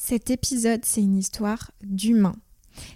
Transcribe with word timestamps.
Cet 0.00 0.30
épisode, 0.30 0.84
c'est 0.84 1.02
une 1.02 1.16
histoire 1.16 1.72
d'humain. 1.82 2.36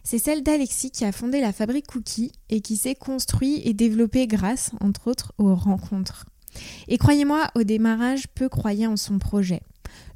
C'est 0.04 0.18
celle 0.18 0.44
d'Alexis 0.44 0.92
qui 0.92 1.04
a 1.04 1.10
fondé 1.10 1.40
la 1.40 1.52
fabrique 1.52 1.88
Cookie 1.88 2.30
et 2.48 2.60
qui 2.60 2.76
s'est 2.76 2.94
construit 2.94 3.60
et 3.64 3.74
développé 3.74 4.28
grâce, 4.28 4.70
entre 4.80 5.08
autres, 5.08 5.34
aux 5.36 5.54
rencontres. 5.54 6.26
Et 6.86 6.98
croyez-moi, 6.98 7.48
au 7.56 7.64
démarrage, 7.64 8.28
peu 8.28 8.48
croyaient 8.48 8.86
en 8.86 8.96
son 8.96 9.18
projet. 9.18 9.60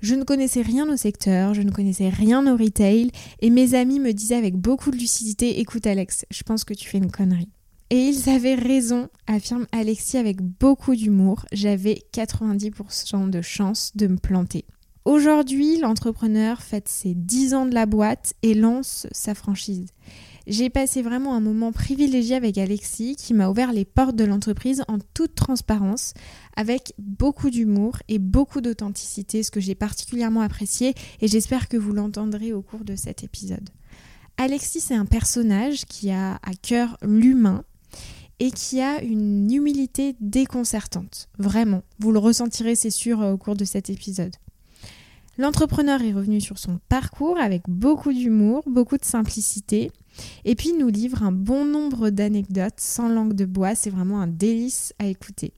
Je 0.00 0.14
ne 0.14 0.22
connaissais 0.22 0.62
rien 0.62 0.88
au 0.88 0.96
secteur, 0.96 1.54
je 1.54 1.62
ne 1.62 1.72
connaissais 1.72 2.08
rien 2.08 2.46
au 2.50 2.56
retail, 2.56 3.10
et 3.40 3.50
mes 3.50 3.74
amis 3.74 3.98
me 3.98 4.12
disaient 4.12 4.36
avec 4.36 4.54
beaucoup 4.54 4.92
de 4.92 4.96
lucidité 4.96 5.58
Écoute, 5.60 5.88
Alex, 5.88 6.24
je 6.30 6.44
pense 6.44 6.64
que 6.64 6.72
tu 6.72 6.88
fais 6.88 6.98
une 6.98 7.10
connerie. 7.10 7.50
Et 7.90 7.98
ils 7.98 8.30
avaient 8.30 8.54
raison, 8.54 9.08
affirme 9.26 9.66
Alexis 9.72 10.18
avec 10.18 10.40
beaucoup 10.40 10.94
d'humour. 10.94 11.46
J'avais 11.52 12.02
90% 12.14 13.28
de 13.28 13.42
chance 13.42 13.92
de 13.96 14.06
me 14.06 14.16
planter. 14.16 14.64
Aujourd'hui, 15.06 15.78
l'entrepreneur 15.78 16.60
fête 16.62 16.88
ses 16.88 17.14
10 17.14 17.54
ans 17.54 17.66
de 17.66 17.74
la 17.74 17.86
boîte 17.86 18.34
et 18.42 18.54
lance 18.54 19.06
sa 19.12 19.36
franchise. 19.36 19.86
J'ai 20.48 20.68
passé 20.68 21.00
vraiment 21.00 21.36
un 21.36 21.40
moment 21.40 21.70
privilégié 21.70 22.34
avec 22.34 22.58
Alexis 22.58 23.14
qui 23.14 23.32
m'a 23.32 23.48
ouvert 23.48 23.72
les 23.72 23.84
portes 23.84 24.16
de 24.16 24.24
l'entreprise 24.24 24.82
en 24.88 24.98
toute 25.14 25.36
transparence, 25.36 26.12
avec 26.56 26.92
beaucoup 26.98 27.50
d'humour 27.50 27.98
et 28.08 28.18
beaucoup 28.18 28.60
d'authenticité, 28.60 29.44
ce 29.44 29.52
que 29.52 29.60
j'ai 29.60 29.76
particulièrement 29.76 30.40
apprécié 30.40 30.92
et 31.20 31.28
j'espère 31.28 31.68
que 31.68 31.76
vous 31.76 31.92
l'entendrez 31.92 32.52
au 32.52 32.60
cours 32.60 32.82
de 32.82 32.96
cet 32.96 33.22
épisode. 33.22 33.70
Alexis, 34.38 34.80
c'est 34.80 34.96
un 34.96 35.06
personnage 35.06 35.84
qui 35.84 36.10
a 36.10 36.40
à 36.42 36.54
cœur 36.60 36.98
l'humain 37.02 37.62
et 38.40 38.50
qui 38.50 38.80
a 38.80 39.00
une 39.02 39.52
humilité 39.52 40.16
déconcertante. 40.20 41.28
Vraiment, 41.38 41.84
vous 42.00 42.10
le 42.10 42.18
ressentirez, 42.18 42.74
c'est 42.74 42.90
sûr, 42.90 43.20
au 43.20 43.36
cours 43.38 43.54
de 43.54 43.64
cet 43.64 43.88
épisode. 43.88 44.34
L'entrepreneur 45.38 46.00
est 46.02 46.12
revenu 46.12 46.40
sur 46.40 46.58
son 46.58 46.78
parcours 46.88 47.38
avec 47.38 47.62
beaucoup 47.68 48.12
d'humour, 48.12 48.62
beaucoup 48.66 48.96
de 48.96 49.04
simplicité, 49.04 49.90
et 50.44 50.54
puis 50.54 50.72
nous 50.72 50.88
livre 50.88 51.22
un 51.22 51.32
bon 51.32 51.64
nombre 51.64 52.08
d'anecdotes 52.08 52.78
sans 52.78 53.08
langue 53.08 53.34
de 53.34 53.44
bois. 53.44 53.74
C'est 53.74 53.90
vraiment 53.90 54.20
un 54.20 54.26
délice 54.26 54.94
à 54.98 55.06
écouter. 55.06 55.52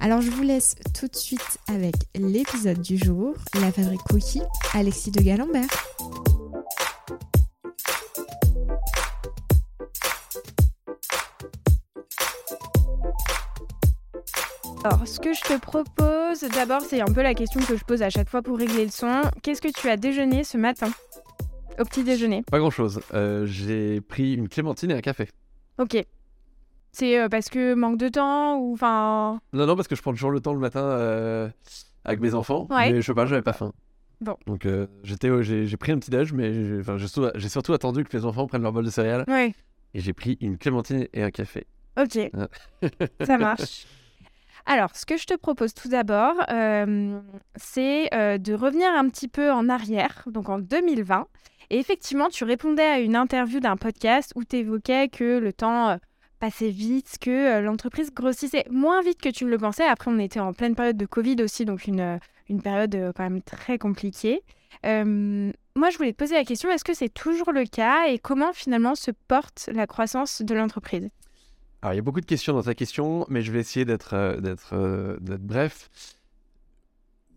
Alors 0.00 0.22
je 0.22 0.30
vous 0.30 0.42
laisse 0.42 0.76
tout 0.98 1.08
de 1.08 1.16
suite 1.16 1.58
avec 1.66 1.94
l'épisode 2.14 2.80
du 2.80 2.96
jour, 2.96 3.34
la 3.60 3.72
fabrique 3.72 4.02
Cookie, 4.08 4.42
Alexis 4.72 5.10
de 5.10 5.20
Galambert. 5.20 5.68
Alors, 14.84 15.06
ce 15.08 15.18
que 15.18 15.32
je 15.34 15.40
te 15.40 15.58
propose, 15.58 16.40
d'abord, 16.54 16.80
c'est 16.82 17.00
un 17.00 17.12
peu 17.12 17.22
la 17.22 17.34
question 17.34 17.60
que 17.60 17.76
je 17.76 17.84
pose 17.84 18.02
à 18.02 18.10
chaque 18.10 18.28
fois 18.28 18.42
pour 18.42 18.58
régler 18.58 18.84
le 18.84 18.90
son. 18.90 19.22
Qu'est-ce 19.42 19.60
que 19.60 19.68
tu 19.68 19.88
as 19.88 19.96
déjeuné 19.96 20.44
ce 20.44 20.56
matin 20.56 20.88
Au 21.80 21.84
petit 21.84 22.04
déjeuner? 22.04 22.42
Pas 22.50 22.58
grand-chose. 22.58 23.00
Euh, 23.12 23.44
j'ai 23.44 24.00
pris 24.00 24.34
une 24.34 24.48
clémentine 24.48 24.92
et 24.92 24.94
un 24.94 25.00
café. 25.00 25.28
Ok. 25.78 25.96
C'est 26.92 27.18
euh, 27.18 27.28
parce 27.28 27.48
que 27.48 27.74
manque 27.74 27.98
de 27.98 28.08
temps 28.08 28.56
ou 28.58 28.74
enfin. 28.74 29.40
Non, 29.52 29.66
non, 29.66 29.74
parce 29.74 29.88
que 29.88 29.96
je 29.96 30.02
prends 30.02 30.12
toujours 30.12 30.30
le 30.30 30.40
temps 30.40 30.54
le 30.54 30.60
matin 30.60 30.82
euh, 30.82 31.48
avec 32.04 32.20
mes 32.20 32.34
enfants. 32.34 32.68
Mais 32.70 33.00
je 33.00 33.06
sais 33.06 33.14
pas, 33.14 33.26
j'avais 33.26 33.42
pas 33.42 33.52
faim. 33.52 33.72
Bon. 34.20 34.36
Donc 34.46 34.66
j'étais, 35.02 35.30
j'ai 35.42 35.76
pris 35.76 35.92
un 35.92 35.98
petit 35.98 36.10
déj, 36.10 36.32
mais 36.32 36.82
j'ai 37.34 37.48
surtout 37.48 37.72
attendu 37.72 38.04
que 38.04 38.16
mes 38.16 38.24
enfants 38.24 38.46
prennent 38.46 38.62
leur 38.62 38.72
bol 38.72 38.84
de 38.84 38.90
céréales. 38.90 39.24
Ouais. 39.28 39.54
Et 39.94 40.00
j'ai 40.00 40.12
pris 40.12 40.38
une 40.40 40.56
clémentine 40.56 41.08
et 41.12 41.22
un 41.22 41.30
café. 41.30 41.66
Ok. 42.00 42.30
Ça 43.24 43.38
marche. 43.38 43.86
Alors, 44.66 44.94
ce 44.94 45.06
que 45.06 45.16
je 45.16 45.26
te 45.26 45.34
propose 45.34 45.74
tout 45.74 45.88
d'abord, 45.88 46.34
euh, 46.50 47.20
c'est 47.56 48.12
euh, 48.14 48.38
de 48.38 48.54
revenir 48.54 48.88
un 48.90 49.08
petit 49.08 49.28
peu 49.28 49.50
en 49.50 49.68
arrière, 49.68 50.24
donc 50.26 50.48
en 50.48 50.58
2020. 50.58 51.26
Et 51.70 51.78
effectivement, 51.78 52.28
tu 52.28 52.44
répondais 52.44 52.82
à 52.82 52.98
une 52.98 53.16
interview 53.16 53.60
d'un 53.60 53.76
podcast 53.76 54.32
où 54.36 54.44
tu 54.44 54.56
évoquais 54.56 55.08
que 55.08 55.38
le 55.38 55.52
temps 55.52 55.90
euh, 55.90 55.96
passait 56.40 56.70
vite, 56.70 57.16
que 57.20 57.60
l'entreprise 57.60 58.12
grossissait 58.12 58.64
moins 58.70 59.02
vite 59.02 59.20
que 59.20 59.28
tu 59.28 59.48
le 59.48 59.58
pensais. 59.58 59.84
Après, 59.84 60.10
on 60.10 60.18
était 60.18 60.40
en 60.40 60.52
pleine 60.52 60.74
période 60.74 60.96
de 60.96 61.06
Covid 61.06 61.36
aussi, 61.42 61.64
donc 61.64 61.86
une, 61.86 62.20
une 62.48 62.62
période 62.62 63.12
quand 63.16 63.24
même 63.24 63.42
très 63.42 63.76
compliquée. 63.76 64.42
moi, 64.84 65.90
je 65.90 65.96
voulais 65.96 66.12
te 66.12 66.16
poser 66.16 66.36
la 66.36 66.44
question, 66.44 66.70
est-ce 66.70 66.84
que 66.84 66.94
c'est 66.94 67.12
toujours 67.12 67.52
le 67.52 67.64
cas 67.64 68.06
et 68.06 68.18
comment 68.18 68.52
finalement 68.52 68.94
se 68.94 69.10
porte 69.10 69.68
la 69.72 69.88
croissance 69.88 70.42
de 70.42 70.54
l'entreprise? 70.54 71.10
Alors, 71.80 71.92
il 71.94 71.96
y 71.96 72.00
a 72.00 72.02
beaucoup 72.02 72.20
de 72.20 72.26
questions 72.26 72.54
dans 72.54 72.62
ta 72.62 72.74
question, 72.74 73.24
mais 73.28 73.42
je 73.42 73.52
vais 73.52 73.60
essayer 73.60 73.84
d'être 73.84 74.14
euh, 74.14 74.56
euh, 74.72 75.16
bref. 75.20 75.90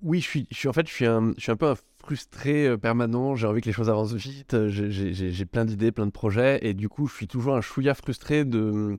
Oui, 0.02 0.20
je 0.20 0.46
suis, 0.52 0.68
en 0.68 0.74
fait, 0.74 0.88
je 0.88 0.94
suis, 0.94 1.06
un, 1.06 1.34
peu 1.60 1.70
un 1.70 1.76
frustré 2.00 2.68
euh, 2.68 2.78
permanent. 2.78 3.36
J'ai 3.36 3.46
envie 3.46 3.62
que 3.62 3.68
les 3.68 3.72
choses 3.72 3.90
avancent 3.90 4.14
vite. 4.14 4.68
J'ai 4.68 5.46
plein 5.46 5.64
d'idées, 5.64 5.92
plein 5.92 6.08
de 6.08 6.12
projets. 6.12 6.58
Et 6.64 6.74
du 6.74 6.90
coup, 6.90 7.06
je 7.06 7.14
suis 7.14 7.28
toujours 7.28 7.56
un 7.56 7.62
chouïa 7.62 7.94
frustré 7.94 8.44
du 8.44 8.98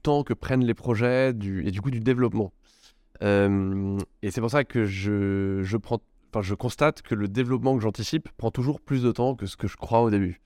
temps 0.00 0.22
que 0.22 0.32
prennent 0.32 0.64
les 0.64 0.74
projets 0.74 1.30
et 1.30 1.32
du 1.32 2.00
développement. 2.00 2.52
et 3.20 4.30
c'est 4.30 4.40
pour 4.40 4.50
ça 4.50 4.62
que 4.62 4.84
je, 4.84 5.76
constate 6.54 7.02
que 7.02 7.16
le 7.16 7.26
développement 7.26 7.74
que 7.74 7.82
j'anticipe 7.82 8.28
prend 8.36 8.52
toujours 8.52 8.80
plus 8.80 9.02
de 9.02 9.10
temps 9.10 9.34
que 9.34 9.46
ce 9.46 9.56
que 9.56 9.66
je 9.66 9.76
crois 9.76 10.02
au 10.02 10.10
début. 10.10 10.40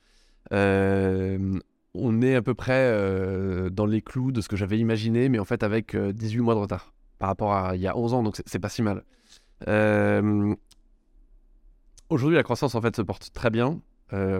On 1.98 2.22
est 2.22 2.34
à 2.34 2.42
peu 2.42 2.54
près 2.54 2.90
euh, 2.92 3.70
dans 3.70 3.86
les 3.86 4.02
clous 4.02 4.32
de 4.32 4.40
ce 4.40 4.48
que 4.48 4.56
j'avais 4.56 4.78
imaginé, 4.78 5.28
mais 5.28 5.38
en 5.38 5.44
fait 5.44 5.62
avec 5.62 5.96
18 5.96 6.38
euh, 6.38 6.42
mois 6.42 6.54
de 6.54 6.60
retard 6.60 6.92
par 7.18 7.28
rapport 7.28 7.54
à 7.54 7.76
il 7.76 7.82
y 7.82 7.86
a 7.86 7.96
11 7.96 8.14
ans, 8.14 8.22
donc 8.22 8.40
c'est 8.44 8.58
pas 8.58 8.68
si 8.68 8.82
mal. 8.82 9.04
Euh, 9.68 10.54
aujourd'hui, 12.10 12.36
la 12.36 12.42
croissance 12.42 12.74
en 12.74 12.80
fait 12.80 12.94
se 12.94 13.02
porte 13.02 13.32
très 13.32 13.50
bien, 13.50 13.80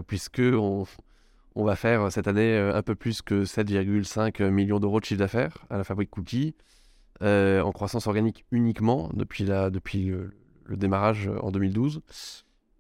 puisque 0.06 0.42
on, 0.42 0.84
va 1.56 1.74
faire 1.74 2.12
cette 2.12 2.28
année 2.28 2.56
un 2.56 2.82
peu 2.82 2.94
plus 2.94 3.22
que 3.22 3.44
7,5 3.44 4.50
millions 4.50 4.78
d'euros 4.78 5.00
de 5.00 5.06
chiffre 5.06 5.18
d'affaires 5.18 5.56
à 5.70 5.78
la 5.78 5.84
fabrique 5.84 6.10
Cookie, 6.10 6.54
en 7.22 7.72
croissance 7.72 8.06
organique 8.06 8.44
uniquement 8.50 9.10
depuis, 9.14 9.44
le 9.44 10.76
démarrage 10.76 11.30
en 11.40 11.50
2012 11.50 12.02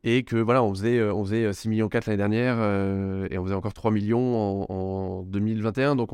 et 0.06 0.22
que 0.22 0.36
voilà, 0.36 0.62
on 0.62 0.72
faisait, 0.72 0.98
euh, 0.98 1.12
on 1.12 1.24
faisait 1.24 1.52
6 1.52 1.66
euh, 1.66 1.70
millions 1.70 1.88
4 1.88 2.06
l'année 2.06 2.16
dernière 2.16 2.56
euh, 2.60 3.26
et 3.30 3.38
on 3.38 3.44
faisait 3.44 3.56
encore 3.56 3.74
3 3.74 3.90
millions 3.90 4.70
en, 4.70 5.22
2021. 5.24 5.96
Donc 5.96 6.10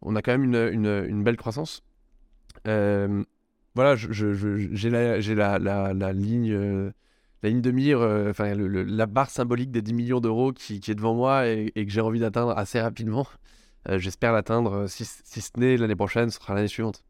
on, 0.00 0.16
a 0.16 0.22
quand 0.22 0.36
même 0.36 0.54
une, 0.72 1.22
belle 1.22 1.36
croissance. 1.36 1.82
voilà, 2.64 3.94
j'ai 3.94 4.90
la, 4.90 5.18
ligne, 6.14 6.92
la 7.42 7.48
ligne 7.50 7.60
de 7.60 7.70
mire, 7.70 8.00
enfin 8.30 8.54
la 8.54 9.06
barre 9.06 9.28
symbolique 9.28 9.70
des 9.70 9.82
10 9.82 9.92
millions 9.92 10.20
d'euros 10.20 10.52
qui, 10.52 10.76
est 10.76 10.94
devant 10.94 11.14
moi 11.14 11.46
et, 11.46 11.70
que 11.74 11.90
j'ai 11.90 12.00
envie 12.00 12.20
d'atteindre 12.20 12.56
assez 12.56 12.80
rapidement. 12.80 13.26
J'espère 13.86 14.32
l'atteindre, 14.32 14.86
si 14.88 15.04
ce 15.04 15.50
n'est 15.58 15.76
l'année 15.76 15.94
prochaine, 15.94 16.30
ce 16.30 16.40
sera 16.40 16.54
l'année 16.54 16.68
suivante. 16.68 17.04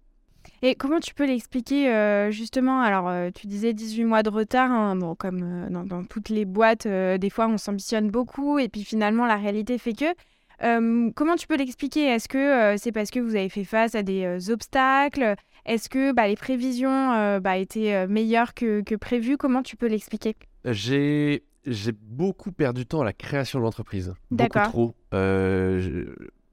Et 0.62 0.74
comment 0.74 1.00
tu 1.00 1.14
peux 1.14 1.26
l'expliquer 1.26 1.92
euh, 1.92 2.30
justement? 2.30 2.80
Alors, 2.80 3.08
euh, 3.08 3.30
tu 3.34 3.46
disais 3.46 3.72
18 3.72 4.04
mois 4.04 4.22
de 4.22 4.30
retard. 4.30 4.70
Hein, 4.70 4.96
bon, 4.96 5.14
comme 5.14 5.40
euh, 5.42 5.84
dans, 5.84 6.04
toutes 6.04 6.28
les 6.28 6.44
boîtes, 6.44 6.86
des 6.86 7.30
fois 7.30 7.46
on 7.48 7.58
s'ambitionne 7.58 8.10
beaucoup 8.10 8.58
et 8.58 8.68
puis 8.68 8.84
finalement 8.84 9.26
la 9.26 9.36
réalité 9.36 9.78
fait 9.78 9.92
que. 9.92 11.10
comment 11.12 11.36
tu 11.36 11.46
peux 11.46 11.56
l'expliquer? 11.56 12.06
Est-ce 12.06 12.28
que 12.28 12.76
c'est 12.78 12.92
parce 12.92 13.10
que 13.10 13.20
vous 13.20 13.36
avez 13.36 13.48
fait 13.48 13.64
face 13.64 13.94
à 13.94 14.02
des 14.02 14.50
obstacles? 14.50 15.34
Est-ce 15.64 15.88
que 15.88 16.12
bah, 16.12 16.28
les 16.28 16.36
prévisions 16.36 17.38
bah, 17.40 17.56
étaient 17.56 18.06
meilleures 18.06 18.54
que, 18.54 18.82
que 18.82 18.94
prévu 18.94 19.36
Comment 19.36 19.62
tu 19.62 19.76
peux 19.76 19.88
l'expliquer? 19.88 20.36
J'ai 20.64 21.42
j'ai 21.66 21.92
beaucoup 21.92 22.52
perdu 22.52 22.82
de 22.82 22.88
temps 22.88 23.00
à 23.00 23.04
la 23.04 23.12
création 23.12 23.58
de 23.58 23.64
l'entreprise. 23.64 24.14
Beaucoup 24.30 24.58
trop 24.60 24.94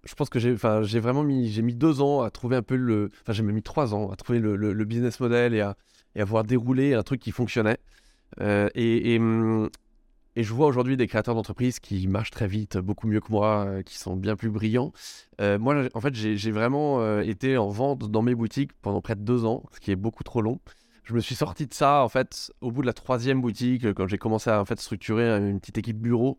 je 0.03 0.13
pense 0.15 0.29
que 0.29 0.39
j'ai, 0.39 0.55
j'ai 0.83 0.99
vraiment 0.99 1.23
mis, 1.23 1.49
j'ai 1.49 1.61
deux 1.61 2.01
ans 2.01 2.21
à 2.21 2.29
trouver 2.29 2.57
un 2.57 2.61
peu 2.61 2.75
le, 2.75 3.09
enfin, 3.21 3.33
j'ai 3.33 3.43
mis 3.43 3.63
trois 3.63 3.93
ans 3.93 4.11
à 4.11 4.15
trouver 4.15 4.39
le, 4.39 4.85
business 4.85 5.19
model 5.19 5.53
et 5.53 5.61
à, 5.61 5.77
et 6.15 6.21
à 6.21 6.25
voir 6.25 6.43
dérouler 6.43 6.93
un 6.93 7.03
truc 7.03 7.21
qui 7.21 7.31
fonctionnait. 7.31 7.77
Euh, 8.41 8.69
et, 8.75 9.15
et, 9.15 10.43
je 10.43 10.53
vois 10.53 10.65
aujourd'hui 10.65 10.97
des 10.97 11.07
créateurs 11.07 11.35
d'entreprises 11.35 11.79
qui 11.79 12.07
marchent 12.07 12.31
très 12.31 12.47
vite, 12.47 12.77
beaucoup 12.77 13.07
mieux 13.07 13.21
que 13.21 13.31
moi, 13.31 13.65
euh, 13.67 13.81
qui 13.83 13.97
sont 13.97 14.15
bien 14.15 14.35
plus 14.35 14.49
brillants. 14.49 14.91
Euh, 15.39 15.59
moi, 15.59 15.87
en 15.93 16.01
fait, 16.01 16.15
j'ai, 16.15 16.51
vraiment 16.51 17.19
été 17.21 17.57
en 17.57 17.69
vente 17.69 18.09
dans 18.09 18.23
mes 18.23 18.35
boutiques 18.35 18.73
pendant 18.81 19.01
près 19.01 19.15
de 19.15 19.21
deux 19.21 19.45
ans, 19.45 19.63
ce 19.71 19.79
qui 19.79 19.91
est 19.91 19.95
beaucoup 19.95 20.23
trop 20.23 20.41
long. 20.41 20.59
Je 21.03 21.13
me 21.13 21.19
suis 21.19 21.35
sorti 21.35 21.67
de 21.67 21.73
ça, 21.73 22.03
en 22.03 22.09
fait, 22.09 22.51
au 22.61 22.71
bout 22.71 22.81
de 22.81 22.87
la 22.87 22.93
troisième 22.93 23.41
boutique, 23.41 23.93
quand 23.93 24.07
j'ai 24.07 24.17
commencé 24.17 24.49
à 24.49 24.59
en 24.59 24.65
fait, 24.65 24.79
structurer 24.79 25.29
une 25.29 25.59
petite 25.59 25.77
équipe 25.77 25.99
bureau. 25.99 26.37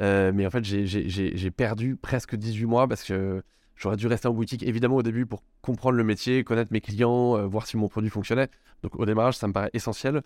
Euh, 0.00 0.32
mais 0.34 0.46
en 0.46 0.50
fait, 0.50 0.64
j'ai 0.64 1.50
perdu 1.50 1.96
presque 1.96 2.36
18 2.36 2.66
mois 2.66 2.88
parce 2.88 3.04
que 3.04 3.42
j'aurais 3.76 3.96
dû 3.96 4.06
rester 4.06 4.28
en 4.28 4.32
boutique, 4.34 4.62
évidemment, 4.62 4.96
au 4.96 5.02
début 5.02 5.26
pour 5.26 5.42
comprendre 5.62 5.96
le 5.96 6.04
métier, 6.04 6.44
connaître 6.44 6.72
mes 6.72 6.80
clients, 6.80 7.36
euh, 7.36 7.46
voir 7.46 7.66
si 7.66 7.76
mon 7.76 7.88
produit 7.88 8.10
fonctionnait. 8.10 8.48
Donc, 8.82 8.98
au 8.98 9.04
démarrage, 9.04 9.36
ça 9.36 9.48
me 9.48 9.52
paraît 9.52 9.70
essentiel. 9.72 10.22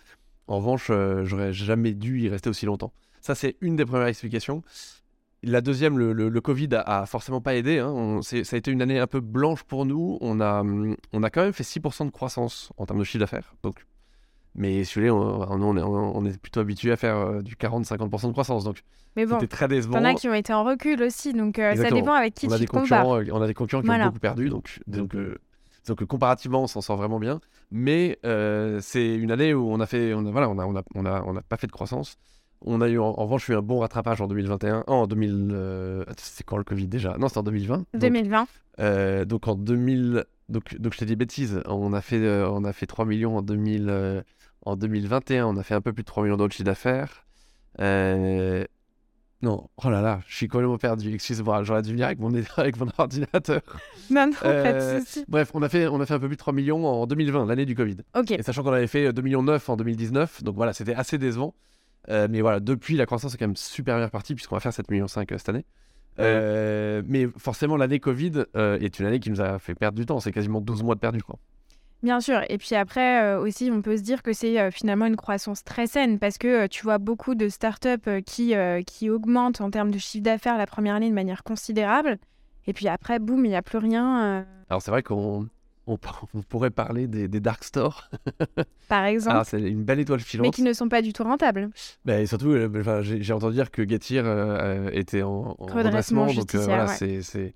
En 0.46 0.58
revanche, 0.58 0.88
euh, 0.90 1.24
j'aurais 1.24 1.52
jamais 1.52 1.94
dû 1.94 2.20
y 2.20 2.28
rester 2.28 2.50
aussi 2.50 2.66
longtemps. 2.66 2.92
Ça, 3.20 3.34
c'est 3.34 3.56
une 3.60 3.76
des 3.76 3.84
premières 3.84 4.06
explications. 4.06 4.62
La 5.42 5.60
deuxième, 5.60 5.98
le, 5.98 6.40
Covid 6.40 6.68
a, 6.72 7.04
forcément 7.06 7.40
pas 7.40 7.54
aidé. 7.54 7.78
Hein. 7.78 8.20
ça 8.22 8.36
a 8.36 8.56
été 8.56 8.70
une 8.70 8.80
année 8.80 8.98
un 8.98 9.06
peu 9.06 9.20
blanche 9.20 9.62
pour 9.62 9.84
nous. 9.84 10.16
On 10.22 10.40
a, 10.40 10.62
on 11.12 11.22
a 11.22 11.30
quand 11.30 11.42
même 11.42 11.52
fait 11.52 11.64
6% 11.64 12.06
de 12.06 12.10
croissance 12.10 12.72
en 12.78 12.86
termes 12.86 13.00
de 13.00 13.04
chiffre 13.04 13.18
d'affaires. 13.18 13.54
Donc, 13.62 13.84
Mais 14.56 14.84
si 14.84 14.94
vous 14.94 15.00
voulez, 15.00 15.10
on, 15.10 15.50
on, 15.50 15.76
est, 15.76 15.82
on 15.82 16.24
est 16.24 16.38
plutôt 16.40 16.60
habitué 16.60 16.92
à 16.92 16.96
faire 16.96 17.16
euh, 17.16 17.42
du 17.42 17.56
40-50% 17.56 18.28
de 18.28 18.32
croissance. 18.32 18.64
Donc, 18.64 18.82
mais 19.16 19.26
bon, 19.26 19.34
c'était 19.40 19.48
très 19.48 19.68
décevant. 19.68 19.98
T'en 19.98 20.04
as 20.04 20.14
qui 20.14 20.28
ont 20.28 20.34
été 20.34 20.52
en 20.52 20.62
recul 20.64 21.02
aussi, 21.02 21.32
donc 21.32 21.58
euh, 21.58 21.74
ça 21.74 21.90
dépend 21.90 22.12
avec 22.12 22.34
qui 22.34 22.46
on 22.46 22.52
a 22.52 22.54
tu 22.56 22.60
des 22.60 22.66
compares. 22.66 23.10
euh, 23.10 23.24
On 23.32 23.42
a 23.42 23.46
des 23.46 23.54
concurrents 23.54 23.82
qui 23.82 23.90
ont 23.90 24.04
beaucoup 24.04 24.18
perdu, 24.20 24.48
donc, 24.48 24.80
donc, 24.86 25.16
donc 25.86 26.04
comparativement, 26.04 26.62
on 26.62 26.66
s'en 26.66 26.80
sort 26.80 26.96
vraiment 26.96 27.18
bien. 27.18 27.40
Mais 27.72 28.18
c'est 28.80 29.14
une 29.16 29.32
année 29.32 29.54
où 29.54 29.70
on 29.70 29.80
a 29.80 29.86
fait, 29.86 30.14
on 30.14 30.24
a, 30.26 30.30
voilà, 30.30 30.48
on 30.48 30.58
a, 30.58 30.66
on 30.66 30.76
a, 30.76 30.82
on 30.94 31.04
a, 31.04 31.22
on 31.26 31.36
a 31.36 31.42
pas 31.42 31.56
fait 31.56 31.66
de 31.66 31.72
croissance. 31.72 32.16
On 32.66 32.80
a 32.80 32.88
eu 32.88 32.98
en, 32.98 33.12
revanche 33.12 33.48
eu 33.48 33.54
un 33.54 33.60
bon 33.60 33.80
rattrapage 33.80 34.20
en 34.22 34.26
2021. 34.28 34.84
en 34.86 35.06
2000, 35.06 36.04
c'est 36.16 36.44
quand 36.44 36.56
le 36.56 36.64
Covid 36.64 36.86
déjà? 36.86 37.16
Non, 37.18 37.26
c'était 37.28 37.38
en 37.38 37.42
2020. 37.42 37.84
2020. 37.94 38.46
Donc, 38.78 39.26
donc 39.28 39.48
en 39.48 39.54
2000, 39.56 40.24
donc, 40.48 40.80
donc 40.80 40.92
je 40.94 40.98
t'ai 40.98 41.06
dit 41.06 41.16
bêtises. 41.16 41.60
On 41.66 41.92
a 41.92 42.00
fait, 42.00 42.44
on 42.44 42.64
a 42.64 42.72
fait 42.72 42.86
3 42.86 43.04
millions 43.04 43.36
en 43.36 43.42
2000. 43.42 44.22
En 44.64 44.76
2021, 44.76 45.46
on 45.46 45.56
a 45.56 45.62
fait 45.62 45.74
un 45.74 45.80
peu 45.80 45.92
plus 45.92 46.02
de 46.02 46.06
3 46.06 46.22
millions 46.22 46.36
d'euros 46.36 46.48
de 46.48 46.52
chiffre 46.52 46.64
d'affaires. 46.64 47.26
Euh, 47.80 48.64
non, 49.42 49.68
oh 49.84 49.90
là 49.90 50.00
là, 50.00 50.20
je 50.26 50.36
suis 50.36 50.48
complètement 50.48 50.78
perdu. 50.78 51.12
Excuse-moi, 51.12 51.64
j'aurais 51.64 51.82
dû 51.82 51.90
venir 51.90 52.06
avec 52.06 52.18
mon, 52.18 52.32
avec 52.56 52.78
mon 52.78 52.88
ordinateur. 52.96 53.60
Non, 54.10 54.26
non, 54.28 54.32
pas 54.32 54.72
de 54.72 54.78
euh, 54.78 55.00
souci. 55.00 55.24
Bref, 55.28 55.50
on 55.52 55.62
a, 55.62 55.68
fait, 55.68 55.86
on 55.86 56.00
a 56.00 56.06
fait 56.06 56.14
un 56.14 56.18
peu 56.18 56.28
plus 56.28 56.36
de 56.36 56.40
3 56.40 56.54
millions 56.54 56.86
en 56.86 57.06
2020, 57.06 57.46
l'année 57.46 57.66
du 57.66 57.74
Covid. 57.74 57.98
Ok. 58.16 58.30
Et 58.30 58.42
sachant 58.42 58.62
qu'on 58.62 58.72
avait 58.72 58.86
fait 58.86 59.12
2 59.12 59.20
millions 59.20 59.42
9 59.42 59.68
en 59.68 59.76
2019, 59.76 60.42
donc 60.44 60.56
voilà, 60.56 60.72
c'était 60.72 60.94
assez 60.94 61.18
décevant. 61.18 61.54
Euh, 62.08 62.26
mais 62.30 62.40
voilà, 62.40 62.60
depuis, 62.60 62.96
la 62.96 63.06
croissance 63.06 63.34
est 63.34 63.38
quand 63.38 63.46
même 63.46 63.56
super 63.56 63.98
bien 63.98 64.08
partie, 64.08 64.34
puisqu'on 64.34 64.56
va 64.56 64.60
faire 64.60 64.72
7 64.72 64.90
millions 64.90 65.08
5 65.08 65.28
cette 65.36 65.48
année. 65.50 65.66
mais 66.18 67.28
forcément, 67.36 67.76
l'année 67.76 68.00
Covid 68.00 68.44
est 68.54 68.98
une 68.98 69.06
année 69.06 69.20
qui 69.20 69.30
nous 69.30 69.42
a 69.42 69.58
fait 69.58 69.74
perdre 69.74 69.98
du 69.98 70.06
temps. 70.06 70.20
C'est 70.20 70.32
quasiment 70.32 70.62
12 70.62 70.82
mois 70.82 70.94
de 70.94 71.00
perdu, 71.00 71.22
quoi. 71.22 71.38
Bien 72.04 72.20
sûr. 72.20 72.42
Et 72.50 72.58
puis 72.58 72.74
après 72.74 73.22
euh, 73.22 73.40
aussi, 73.40 73.70
on 73.72 73.80
peut 73.80 73.96
se 73.96 74.02
dire 74.02 74.22
que 74.22 74.34
c'est 74.34 74.60
euh, 74.60 74.70
finalement 74.70 75.06
une 75.06 75.16
croissance 75.16 75.64
très 75.64 75.86
saine 75.86 76.18
parce 76.18 76.36
que 76.36 76.64
euh, 76.64 76.68
tu 76.68 76.82
vois 76.82 76.98
beaucoup 76.98 77.34
de 77.34 77.48
startups 77.48 78.22
qui, 78.26 78.54
qui 78.86 79.08
augmentent 79.08 79.62
en 79.62 79.70
termes 79.70 79.90
de 79.90 79.98
chiffre 79.98 80.22
d'affaires 80.22 80.58
la 80.58 80.66
première 80.66 80.96
année 80.96 81.08
de 81.08 81.14
manière 81.14 81.42
considérable. 81.42 82.18
Et 82.66 82.74
puis 82.74 82.88
après, 82.88 83.18
boum, 83.18 83.46
il 83.46 83.48
n'y 83.48 83.56
a 83.56 83.62
plus 83.62 83.78
rien. 83.78 84.44
Alors 84.68 84.82
c'est 84.82 84.90
vrai 84.90 85.02
qu'on 85.02 85.48
on, 85.86 85.98
pourrait 86.48 86.70
parler 86.70 87.06
des, 87.06 87.40
dark 87.40 87.64
stores. 87.64 88.10
Par 88.88 89.04
exemple. 89.04 89.40
c'est 89.46 89.62
une 89.62 89.84
belle 89.84 90.00
étoile 90.00 90.20
filante. 90.20 90.46
Mais 90.46 90.50
qui 90.50 90.62
ne 90.62 90.74
sont 90.74 90.90
pas 90.90 91.00
du 91.00 91.14
tout 91.14 91.24
rentables. 91.24 91.70
Et 92.06 92.26
surtout, 92.26 92.54
j'ai 93.02 93.32
entendu 93.32 93.54
dire 93.54 93.70
que 93.70 93.88
Getir 93.88 94.26
était 94.92 95.22
en, 95.22 95.56
en 95.58 95.66
redressement. 95.66 96.26
donc 96.26 96.54
voilà, 96.54 96.86
c'est 96.88 97.54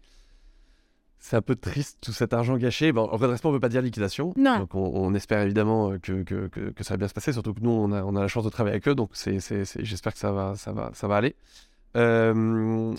c'est 1.18 1.36
un 1.36 1.42
peu 1.42 1.56
triste 1.56 1.98
tout 2.00 2.12
cet 2.12 2.32
argent 2.32 2.56
gâché. 2.56 2.92
Bon, 2.92 3.02
en 3.02 3.16
redressement, 3.16 3.50
on 3.50 3.52
ne 3.52 3.56
veut 3.56 3.60
pas 3.60 3.68
dire 3.68 3.82
liquidation. 3.82 4.32
Non. 4.36 4.60
Donc 4.60 4.74
on, 4.74 5.14
espère 5.14 5.40
évidemment 5.40 5.92
euh, 5.92 5.98
que, 5.98 6.22
que, 6.22 6.48
que, 6.48 6.84
ça 6.84 6.94
va 6.94 6.98
bien 6.98 7.08
se 7.08 7.14
passer, 7.14 7.32
surtout 7.32 7.54
que 7.54 7.60
nous, 7.60 7.70
on 7.70 7.92
a, 7.92 8.02
on 8.04 8.14
a 8.16 8.20
la 8.20 8.28
chance 8.28 8.44
de 8.44 8.50
travailler 8.50 8.74
avec 8.74 8.88
eux, 8.88 8.94
donc 8.94 9.10
c'est, 9.14 9.38
j'espère 9.80 10.12
que 10.12 10.18
ça 10.18 10.32
va, 10.32 10.54
ça 10.54 10.72
va, 10.72 10.90
ça 10.94 11.08
va 11.08 11.16
aller. 11.16 11.34
Euh, 11.96 12.94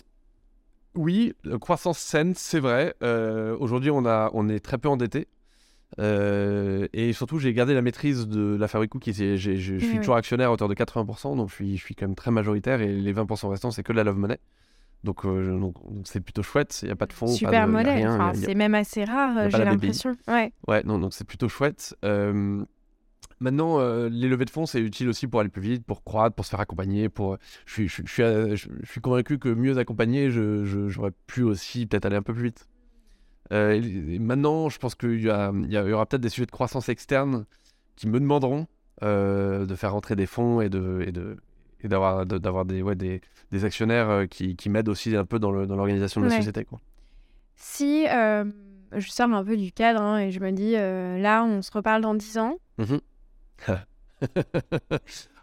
oui, 0.95 1.33
croissance 1.61 1.99
saine, 1.99 2.33
c'est 2.35 2.59
vrai. 2.59 2.93
Euh, 3.03 3.55
aujourd'hui, 3.59 3.91
on, 3.91 4.05
a, 4.05 4.29
on 4.33 4.49
est 4.49 4.59
très 4.59 4.77
peu 4.77 4.89
endetté. 4.89 5.27
et 5.97 7.13
surtout, 7.13 7.39
j'ai 7.39 7.53
gardé 7.53 7.73
la 7.73 7.81
maîtrise 7.81 8.27
de 8.27 8.57
la 8.59 8.67
fabrique 8.67 8.99
qui 8.99 9.13
Je 9.13 9.77
suis 9.77 9.97
toujours 9.97 10.15
actionnaire 10.15 10.49
à 10.49 10.51
hauteur 10.51 10.67
de 10.67 10.75
80%, 10.75 11.37
donc 11.37 11.49
je 11.49 11.55
suis, 11.55 11.77
je 11.77 11.83
suis 11.85 11.95
quand 11.95 12.07
même 12.07 12.15
très 12.15 12.31
majoritaire. 12.31 12.81
Et 12.81 12.91
les 12.91 13.13
20% 13.13 13.47
restants, 13.49 13.71
c'est 13.71 13.83
que 13.83 13.93
de 13.93 13.97
la 13.97 14.03
love 14.03 14.17
money. 14.17 14.39
Euh, 15.07 15.59
donc, 15.59 15.75
c'est 16.03 16.19
plutôt 16.19 16.43
chouette. 16.43 16.79
Il 16.81 16.85
n'y 16.85 16.91
a 16.91 16.95
pas 16.95 17.05
de 17.05 17.13
fonds. 17.13 17.27
Super 17.27 17.67
modèle. 17.67 18.07
c'est 18.33 18.55
même 18.55 18.75
assez 18.75 19.03
rare, 19.03 19.49
j'ai 19.49 19.63
l'impression. 19.63 20.15
Ouais. 20.27 20.51
Ouais, 20.67 20.83
non, 20.83 20.99
donc 20.99 21.13
c'est 21.13 21.25
plutôt 21.25 21.49
chouette. 21.49 21.95
Euh, 22.03 22.63
maintenant, 23.39 23.79
euh, 23.79 24.09
les 24.09 24.27
levées 24.27 24.45
de 24.45 24.49
fonds, 24.49 24.65
c'est 24.65 24.81
utile 24.81 25.09
aussi 25.09 25.27
pour 25.27 25.39
aller 25.39 25.49
plus 25.49 25.61
vite, 25.61 25.85
pour 25.85 26.03
croître, 26.03 26.35
pour 26.35 26.45
se 26.45 26.51
faire 26.51 26.59
accompagner. 26.59 27.09
Pour... 27.09 27.37
Je, 27.65 27.73
suis, 27.73 27.87
je, 27.87 27.95
suis, 27.95 28.23
je, 28.23 28.67
suis 28.83 29.01
convaincu 29.01 29.39
que 29.39 29.49
mieux 29.49 29.77
accompagné, 29.77 30.29
j'aurais 30.29 31.13
pu 31.27 31.43
aussi 31.43 31.85
peut-être 31.85 32.05
aller 32.05 32.17
un 32.17 32.21
peu 32.21 32.33
plus 32.33 32.43
vite. 32.43 32.67
maintenant, 33.51 34.69
je 34.69 34.77
pense 34.79 34.95
qu'il 34.95 35.21
y, 35.21 35.27
y, 35.27 35.75
y, 35.75 35.93
aura 35.93 36.05
peut-être 36.05 36.21
des 36.21 36.29
sujets 36.29 36.45
de 36.45 36.51
croissance 36.51 36.89
externe 36.89 37.45
qui 37.95 38.07
me 38.07 38.19
demanderont 38.19 38.67
de 39.01 39.75
faire 39.75 39.93
rentrer 39.93 40.17
des 40.17 40.25
fonds 40.25 40.59
et 40.59 40.67
de, 40.67 41.05
et 41.07 41.13
de, 41.13 41.37
et 41.81 41.87
d'avoir 41.87 42.25
d'avoir 42.25 42.65
des, 42.65 42.81
ouais, 42.81 42.95
des, 42.95 43.21
des 43.51 43.65
actionnaires 43.65 44.09
euh, 44.09 44.25
qui, 44.25 44.55
qui 44.55 44.69
m'aident 44.69 44.89
aussi 44.89 45.15
un 45.15 45.25
peu 45.25 45.39
dans 45.39 45.51
l'organisation 45.51 46.21
dans 46.21 46.27
de 46.27 46.31
la 46.31 46.37
société. 46.37 46.65
Quoi. 46.65 46.79
Si 47.55 48.05
euh, 48.07 48.45
je 48.95 49.09
sors 49.09 49.31
un 49.31 49.43
peu 49.43 49.57
du 49.57 49.71
cadre 49.71 50.01
hein, 50.01 50.19
et 50.19 50.31
je 50.31 50.39
me 50.39 50.51
dis, 50.51 50.75
euh, 50.75 51.17
là, 51.19 51.43
on 51.43 51.61
se 51.61 51.71
reparle 51.71 52.01
dans 52.01 52.15
10 52.15 52.37
ans. 52.37 52.55
Mmh 52.77 52.97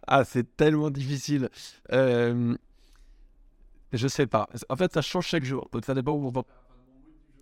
ah, 0.07 0.25
c'est 0.25 0.57
tellement 0.57 0.91
difficile. 0.91 1.51
Euh, 1.93 2.57
je 3.93 4.09
sais 4.09 4.27
pas. 4.27 4.49
En 4.71 4.77
fait, 4.77 4.93
ça 4.93 5.03
change 5.03 5.27
chaque 5.27 5.45
jour. 5.45 5.69
Donc, 5.73 5.85
ça 5.85 5.93
dépend 5.95 6.13
où 6.13 6.27
on 6.27 6.31
va. 6.31 6.43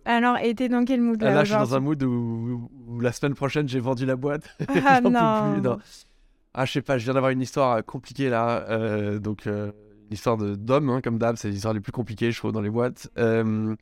Alors, 0.03 0.37
et 0.37 0.53
t'es 0.53 0.67
dans 0.69 0.83
quel 0.83 1.01
mood 1.01 1.21
là 1.21 1.33
Là, 1.33 1.43
je 1.45 1.51
suis 1.51 1.57
dans 1.57 1.75
un 1.75 1.79
mood 1.79 2.01
où, 2.03 2.69
la 2.99 3.11
semaine 3.11 3.33
prochaine, 3.35 3.67
j'ai 3.67 3.79
vendu 3.79 4.05
la 4.05 4.15
boîte. 4.15 4.43
Ah 4.85 5.01
non. 5.01 5.53
Plus, 5.53 5.61
non. 5.61 5.77
Ah, 6.57 6.63
je 6.63 6.71
sais 6.71 6.81
pas, 6.81 6.97
je 6.97 7.03
viens 7.03 7.13
d'avoir 7.13 7.31
une 7.31 7.41
histoire 7.41 7.73
euh, 7.73 7.81
compliquée 7.81 8.29
là. 8.29 8.65
Euh, 8.69 9.19
donc, 9.19 9.45
euh, 9.45 9.73
une 10.07 10.13
histoire 10.13 10.37
d'homme, 10.37 10.89
hein, 10.89 11.01
comme 11.01 11.17
d'hab, 11.17 11.35
c'est 11.35 11.49
l'histoire 11.49 11.73
les 11.73 11.81
plus 11.81 11.91
compliquées, 11.91 12.31
je 12.31 12.37
trouve, 12.37 12.53
dans 12.53 12.61
les 12.61 12.69
boîtes. 12.69 13.09
Non, 13.17 13.75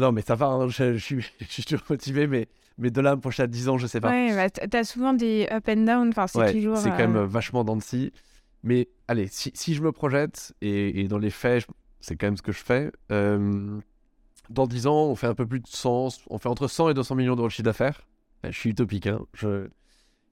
non, 0.00 0.12
mais 0.12 0.22
ça 0.22 0.36
va, 0.36 0.46
hein, 0.46 0.68
je, 0.68 0.96
suis, 0.96 1.20
je, 1.40 1.44
suis 1.44 1.64
toujours 1.64 1.84
motivé, 1.90 2.26
mais, 2.26 2.48
mais 2.78 2.90
de 2.90 3.02
là 3.02 3.18
à 3.38 3.46
10 3.46 3.68
ans, 3.68 3.76
je 3.76 3.86
sais 3.86 4.00
pas. 4.00 4.10
Ouais, 4.10 4.34
bah, 4.34 4.48
t'as 4.48 4.84
souvent 4.84 5.12
des 5.12 5.46
up 5.52 5.68
and 5.68 5.84
down, 5.84 6.08
enfin, 6.08 6.26
c'est 6.26 6.50
toujours. 6.50 6.78
C'est 6.78 6.88
quand 6.88 6.96
même 6.96 7.24
vachement 7.24 7.62
dans 7.62 7.76
Mais 8.62 8.88
allez, 9.06 9.26
si, 9.26 9.52
si, 9.54 9.74
je 9.74 9.82
me 9.82 9.92
projette, 9.92 10.54
et, 10.62 11.02
et 11.02 11.08
dans 11.08 11.18
les 11.18 11.28
faits, 11.28 11.66
c'est 12.00 12.16
quand 12.16 12.28
même 12.28 12.38
ce 12.38 12.42
que 12.42 12.52
je 12.52 12.62
fais. 12.62 12.90
dans 13.10 14.66
10 14.66 14.86
ans, 14.86 15.08
on 15.08 15.14
fait 15.14 15.26
un 15.26 15.34
peu 15.34 15.46
plus 15.46 15.60
de 15.60 15.68
100, 15.68 16.22
on 16.30 16.38
fait 16.38 16.48
entre 16.48 16.68
100 16.68 16.88
et 16.88 16.94
200 16.94 17.16
millions 17.16 17.36
d'euros 17.36 17.48
de 17.48 17.52
chiffre 17.52 17.64
d'affaires. 17.64 18.00
Je 18.44 18.58
suis 18.58 18.70
utopique, 18.70 19.08
hein. 19.08 19.20
Je, 19.34 19.68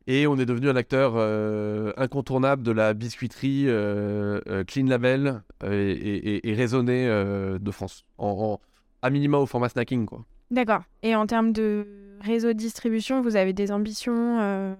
et 0.06 0.26
on 0.26 0.36
est 0.38 0.46
devenu 0.46 0.68
un 0.68 0.76
acteur 0.76 1.12
euh, 1.16 1.92
incontournable 1.96 2.62
de 2.62 2.72
la 2.72 2.94
biscuiterie 2.94 3.64
euh, 3.68 4.40
euh, 4.48 4.64
clean 4.64 4.86
label 4.86 5.42
et, 5.64 6.48
et, 6.48 6.54
raisonnée 6.54 7.06
de 7.06 7.70
France. 7.70 8.04
En, 8.18 8.58
à 9.02 9.10
minima 9.10 9.38
au 9.38 9.46
format 9.46 9.68
snacking, 9.68 10.06
quoi. 10.06 10.24
D'accord. 10.50 10.82
Et 11.02 11.14
en 11.14 11.26
termes 11.26 11.52
de 11.52 11.86
réseau 12.20 12.48
de 12.48 12.58
distribution, 12.58 13.22
vous 13.22 13.36
avez 13.36 13.52
des 13.52 13.70
ambitions 13.70 14.76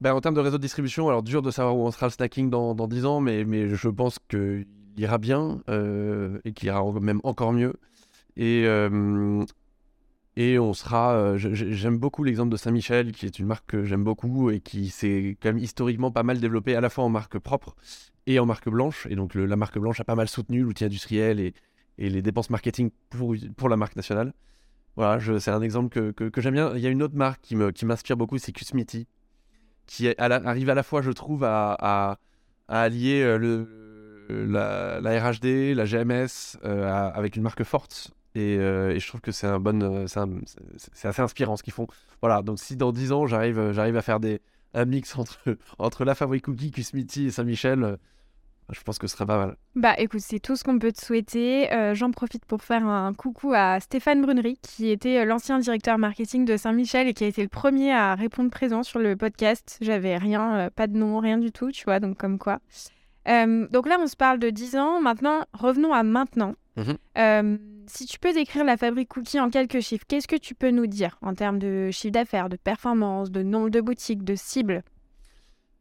ben, 0.00 0.14
En 0.14 0.20
termes 0.20 0.34
de 0.34 0.40
réseau 0.40 0.56
de 0.56 0.62
distribution, 0.62 1.08
alors 1.08 1.22
dur 1.22 1.42
de 1.42 1.50
savoir 1.50 1.76
où 1.76 1.86
on 1.86 1.90
sera 1.90 2.06
le 2.06 2.12
snacking 2.12 2.50
dans, 2.50 2.74
dans 2.74 2.88
10 2.88 3.04
ans, 3.04 3.20
mais, 3.20 3.44
mais 3.44 3.68
je 3.68 3.88
pense 3.88 4.18
qu'il 4.28 4.66
ira 4.96 5.18
bien 5.18 5.60
et 6.44 6.52
qu'il 6.52 6.68
ira 6.68 6.82
même 7.00 7.20
encore 7.24 7.52
mieux. 7.52 7.74
Et, 8.36 8.64
et 10.40 10.58
on 10.58 10.72
sera. 10.72 11.12
Euh, 11.12 11.36
j'aime 11.36 11.98
beaucoup 11.98 12.24
l'exemple 12.24 12.50
de 12.50 12.56
Saint-Michel, 12.56 13.12
qui 13.12 13.26
est 13.26 13.38
une 13.38 13.44
marque 13.44 13.66
que 13.66 13.84
j'aime 13.84 14.02
beaucoup 14.02 14.50
et 14.50 14.60
qui 14.60 14.88
s'est 14.88 15.36
quand 15.40 15.50
même 15.50 15.58
historiquement 15.58 16.10
pas 16.10 16.22
mal 16.22 16.40
développée 16.40 16.74
à 16.74 16.80
la 16.80 16.88
fois 16.88 17.04
en 17.04 17.10
marque 17.10 17.38
propre 17.38 17.76
et 18.26 18.38
en 18.38 18.46
marque 18.46 18.70
blanche. 18.70 19.06
Et 19.10 19.16
donc 19.16 19.34
la 19.34 19.56
marque 19.56 19.78
blanche 19.78 20.00
a 20.00 20.04
pas 20.04 20.14
mal 20.14 20.30
soutenu 20.30 20.62
l'outil 20.62 20.86
industriel 20.86 21.40
et, 21.40 21.54
les 21.98 22.22
dépenses 22.22 22.48
marketing 22.48 22.90
pour, 23.10 23.68
la 23.68 23.76
marque 23.76 23.94
nationale. 23.96 24.32
Voilà, 24.96 25.20
c'est 25.38 25.50
un 25.50 25.60
exemple 25.60 26.14
que, 26.14 26.40
j'aime 26.40 26.54
bien. 26.54 26.72
Il 26.74 26.80
y 26.80 26.86
a 26.86 26.90
une 26.90 27.02
autre 27.02 27.16
marque 27.16 27.42
qui 27.42 27.84
m'inspire 27.84 28.16
beaucoup, 28.16 28.38
c'est 28.38 28.52
Cusmiti, 28.52 29.06
qui 29.84 30.08
arrive 30.16 30.70
à 30.70 30.74
la 30.74 30.82
fois, 30.82 31.02
je 31.02 31.10
trouve, 31.10 31.44
à, 31.44 32.18
allier 32.68 33.22
euh, 33.22 33.66
la, 34.30 35.00
RHD, 35.20 35.74
la 35.76 35.84
GMS 35.84 36.56
euh, 36.64 37.10
avec 37.12 37.36
une 37.36 37.42
marque 37.42 37.64
forte 37.64 38.14
euh, 38.36 38.90
et, 38.90 39.00
je 39.00 39.08
trouve 39.08 39.20
que 39.20 39.32
c'est 39.32 39.46
un 39.46 39.58
bon, 39.58 39.82
euh, 39.82 40.06
c'est 40.76 41.08
assez 41.08 41.22
inspirant 41.22 41.56
ce 41.56 41.62
qu'ils 41.62 41.72
font. 41.72 41.86
Voilà, 42.22 42.42
donc 42.42 42.58
si 42.58 42.76
dans 42.76 42.92
10 42.92 43.12
ans 43.12 43.26
j'arrive, 43.26 43.58
euh, 43.58 43.72
j'arrive 43.72 43.96
à 43.96 44.02
faire 44.02 44.20
des, 44.20 44.40
un 44.74 44.84
mix 44.84 45.16
entre, 45.18 45.38
entre 45.78 46.04
La 46.04 46.14
Fabrique 46.14 46.44
Cookie, 46.44 46.70
Kusmiti 46.70 47.26
et 47.26 47.30
Saint-Michel, 47.30 47.98
je 48.70 48.80
pense 48.82 48.98
que 49.00 49.08
ce 49.08 49.16
serait 49.16 49.26
pas 49.26 49.36
mal. 49.36 49.56
Bah 49.74 49.94
écoute, 49.98 50.20
c'est 50.20 50.38
tout 50.38 50.54
ce 50.54 50.62
qu'on 50.62 50.78
peut 50.78 50.92
te 50.92 51.04
souhaiter. 51.04 51.68
J'en 51.94 52.12
profite 52.12 52.44
pour 52.44 52.62
faire 52.62 52.86
un 52.86 53.12
coucou 53.14 53.52
à 53.52 53.80
Stéphane 53.80 54.22
Brunery, 54.22 54.60
qui 54.62 54.90
était 54.90 55.24
l'ancien 55.24 55.58
directeur 55.58 55.98
marketing 55.98 56.44
de 56.44 56.56
Saint-Michel 56.56 57.08
et 57.08 57.14
qui 57.14 57.24
a 57.24 57.26
été 57.26 57.42
le 57.42 57.48
premier 57.48 57.90
à 57.92 58.14
répondre 58.14 58.48
présent 58.48 58.84
sur 58.84 59.00
le 59.00 59.16
podcast. 59.16 59.76
J'avais 59.80 60.16
rien, 60.16 60.70
pas 60.76 60.86
de 60.86 60.96
nom, 60.96 61.18
rien 61.18 61.38
du 61.38 61.50
tout, 61.50 61.72
tu 61.72 61.82
vois, 61.82 61.98
donc 61.98 62.16
comme 62.16 62.38
quoi. 62.38 62.60
donc 63.26 63.88
là, 63.88 63.98
on 63.98 64.06
se 64.06 64.16
parle 64.16 64.38
de 64.38 64.50
10 64.50 64.76
ans. 64.76 65.00
Maintenant, 65.00 65.40
revenons 65.52 65.92
à 65.92 66.04
maintenant. 66.04 66.54
Mmh 66.76 67.56
si 67.90 68.06
tu 68.06 68.18
peux 68.18 68.32
décrire 68.32 68.64
la 68.64 68.76
fabrique 68.76 69.08
Cookie 69.08 69.40
en 69.40 69.50
quelques 69.50 69.80
chiffres, 69.80 70.04
qu'est-ce 70.08 70.28
que 70.28 70.36
tu 70.36 70.54
peux 70.54 70.70
nous 70.70 70.86
dire 70.86 71.18
en 71.22 71.34
termes 71.34 71.58
de 71.58 71.90
chiffre 71.90 72.12
d'affaires, 72.12 72.48
de 72.48 72.56
performance, 72.56 73.30
de 73.30 73.42
nombre 73.42 73.70
de 73.70 73.80
boutiques, 73.80 74.24
de 74.24 74.34
cibles? 74.34 74.82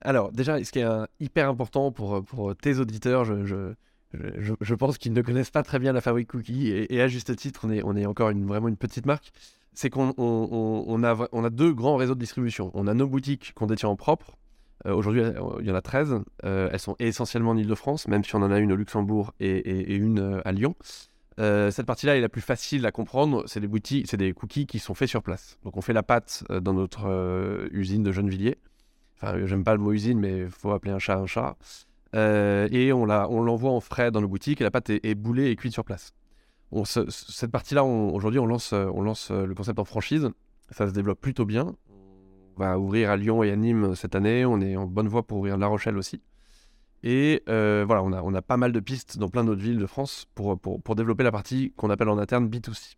Alors, 0.01 0.31
déjà, 0.31 0.63
ce 0.63 0.71
qui 0.71 0.79
est 0.79 0.87
hyper 1.19 1.49
important 1.49 1.91
pour, 1.91 2.23
pour 2.23 2.55
tes 2.55 2.79
auditeurs, 2.79 3.25
je, 3.25 3.73
je, 4.13 4.75
pense 4.75 4.97
qu'ils 4.97 5.13
ne 5.13 5.21
connaissent 5.21 5.51
pas 5.51 5.63
très 5.63 5.79
bien 5.79 5.93
la 5.93 6.01
fabrique 6.01 6.29
cookie 6.29 6.69
et, 6.69 7.01
à 7.01 7.07
juste 7.07 7.35
titre, 7.35 7.61
on 7.63 7.69
est, 7.69 7.83
on 7.83 7.95
est 7.95 8.05
encore 8.05 8.31
vraiment 8.33 8.67
une 8.67 8.77
petite 8.77 9.05
marque. 9.05 9.31
C'est 9.73 9.89
qu'on 9.89 10.13
on, 10.17 11.03
a, 11.03 11.27
on 11.31 11.43
a 11.43 11.49
deux 11.49 11.73
grands 11.73 11.95
réseaux 11.95 12.15
de 12.15 12.19
distribution. 12.19 12.71
On 12.73 12.87
a 12.87 12.93
nos 12.93 13.07
boutiques 13.07 13.53
qu'on 13.53 13.67
détient 13.67 13.89
en 13.89 13.95
propre. 13.95 14.35
Euh, 14.85 14.93
aujourd'hui, 14.93 15.21
il 15.59 15.65
y 15.65 15.71
en 15.71 15.75
a 15.75 15.81
13. 15.81 16.21
Euh, 16.43 16.69
elles 16.71 16.79
sont 16.79 16.95
essentiellement 16.99 17.51
en 17.51 17.57
Ile-de-France, 17.57 18.07
même 18.07 18.23
si 18.23 18.35
on 18.35 18.39
en 18.39 18.51
a 18.51 18.59
une 18.59 18.71
au 18.71 18.75
Luxembourg 18.75 19.33
et, 19.39 19.95
une 19.95 20.19
euh, 20.19 20.41
à 20.43 20.51
Lyon. 20.51 20.75
Cette 21.39 21.85
partie-là 21.85 22.17
est 22.17 22.21
la 22.21 22.29
plus 22.29 22.41
facile 22.41 22.85
à 22.85 22.91
comprendre. 22.91 23.43
C'est 23.47 23.59
des 23.59 24.03
c'est 24.05 24.17
des 24.17 24.33
cookies 24.33 24.65
qui 24.67 24.79
sont 24.79 24.93
faits 24.93 25.09
sur 25.09 25.23
place. 25.23 25.57
Donc 25.63 25.77
on 25.77 25.81
fait 25.81 25.93
la 25.93 26.03
pâte 26.03 26.43
dans 26.49 26.73
notre 26.73 27.69
usine 27.71 28.03
de 28.03 28.11
Gennevilliers. 28.11 28.57
Enfin, 29.15 29.45
j'aime 29.45 29.63
pas 29.63 29.73
le 29.73 29.79
mot 29.79 29.91
usine, 29.91 30.19
mais 30.19 30.47
faut 30.47 30.71
appeler 30.71 30.91
un 30.91 30.99
chat 30.99 31.17
un 31.17 31.25
chat. 31.25 31.57
Euh, 32.15 32.67
et 32.71 32.91
on 32.91 33.05
l'envoie 33.05 33.71
en 33.71 33.79
frais 33.79 34.11
dans 34.11 34.21
nos 34.21 34.27
boutiques 34.27 34.61
et 34.61 34.63
la 34.63 34.71
pâte 34.71 34.89
est, 34.89 35.15
boulée 35.15 35.51
et 35.51 35.55
cuite 35.55 35.73
sur 35.73 35.83
place. 35.83 36.13
cette 36.85 37.51
partie-là, 37.51 37.83
aujourd'hui, 37.83 38.39
on 38.39 38.45
lance, 38.45 38.73
on 38.73 39.01
lance 39.01 39.31
le 39.31 39.53
concept 39.53 39.79
en 39.79 39.85
franchise. 39.85 40.29
Ça 40.71 40.87
se 40.87 40.93
développe 40.93 41.19
plutôt 41.19 41.45
bien. 41.45 41.75
On 42.55 42.59
va 42.59 42.79
ouvrir 42.79 43.09
à 43.09 43.17
Lyon 43.17 43.43
et 43.43 43.51
à 43.51 43.55
Nîmes 43.55 43.95
cette 43.95 44.15
année. 44.15 44.45
On 44.45 44.59
est 44.61 44.75
en 44.75 44.85
bonne 44.85 45.07
voie 45.07 45.25
pour 45.25 45.39
ouvrir 45.39 45.57
La 45.57 45.67
Rochelle 45.67 45.97
aussi. 45.97 46.21
Et 47.03 47.43
euh, 47.47 47.83
voilà, 47.85 48.03
on 48.03 48.11
a, 48.11 48.21
on 48.21 48.33
a 48.33 48.41
pas 48.41 48.57
mal 48.57 48.71
de 48.71 48.79
pistes 48.79 49.17
dans 49.17 49.29
plein 49.29 49.43
d'autres 49.43 49.61
villes 49.61 49.77
de 49.77 49.85
France 49.85 50.25
pour, 50.35 50.59
pour, 50.59 50.81
pour 50.81 50.95
développer 50.95 51.23
la 51.23 51.31
partie 51.31 51.73
qu'on 51.77 51.89
appelle 51.89 52.09
en 52.09 52.17
interne 52.17 52.47
B2C. 52.47 52.95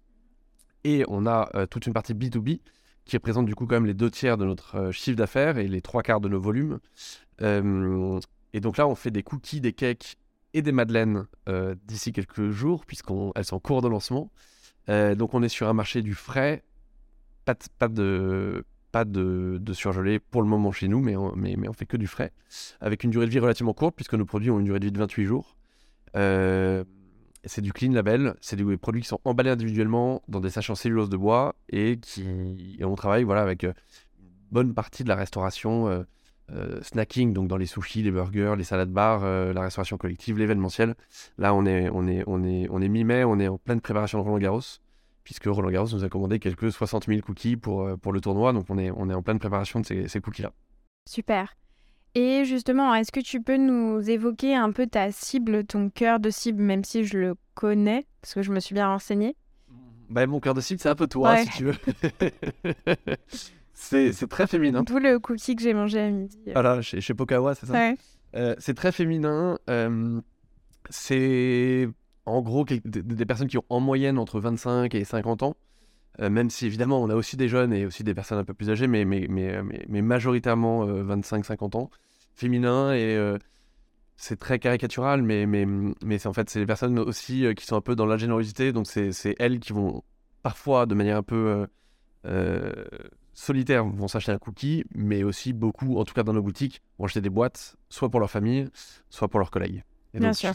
Et 0.83 1.03
on 1.07 1.27
a 1.27 1.49
euh, 1.55 1.65
toute 1.67 1.85
une 1.85 1.93
partie 1.93 2.13
B2B 2.13 2.61
qui 3.05 3.17
représente 3.17 3.45
du 3.45 3.55
coup 3.55 3.65
quand 3.65 3.75
même 3.75 3.85
les 3.85 3.93
deux 3.93 4.09
tiers 4.09 4.37
de 4.37 4.45
notre 4.45 4.91
chiffre 4.91 5.17
d'affaires 5.17 5.57
et 5.57 5.67
les 5.67 5.81
trois 5.81 6.03
quarts 6.03 6.21
de 6.21 6.29
nos 6.29 6.39
volumes. 6.39 6.79
Et 8.53 8.59
donc 8.59 8.77
là, 8.77 8.87
on 8.87 8.95
fait 8.95 9.11
des 9.11 9.23
cookies, 9.23 9.61
des 9.61 9.73
cakes 9.73 10.17
et 10.53 10.61
des 10.61 10.71
madeleines 10.71 11.27
euh, 11.47 11.75
d'ici 11.85 12.11
quelques 12.11 12.49
jours, 12.49 12.85
puisqu'elles 12.85 13.45
sont 13.45 13.55
en 13.55 13.59
cours 13.59 13.81
de 13.81 13.87
lancement. 13.87 14.31
Euh, 14.89 15.15
donc 15.15 15.33
on 15.33 15.43
est 15.43 15.49
sur 15.49 15.67
un 15.67 15.73
marché 15.73 16.01
du 16.01 16.15
frais, 16.15 16.63
pas 17.45 17.53
de, 17.53 17.59
pas 17.77 17.87
de, 17.87 18.65
pas 18.91 19.05
de, 19.05 19.61
surgelé 19.73 20.19
pour 20.19 20.41
le 20.41 20.47
moment 20.47 20.71
chez 20.71 20.87
nous, 20.87 20.99
mais 20.99 21.15
on, 21.15 21.35
mais, 21.35 21.55
fait 21.73 21.85
que 21.85 21.97
du 21.97 22.07
frais, 22.07 22.31
avec 22.79 23.03
une 23.03 23.11
durée 23.11 23.25
de 23.25 23.31
vie 23.31 23.39
relativement 23.39 23.73
courte, 23.73 23.95
puisque 23.95 24.13
nos 24.13 24.25
produits 24.25 24.51
ont 24.51 24.59
une 24.59 24.65
durée 24.65 24.79
de 24.79 24.85
vie 24.85 24.91
de 24.91 24.99
28 24.99 25.25
jours. 25.25 25.55
Euh, 26.15 26.83
c'est 27.43 27.61
du 27.61 27.73
clean 27.73 27.91
label, 27.91 28.35
c'est 28.41 28.55
des 28.55 28.77
produits 28.77 29.01
qui 29.01 29.07
sont 29.07 29.21
emballés 29.23 29.49
individuellement 29.49 30.21
dans 30.27 30.39
des 30.39 30.49
sachets 30.49 30.71
en 30.71 30.75
cellulose 30.75 31.09
de 31.09 31.17
bois 31.17 31.55
et 31.69 31.97
qui 31.99 32.77
et 32.77 32.85
on 32.85 32.93
travaille 32.93 33.23
voilà 33.23 33.41
avec 33.41 33.63
une 33.63 33.73
bonne 34.51 34.75
partie 34.75 35.03
de 35.03 35.09
la 35.09 35.15
restauration 35.15 36.05
euh, 36.53 36.81
snacking, 36.81 37.31
donc 37.31 37.47
dans 37.47 37.55
les 37.55 37.65
sushis, 37.65 38.03
les 38.03 38.11
burgers, 38.11 38.55
les 38.57 38.65
salades 38.65 38.91
bars, 38.91 39.21
euh, 39.23 39.53
la 39.53 39.61
restauration 39.61 39.97
collective, 39.97 40.37
l'événementiel. 40.37 40.95
Là, 41.37 41.53
on 41.53 41.65
est 41.65 42.89
mi-mai, 42.89 43.23
on 43.23 43.39
est 43.39 43.47
en 43.47 43.57
pleine 43.57 43.79
préparation 43.79 44.19
de 44.19 44.23
Roland 44.23 44.37
Garros, 44.37 44.61
puisque 45.23 45.45
Roland 45.45 45.69
Garros 45.69 45.89
nous 45.93 46.03
a 46.03 46.09
commandé 46.09 46.39
quelques 46.39 46.71
60 46.71 47.05
000 47.07 47.21
cookies 47.21 47.57
pour, 47.57 47.81
euh, 47.83 47.97
pour 47.97 48.13
le 48.13 48.21
tournoi, 48.21 48.53
donc 48.53 48.65
on 48.69 48.77
est, 48.77 48.91
on 48.91 49.09
est 49.09 49.13
en 49.13 49.21
pleine 49.21 49.39
préparation 49.39 49.79
de 49.79 49.85
ces, 49.85 50.07
ces 50.07 50.21
cookies-là. 50.21 50.51
Super. 51.09 51.55
Et 52.13 52.43
justement, 52.43 52.93
est-ce 52.93 53.11
que 53.11 53.21
tu 53.21 53.41
peux 53.41 53.57
nous 53.57 54.09
évoquer 54.09 54.55
un 54.55 54.71
peu 54.71 54.85
ta 54.87 55.11
cible, 55.11 55.63
ton 55.63 55.89
cœur 55.89 56.19
de 56.19 56.29
cible, 56.29 56.61
même 56.61 56.83
si 56.83 57.05
je 57.05 57.17
le 57.17 57.35
connais, 57.53 58.05
parce 58.21 58.33
que 58.33 58.41
je 58.41 58.51
me 58.51 58.59
suis 58.59 58.73
bien 58.73 58.87
renseignée? 58.87 59.35
Bah, 60.09 60.27
Mon 60.27 60.41
cœur 60.41 60.53
de 60.53 60.59
cible, 60.61 60.81
c'est 60.81 60.89
un 60.89 60.95
peu 60.95 61.07
toi, 61.07 61.37
si 61.37 61.49
tu 61.49 61.63
veux. 61.65 61.75
C'est 63.73 64.27
très 64.29 64.45
féminin. 64.45 64.83
D'où 64.83 64.99
le 64.99 65.17
cookie 65.19 65.55
que 65.55 65.63
j'ai 65.63 65.73
mangé 65.73 65.99
à 65.99 66.09
midi. 66.09 66.37
Voilà, 66.53 66.81
chez, 66.83 67.01
chez 67.01 67.15
Pokawa, 67.15 67.55
c'est 67.55 67.65
ça? 67.65 67.93
Euh, 68.35 68.55
C'est 68.59 68.75
très 68.75 68.91
féminin. 68.91 69.57
Euh, 69.69 70.21
c'est 70.89 71.89
en 72.25 72.41
gros 72.41 72.65
des, 72.65 73.25
personnes 73.25 73.47
qui 73.47 73.57
ont 73.57 73.65
en 73.69 73.79
moyenne 73.79 74.17
entre 74.17 74.39
25 74.39 74.93
et 74.95 75.03
50 75.03 75.43
ans. 75.43 75.55
Euh, 76.19 76.29
même 76.29 76.49
si 76.49 76.65
évidemment 76.65 77.01
on 77.01 77.09
a 77.09 77.15
aussi 77.15 77.37
des 77.37 77.47
jeunes 77.47 77.71
et 77.71 77.85
aussi 77.85 78.03
des 78.03 78.13
personnes 78.13 78.37
un 78.37 78.43
peu 78.43 78.53
plus 78.53 78.69
âgées, 78.69 78.87
mais, 78.87 79.05
mais, 79.05 80.01
majoritairement 80.01 80.85
25-50 80.85 81.77
ans. 81.77 81.89
Féminin 82.35 82.93
et 82.93 83.17
c'est 84.17 84.37
très 84.37 84.59
caricatural, 84.59 85.21
mais, 85.21 85.45
mais 85.45 86.27
en 86.27 86.33
fait 86.33 86.49
c'est 86.49 86.59
les 86.59 86.65
personnes 86.65 86.99
aussi 86.99 87.45
qui 87.55 87.65
sont 87.65 87.75
un 87.75 87.81
peu 87.81 87.95
dans 87.95 88.05
la 88.05 88.17
générosité. 88.17 88.73
Donc 88.73 88.87
c'est 88.87 89.35
elles 89.39 89.59
qui 89.59 89.73
vont 89.73 90.03
parfois 90.43 90.85
de 90.85 90.95
manière 90.95 91.17
un 91.17 91.23
peu 91.23 91.65
solitaires 93.33 93.85
vont 93.85 94.07
s'acheter 94.07 94.31
un 94.31 94.37
cookie, 94.37 94.83
mais 94.93 95.23
aussi 95.23 95.53
beaucoup, 95.53 95.97
en 95.97 96.05
tout 96.05 96.13
cas 96.13 96.23
dans 96.23 96.33
nos 96.33 96.41
boutiques, 96.41 96.81
vont 96.97 97.05
acheter 97.05 97.21
des 97.21 97.29
boîtes, 97.29 97.75
soit 97.89 98.09
pour 98.09 98.19
leur 98.19 98.29
famille, 98.29 98.69
soit 99.09 99.27
pour 99.27 99.39
leurs 99.39 99.51
collègues. 99.51 99.83
Et 100.13 100.19
Bien 100.19 100.31
donc, 100.31 100.35
sûr. 100.35 100.53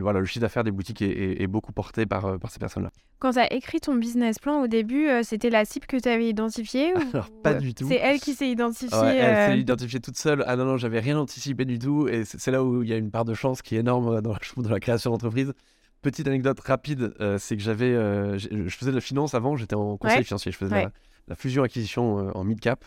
Voilà, 0.00 0.20
le 0.20 0.24
chiffre 0.24 0.40
d'affaires 0.40 0.64
des 0.64 0.70
boutiques 0.70 1.02
est, 1.02 1.46
beaucoup 1.46 1.72
porté 1.72 2.06
par, 2.06 2.24
euh, 2.24 2.38
par 2.38 2.50
ces 2.50 2.58
personnes-là. 2.58 2.90
Quand 3.18 3.32
tu 3.32 3.38
as 3.38 3.52
écrit 3.52 3.80
ton 3.80 3.94
business 3.94 4.38
plan 4.38 4.62
au 4.62 4.66
début, 4.66 5.08
euh, 5.08 5.22
c'était 5.22 5.50
la 5.50 5.64
cible 5.64 5.86
que 5.86 5.98
tu 5.98 6.08
avais 6.08 6.28
identifiée 6.28 6.94
Alors, 7.12 7.28
pas 7.42 7.54
du 7.54 7.74
tout. 7.74 7.86
C'est 7.86 7.96
elle 7.96 8.18
qui 8.18 8.32
s'est 8.32 8.48
identifiée 8.48 8.98
Elle 8.98 9.36
s'est 9.36 9.52
euh, 9.52 9.56
identifiée 9.56 10.00
toute 10.00 10.16
seule. 10.16 10.42
Ah 10.46 10.56
non, 10.56 10.64
non, 10.64 10.76
j'avais 10.78 11.00
rien 11.00 11.18
anticipé 11.18 11.66
du 11.66 11.78
tout. 11.78 12.08
Et 12.08 12.24
c'est, 12.24 12.50
là 12.50 12.64
où 12.64 12.82
il 12.82 12.88
y 12.88 12.94
a 12.94 12.96
une 12.96 13.10
part 13.10 13.26
de 13.26 13.34
chance 13.34 13.60
qui 13.60 13.76
est 13.76 13.80
énorme 13.80 14.22
dans 14.22 14.32
la, 14.32 14.38
dans 14.56 14.70
la 14.70 14.80
création 14.80 15.10
d'entreprise. 15.10 15.52
Petite 16.00 16.26
anecdote 16.26 16.58
rapide, 16.60 17.14
c'est 17.38 17.56
que 17.56 17.62
j'avais, 17.62 17.92
je 18.38 18.76
faisais 18.76 18.90
de 18.90 18.96
la 18.96 19.00
finance 19.00 19.34
avant, 19.34 19.56
j'étais 19.56 19.76
en 19.76 19.96
conseil 19.96 20.24
financier, 20.24 20.50
je 20.50 20.56
faisais 20.56 20.88
la 21.28 21.34
fusion-acquisition 21.34 22.18
euh, 22.18 22.30
en 22.34 22.44
mid-cap. 22.44 22.84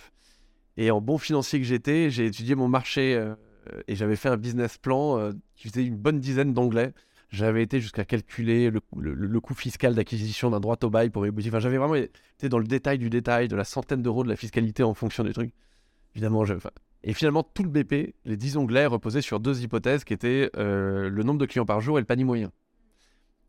Et 0.77 0.91
en 0.91 0.99
bon 0.99 1.17
financier 1.17 1.59
que 1.59 1.65
j'étais, 1.65 2.09
j'ai 2.09 2.25
étudié 2.25 2.55
mon 2.55 2.67
marché 2.67 3.15
euh, 3.15 3.35
et 3.87 3.95
j'avais 3.95 4.15
fait 4.15 4.29
un 4.29 4.37
business 4.37 4.77
plan 4.77 5.19
euh, 5.19 5.31
qui 5.55 5.69
faisait 5.69 5.85
une 5.85 5.97
bonne 5.97 6.19
dizaine 6.19 6.53
d'anglais. 6.53 6.93
J'avais 7.29 7.63
été 7.63 7.81
jusqu'à 7.81 8.05
calculer 8.05 8.69
le, 8.69 9.39
coût 9.39 9.55
fiscal 9.55 9.95
d'acquisition 9.95 10.51
d'un 10.51 10.59
droit 10.59 10.77
au 10.83 10.89
bail 10.89 11.09
pour 11.09 11.23
mes 11.23 11.31
boutiques. 11.31 11.51
Enfin, 11.51 11.59
j'avais 11.59 11.77
vraiment 11.77 11.95
été 11.95 12.49
dans 12.49 12.59
le 12.59 12.67
détail 12.67 12.97
du 12.97 13.09
détail, 13.09 13.47
de 13.47 13.55
la 13.55 13.63
centaine 13.63 14.01
d'euros 14.01 14.23
de 14.23 14.29
la 14.29 14.35
fiscalité 14.35 14.83
en 14.83 14.93
fonction 14.93 15.23
des 15.23 15.33
trucs. 15.33 15.51
Évidemment, 16.13 16.45
je... 16.45 16.53
et 17.03 17.13
finalement, 17.13 17.43
tout 17.43 17.63
le 17.63 17.69
BP, 17.69 18.15
les 18.25 18.37
10 18.37 18.57
onglets, 18.57 18.85
reposaient 18.85 19.21
sur 19.21 19.39
deux 19.39 19.63
hypothèses 19.63 20.03
qui 20.03 20.13
étaient 20.13 20.49
le 20.55 21.23
nombre 21.23 21.39
de 21.39 21.45
clients 21.45 21.65
par 21.65 21.81
jour 21.81 21.97
et 21.97 22.01
le 22.01 22.05
panier 22.05 22.23
moyen. 22.23 22.51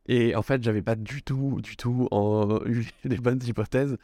Et 0.09 0.35
en 0.35 0.43
fait, 0.43 0.63
j'avais 0.63 0.83
pas 0.83 0.95
du 0.95 1.23
tout, 1.23 1.61
du 1.63 1.77
tout 1.77 2.09
eu 2.67 2.87
les 3.05 3.17
bonnes 3.19 3.43
hypothèses. 3.45 3.97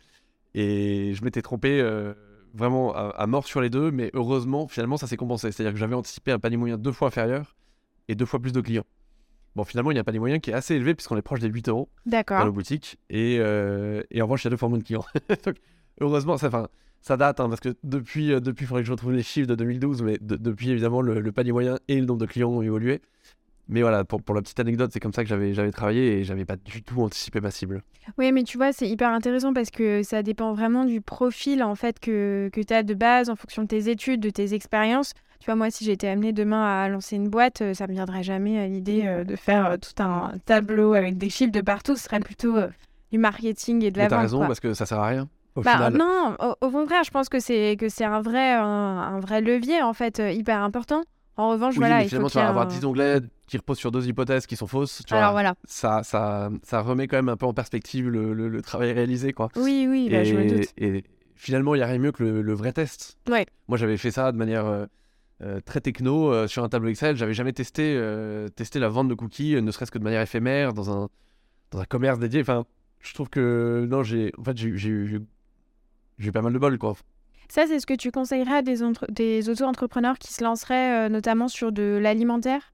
Et 0.54 1.14
je 1.14 1.24
m'étais 1.24 1.42
trompé 1.42 1.80
euh, 1.80 2.14
vraiment 2.54 2.94
à, 2.94 3.26
mort 3.26 3.46
sur 3.46 3.60
les 3.60 3.70
deux, 3.70 3.90
mais 3.90 4.10
heureusement, 4.14 4.68
finalement, 4.68 4.96
ça 4.96 5.06
s'est 5.06 5.16
compensé. 5.16 5.52
C'est-à-dire 5.52 5.72
que 5.72 5.78
j'avais 5.78 5.94
anticipé 5.94 6.32
un 6.32 6.38
panier 6.38 6.56
moyen 6.56 6.76
deux 6.78 6.92
fois 6.92 7.08
inférieur 7.08 7.56
et 8.08 8.14
deux 8.14 8.26
fois 8.26 8.40
plus 8.40 8.52
de 8.52 8.60
clients. 8.60 8.84
Bon, 9.54 9.64
finalement, 9.64 9.90
il 9.90 9.94
y 9.94 9.98
a 9.98 10.00
un 10.00 10.04
panier 10.04 10.18
moyen 10.18 10.38
qui 10.38 10.50
est 10.50 10.54
assez 10.54 10.74
élevé 10.74 10.94
puisqu'on 10.94 11.16
est 11.16 11.22
proche 11.22 11.40
des 11.40 11.48
8 11.48 11.68
euros 11.68 11.88
dans 12.40 12.46
nos 12.46 12.52
boutiques. 12.52 12.98
Et, 13.10 13.38
euh, 13.38 14.02
et 14.10 14.22
en 14.22 14.26
revanche, 14.26 14.44
il 14.44 14.46
y 14.46 14.48
a 14.48 14.50
deux 14.50 14.56
fois 14.56 14.68
moins 14.68 14.78
de 14.78 14.84
clients. 14.84 15.04
Donc, 15.44 15.56
heureusement, 16.00 16.38
ça, 16.38 16.50
ça 17.02 17.16
date, 17.16 17.40
hein, 17.40 17.48
parce 17.48 17.60
que 17.60 17.74
depuis, 17.82 18.32
euh, 18.32 18.40
depuis, 18.40 18.64
il 18.64 18.68
faudrait 18.68 18.82
que 18.82 18.86
je 18.86 18.92
retrouve 18.92 19.12
les 19.12 19.22
chiffres 19.22 19.48
de 19.48 19.54
2012, 19.54 20.02
mais 20.02 20.18
depuis, 20.20 20.70
évidemment, 20.70 21.02
le, 21.02 21.20
le, 21.20 21.32
panier 21.32 21.52
moyen 21.52 21.78
et 21.88 22.00
le 22.00 22.06
nombre 22.06 22.20
de 22.20 22.26
clients 22.26 22.50
ont 22.50 22.62
évolué. 22.62 23.02
Mais 23.68 23.82
voilà, 23.82 24.04
pour, 24.04 24.22
pour 24.22 24.34
la 24.34 24.42
petite 24.42 24.58
anecdote, 24.60 24.90
c'est 24.92 25.00
comme 25.00 25.12
ça 25.12 25.22
que 25.22 25.28
j'avais, 25.28 25.54
j'avais 25.54 25.70
travaillé 25.70 26.18
et 26.18 26.24
j'avais 26.24 26.44
pas 26.44 26.56
du 26.56 26.82
tout 26.82 27.00
anticipé 27.02 27.40
ma 27.40 27.50
cible. 27.50 27.82
Oui, 28.18 28.32
mais 28.32 28.42
tu 28.42 28.56
vois, 28.56 28.72
c'est 28.72 28.88
hyper 28.88 29.10
intéressant 29.10 29.52
parce 29.52 29.70
que 29.70 30.02
ça 30.02 30.22
dépend 30.22 30.52
vraiment 30.52 30.84
du 30.84 31.00
profil 31.00 31.62
en 31.62 31.74
fait 31.74 32.00
que, 32.00 32.50
que 32.52 32.60
tu 32.60 32.74
as 32.74 32.82
de 32.82 32.94
base 32.94 33.30
en 33.30 33.36
fonction 33.36 33.62
de 33.62 33.68
tes 33.68 33.88
études, 33.88 34.20
de 34.20 34.30
tes 34.30 34.54
expériences. 34.54 35.14
Tu 35.42 35.46
vois, 35.46 35.56
moi, 35.56 35.72
si 35.72 35.84
j'étais 35.84 36.06
amenée 36.06 36.32
demain 36.32 36.62
à 36.84 36.88
lancer 36.88 37.16
une 37.16 37.28
boîte, 37.28 37.62
euh, 37.62 37.74
ça 37.74 37.88
me 37.88 37.92
viendrait 37.92 38.22
jamais 38.22 38.60
à 38.60 38.68
l'idée 38.68 39.02
euh, 39.06 39.24
de 39.24 39.34
faire 39.34 39.66
euh, 39.66 39.76
tout 39.76 40.00
un 40.00 40.34
tableau 40.46 40.94
avec 40.94 41.18
des 41.18 41.30
chiffres 41.30 41.50
de 41.50 41.60
partout. 41.60 41.96
Ce 41.96 42.04
serait 42.04 42.20
plutôt 42.20 42.54
du 43.10 43.18
marketing 43.18 43.82
et 43.82 43.90
de 43.90 43.98
la 43.98 44.04
vente. 44.04 44.10
T'as 44.10 44.20
raison, 44.20 44.46
parce 44.46 44.60
que 44.60 44.72
ça 44.72 44.86
sert 44.86 45.00
à 45.00 45.06
rien. 45.08 45.28
Au 45.56 45.62
bah, 45.62 45.72
final. 45.72 45.94
Non, 45.94 46.36
au, 46.60 46.70
contraire, 46.70 47.02
je 47.02 47.10
pense 47.10 47.28
que 47.28 47.40
c'est 47.40 47.76
que 47.76 47.88
c'est 47.88 48.04
un 48.04 48.20
vrai 48.20 48.52
un, 48.52 48.64
un, 48.64 49.18
vrai 49.18 49.40
levier 49.40 49.82
en 49.82 49.92
fait 49.92 50.22
hyper 50.32 50.62
important. 50.62 51.02
En 51.36 51.50
revanche, 51.50 51.74
voilà, 51.74 52.02
il 52.02 52.08
finalement, 52.08 52.28
tu 52.28 52.38
vas 52.38 52.48
avoir 52.48 52.66
10 52.68 52.84
onglets 52.84 53.20
qui 53.52 53.58
reposent 53.58 53.78
sur 53.78 53.90
deux 53.90 54.08
hypothèses 54.08 54.46
qui 54.46 54.56
sont 54.56 54.66
fausses. 54.66 55.02
Tu 55.06 55.12
Alors 55.12 55.32
voilà. 55.32 55.56
Ça, 55.64 56.02
ça, 56.04 56.48
ça 56.62 56.80
remet 56.80 57.06
quand 57.06 57.18
même 57.18 57.28
un 57.28 57.36
peu 57.36 57.44
en 57.44 57.52
perspective 57.52 58.08
le, 58.08 58.32
le, 58.32 58.62
travail 58.62 58.92
réalisé. 58.92 59.34
Quoi. 59.34 59.50
Oui, 59.56 59.86
oui, 59.86 60.08
bah, 60.10 60.24
je 60.24 60.34
me 60.34 60.48
doute. 60.48 60.72
Et 60.78 61.04
finalement, 61.34 61.74
il 61.74 61.78
n'y 61.78 61.84
a 61.84 61.86
rien 61.86 61.98
mieux 61.98 62.12
que 62.12 62.24
le, 62.24 62.54
vrai 62.54 62.72
test. 62.72 63.18
Ouais. 63.28 63.44
Moi, 63.68 63.76
j'avais 63.76 63.98
fait 63.98 64.10
ça 64.10 64.32
de 64.32 64.38
manière 64.38 64.64
euh, 64.64 64.86
euh, 65.42 65.60
très 65.60 65.82
techno 65.82 66.32
euh, 66.32 66.46
sur 66.46 66.64
un 66.64 66.70
tableau 66.70 66.88
Excel. 66.88 67.14
J'avais 67.14 67.34
jamais 67.34 67.52
testé, 67.52 67.94
testé 68.56 68.78
la 68.78 68.88
vente 68.88 69.08
de 69.08 69.14
cookies, 69.14 69.60
ne 69.60 69.70
serait-ce 69.70 69.90
que 69.90 69.98
de 69.98 70.04
manière 70.04 70.22
éphémère, 70.22 70.72
dans 70.72 70.90
un, 70.90 71.10
dans 71.72 71.80
un 71.80 71.84
commerce 71.84 72.18
dédié. 72.18 72.40
Enfin, 72.40 72.64
je 73.00 73.12
trouve 73.12 73.28
que 73.28 73.86
non, 73.86 74.02
j'ai 74.02 74.32
en 74.38 74.44
fait, 74.44 74.56
j'ai 74.56 74.88
eu 74.88 75.20
pas 76.32 76.40
mal 76.40 76.54
de 76.54 76.58
bol. 76.58 76.78
Quoi. 76.78 76.94
Ça, 77.52 77.66
c'est 77.66 77.80
ce 77.80 77.84
que 77.84 77.92
tu 77.92 78.10
conseillerais 78.10 78.56
à 78.56 78.62
des, 78.62 78.78
des 79.10 79.50
auto-entrepreneurs 79.50 80.18
qui 80.18 80.32
se 80.32 80.42
lanceraient 80.42 81.04
euh, 81.04 81.08
notamment 81.10 81.48
sur 81.48 81.70
de 81.70 81.98
l'alimentaire? 82.00 82.71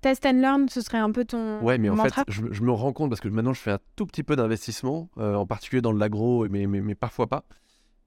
Test 0.00 0.26
and 0.26 0.40
learn, 0.40 0.68
ce 0.68 0.80
serait 0.80 0.98
un 0.98 1.10
peu 1.10 1.24
ton. 1.24 1.60
Ouais, 1.60 1.78
mais 1.78 1.88
en 1.88 1.96
fait, 1.96 2.24
je, 2.28 2.62
me 2.62 2.70
rends 2.70 2.92
compte 2.92 3.10
parce 3.10 3.20
que 3.20 3.28
maintenant 3.28 3.52
je 3.52 3.60
fais 3.60 3.72
un 3.72 3.80
tout 3.96 4.06
petit 4.06 4.22
peu 4.22 4.36
d'investissement, 4.36 5.10
euh, 5.18 5.34
en 5.34 5.46
particulier 5.46 5.82
dans 5.82 5.92
l'agro, 5.92 6.46
mais, 6.48 6.66
mais, 6.66 6.80
mais, 6.80 6.94
parfois 6.94 7.26
pas. 7.26 7.44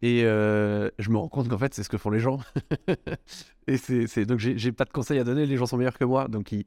Et 0.01 0.23
euh, 0.23 0.89
je 0.97 1.09
me 1.09 1.17
rends 1.17 1.27
compte 1.27 1.49
qu'en 1.49 1.57
fait, 1.57 1.73
c'est 1.73 1.83
ce 1.83 1.89
que 1.89 1.97
font 1.97 2.09
les 2.09 2.19
gens. 2.19 2.39
et 3.67 3.77
c'est 3.77 4.25
donc, 4.25 4.39
j'ai 4.39 4.71
pas 4.71 4.85
de 4.85 4.91
conseils 4.91 5.19
à 5.19 5.23
donner, 5.23 5.45
les 5.45 5.57
gens 5.57 5.65
sont 5.65 5.77
meilleurs 5.77 5.97
que 5.97 6.05
moi. 6.05 6.27
Donc, 6.27 6.51
ils, 6.51 6.65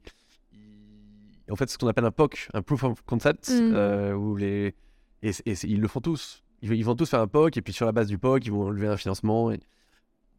en 1.49 1.55
fait, 1.55 1.67
c'est 1.67 1.73
ce 1.73 1.77
qu'on 1.77 1.87
appelle 1.87 2.05
un 2.05 2.11
POC, 2.11 2.49
un 2.53 2.61
Proof 2.61 2.83
of 2.83 3.01
Concept, 3.03 3.49
Mm. 3.49 3.73
euh, 3.73 4.13
où 4.13 4.35
les... 4.35 4.75
et, 5.21 5.31
ils 5.63 5.81
le 5.81 5.87
font 5.87 6.01
tous. 6.01 6.43
Ils, 6.61 6.71
ils 6.73 6.85
vont 6.85 6.95
tous 6.95 7.09
faire 7.09 7.21
un 7.21 7.27
POC, 7.27 7.57
et 7.57 7.61
puis 7.61 7.73
sur 7.73 7.85
la 7.85 7.91
base 7.91 8.07
du 8.07 8.17
POC, 8.17 8.45
ils 8.45 8.51
vont 8.51 8.69
lever 8.69 8.87
un 8.87 8.97
financement. 8.97 9.51
Et... 9.51 9.59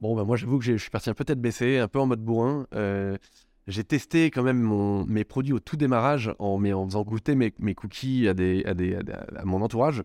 Bon, 0.01 0.15
bah, 0.15 0.25
moi, 0.25 0.37
j'avoue 0.37 0.59
que 0.59 0.65
je 0.65 0.77
suis 0.77 0.91
parti 0.91 1.11
un 1.11 1.15
peu 1.15 1.25
tête 1.25 1.41
baissée, 1.41 1.79
un 1.79 1.89
peu 1.89 2.01
en 2.01 2.07
mode 2.07 2.21
bourrin. 2.21 2.67
Euh, 2.75 3.17
j'ai 3.67 3.85
testé 3.85 4.31
quand 4.31 4.43
même 4.43 4.61
mon- 4.61 5.05
mes 5.07 5.25
produits 5.25 5.53
au 5.53 5.61
tout 5.61 5.77
démarrage 5.77 6.33
en, 6.39 6.59
mais 6.59 6.73
en 6.73 6.87
faisant 6.87 7.03
goûter 7.03 7.35
mes, 7.35 7.53
mes 7.59 7.75
cookies 7.75 8.29
à, 8.29 8.35
des, 8.35 8.65
à, 8.65 8.75
des, 8.75 8.95
à, 8.97 9.03
des- 9.03 9.13
à 9.13 9.45
mon 9.45 9.61
entourage. 9.63 10.03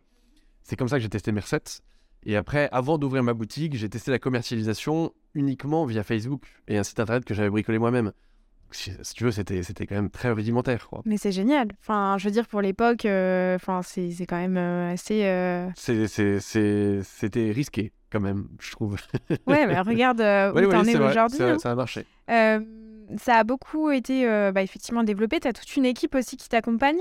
C'est 0.64 0.76
comme 0.76 0.88
ça 0.88 0.98
que 0.98 1.04
j'ai 1.04 1.10
testé 1.10 1.32
mes 1.32 1.42
recettes. 1.42 1.82
Et 2.24 2.36
après, 2.36 2.70
avant 2.72 2.98
d'ouvrir 3.00 3.24
ma 3.24 3.34
boutique, 3.34 3.76
j'ai 3.76 3.90
testé 3.90 4.12
la 4.12 4.20
commercialisation 4.20 5.12
uniquement 5.34 5.86
via 5.86 6.04
Facebook 6.04 6.44
et 6.68 6.78
un 6.78 6.84
site 6.84 7.00
internet 7.00 7.26
que 7.26 7.34
j'avais 7.34 7.50
bricolé 7.50 7.80
moi-même. 7.80 8.12
Si, 8.74 8.92
si 9.02 9.14
tu 9.16 9.26
veux, 9.26 9.32
c'était 9.32 9.64
c'était 9.64 9.86
quand 9.86 9.96
même 9.96 10.10
très 10.10 10.32
rudimentaire. 10.32 10.88
quoi. 10.88 11.02
Mais 11.06 11.18
c'est 11.18 11.32
génial. 11.34 11.68
Enfin, 11.82 12.16
je 12.18 12.26
veux 12.26 12.32
dire, 12.32 12.48
pour 12.48 12.62
l'époque, 12.62 13.06
euh, 13.06 13.56
enfin, 13.56 13.82
c'est 13.84 14.12
c'est 14.12 14.26
quand 14.26 14.38
même 14.38 14.56
euh, 14.56 14.94
assez. 14.94 15.26
euh, 15.26 15.68
C'est- 15.76 16.08
c'est- 16.08 16.40
c'est- 16.40 17.02
C'était 17.04 17.52
risqué 17.52 17.92
quand 18.12 18.22
même, 18.22 18.48
je 18.62 18.72
trouve. 18.72 18.96
Ouais, 19.48 19.68
mais 19.68 19.78
regarde 19.82 20.20
où 20.56 20.58
oui, 20.58 20.70
t'en 20.70 20.86
es 20.86 20.96
aujourd'hui. 20.96 21.38
ça, 21.38 21.52
hein. 21.52 21.58
ça 21.60 21.72
a 21.72 21.76
marché. 21.76 22.06
Euh, 22.30 22.60
ça 23.18 23.36
a 23.38 23.44
beaucoup 23.44 23.90
été 23.92 24.28
euh, 24.28 24.52
bah, 24.52 24.62
effectivement 24.64 25.04
développé. 25.04 25.40
Tu 25.40 25.48
as 25.48 25.54
toute 25.54 25.76
une 25.76 25.86
équipe 25.86 26.16
aussi 26.16 26.38
qui 26.38 26.50
t'accompagne 26.50 27.00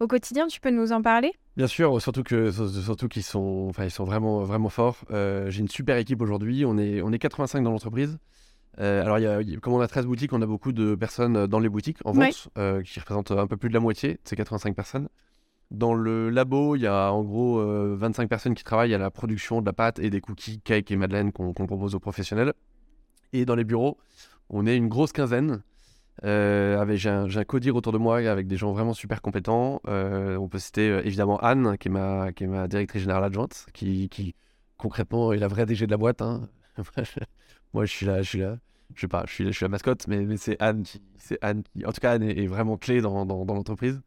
au 0.00 0.06
quotidien. 0.06 0.46
Tu 0.46 0.60
peux 0.60 0.70
nous 0.70 0.92
en 0.92 1.02
parler? 1.02 1.32
Bien 1.56 1.66
sûr, 1.66 2.00
surtout 2.00 2.22
que 2.22 2.50
surtout 2.50 3.08
qu'ils 3.08 3.22
sont, 3.22 3.66
enfin, 3.68 3.84
ils 3.84 3.90
sont 3.90 4.04
vraiment 4.04 4.40
vraiment 4.44 4.68
forts. 4.68 4.98
Euh, 5.10 5.50
J'ai 5.50 5.60
une 5.60 5.68
super 5.68 5.96
équipe 5.96 6.20
aujourd'hui. 6.22 6.64
On 6.64 6.78
est 6.78 7.02
on 7.02 7.12
est 7.12 7.18
85 7.18 7.62
dans 7.62 7.70
l'entreprise. 7.70 8.18
Euh, 8.78 9.02
alors, 9.04 9.18
y 9.18 9.26
a- 9.26 9.42
y 9.42 9.56
comme 9.56 9.72
on 9.74 9.80
a 9.80 9.88
13 9.88 10.06
boutiques, 10.06 10.32
on 10.32 10.40
a 10.42 10.46
beaucoup 10.46 10.72
de 10.72 10.94
personnes 10.94 11.46
dans 11.46 11.58
les 11.58 11.68
boutiques 11.68 11.98
en 12.04 12.12
vente, 12.12 12.48
qui 12.84 13.00
représentent 13.00 13.32
un 13.32 13.46
peu 13.46 13.56
plus 13.56 13.68
de 13.68 13.74
la 13.74 13.80
moitié 13.80 14.14
de 14.14 14.18
ces 14.24 14.36
85 14.36 14.74
personnes. 14.74 15.08
Dans 15.70 15.92
le 15.94 16.30
labo, 16.30 16.74
il 16.76 16.82
y 16.82 16.86
a 16.86 17.12
en 17.12 17.22
gros 17.22 17.58
euh, 17.60 17.94
25 17.98 18.28
personnes 18.28 18.54
qui 18.54 18.64
travaillent 18.64 18.94
à 18.94 18.98
la 18.98 19.10
production 19.10 19.60
de 19.60 19.66
la 19.66 19.72
pâte 19.72 19.98
et 19.98 20.08
des 20.10 20.20
cookies, 20.20 20.60
cakes 20.60 20.90
et 20.90 20.96
madeleines 20.96 21.30
qu'on 21.32 21.52
qu'on 21.52 21.66
propose 21.66 21.94
aux 21.94 22.00
professionnels. 22.00 22.54
Et 23.32 23.44
dans 23.44 23.54
les 23.54 23.62
bureaux, 23.64 23.98
on 24.50 24.66
est 24.66 24.76
une 24.76 24.88
grosse 24.88 25.12
quinzaine. 25.12 25.62
Euh, 26.24 26.96
j'ai, 26.96 27.08
un, 27.08 27.34
un 27.34 27.44
codir 27.44 27.76
autour 27.76 27.92
de 27.92 27.98
moi 27.98 28.18
avec 28.18 28.46
des 28.46 28.56
gens 28.56 28.72
vraiment 28.72 28.92
super 28.92 29.22
compétents. 29.22 29.80
Euh, 29.88 30.36
on 30.36 30.48
peut 30.48 30.58
citer 30.58 30.90
euh, 30.90 31.02
évidemment 31.04 31.38
Anne, 31.38 31.78
qui 31.78 31.88
est, 31.88 31.90
ma, 31.90 32.68
directrice 32.68 33.02
générale 33.02 33.24
adjointe, 33.24 33.66
qui, 33.72 34.34
concrètement 34.76 35.32
est 35.32 35.38
la 35.38 35.48
vraie 35.48 35.66
DG 35.66 35.86
de 35.86 35.90
la 35.90 35.96
boîte. 35.96 36.20
hein. 36.20 36.48
Moi, 37.72 37.84
je 37.86 37.92
suis 37.92 38.06
là, 38.06 38.22
je 38.22 38.28
suis 38.28 38.38
là. 38.40 38.58
Je 38.96 39.02
sais 39.02 39.08
pas, 39.08 39.24
je 39.26 39.32
suis, 39.32 39.62
la 39.62 39.68
mascotte, 39.68 40.08
mais, 40.08 40.36
c'est 40.36 40.60
Anne 40.60 40.82
qui, 40.82 41.00
Anne 41.42 41.62
qui, 41.62 41.86
en 41.86 41.92
tout 41.92 42.00
cas, 42.00 42.12
Anne 42.12 42.24
est, 42.24 42.46
vraiment 42.48 42.76
clé 42.76 43.00
dans 43.00 43.24
l'entreprise. 43.24 44.00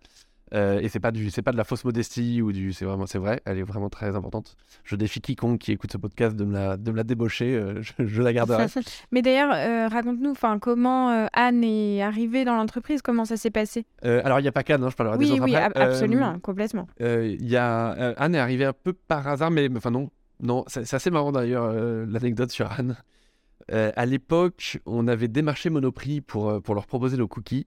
Euh, 0.53 0.79
et 0.81 0.87
c'est 0.87 0.99
pas 0.99 1.11
du, 1.11 1.31
c'est 1.31 1.41
pas 1.41 1.51
de 1.51 1.57
la 1.57 1.63
fausse 1.63 1.83
modestie 1.83 2.41
ou 2.41 2.51
du, 2.51 2.73
c'est 2.73 2.85
vraiment, 2.85 3.07
c'est 3.07 3.17
vrai, 3.17 3.41
elle 3.45 3.57
est 3.57 3.63
vraiment 3.63 3.89
très 3.89 4.15
importante. 4.15 4.55
Je 4.83 4.95
défie 4.95 5.19
quiconque 5.19 5.59
qui 5.59 5.71
écoute 5.71 5.91
ce 5.91 5.97
podcast 5.97 6.35
de 6.35 6.45
me 6.45 6.53
la, 6.53 6.77
de 6.77 6.91
me 6.91 6.95
la 6.97 7.03
débaucher, 7.03 7.55
euh, 7.55 7.81
je, 7.97 8.05
je 8.05 8.21
la 8.21 8.33
garderai. 8.33 8.67
Mais 9.11 9.23
d'ailleurs, 9.23 9.51
euh, 9.51 9.87
raconte-nous 9.87 10.29
enfin, 10.29 10.59
comment 10.59 11.09
euh, 11.09 11.25
Anne 11.33 11.63
est 11.63 12.03
arrivée 12.03 12.45
dans 12.45 12.55
l'entreprise, 12.55 13.01
comment 13.01 13.25
ça 13.25 13.35
s'est 13.35 13.49
passé? 13.49 13.85
Alors, 14.03 14.39
il 14.39 14.43
n'y 14.43 14.47
a 14.47 14.51
pas 14.51 14.61
qu'Anne, 14.63 14.83
hein, 14.83 14.89
je 14.91 14.95
parlerai 14.95 15.17
des 15.17 15.25
Oui, 15.25 15.31
autres 15.31 15.43
oui, 15.45 15.55
après. 15.55 15.81
ab- 15.81 15.89
absolument, 15.89 16.37
complètement. 16.39 16.87
Il 16.99 17.49
y 17.49 17.55
a 17.57 17.87
Anne 18.17 18.35
est 18.35 18.39
arrivée 18.39 18.65
un 18.65 18.73
peu 18.73 18.93
par 18.93 19.27
hasard, 19.27 19.49
mais 19.49 19.67
enfin 19.75 19.89
non, 19.91 20.11
non, 20.39 20.65
c'est 20.67 20.93
assez 20.93 21.09
marrant 21.09 21.31
d'ailleurs 21.31 21.73
l'anecdote 22.05 22.51
sur 22.51 22.71
Anne. 22.71 22.95
À 23.71 24.05
l'époque, 24.05 24.79
on 24.85 25.07
avait 25.07 25.27
démarché 25.29 25.69
Monoprix 25.69 26.21
pour, 26.21 26.61
pour 26.61 26.75
leur 26.75 26.85
proposer 26.85 27.17
nos 27.17 27.27
cookies. 27.27 27.65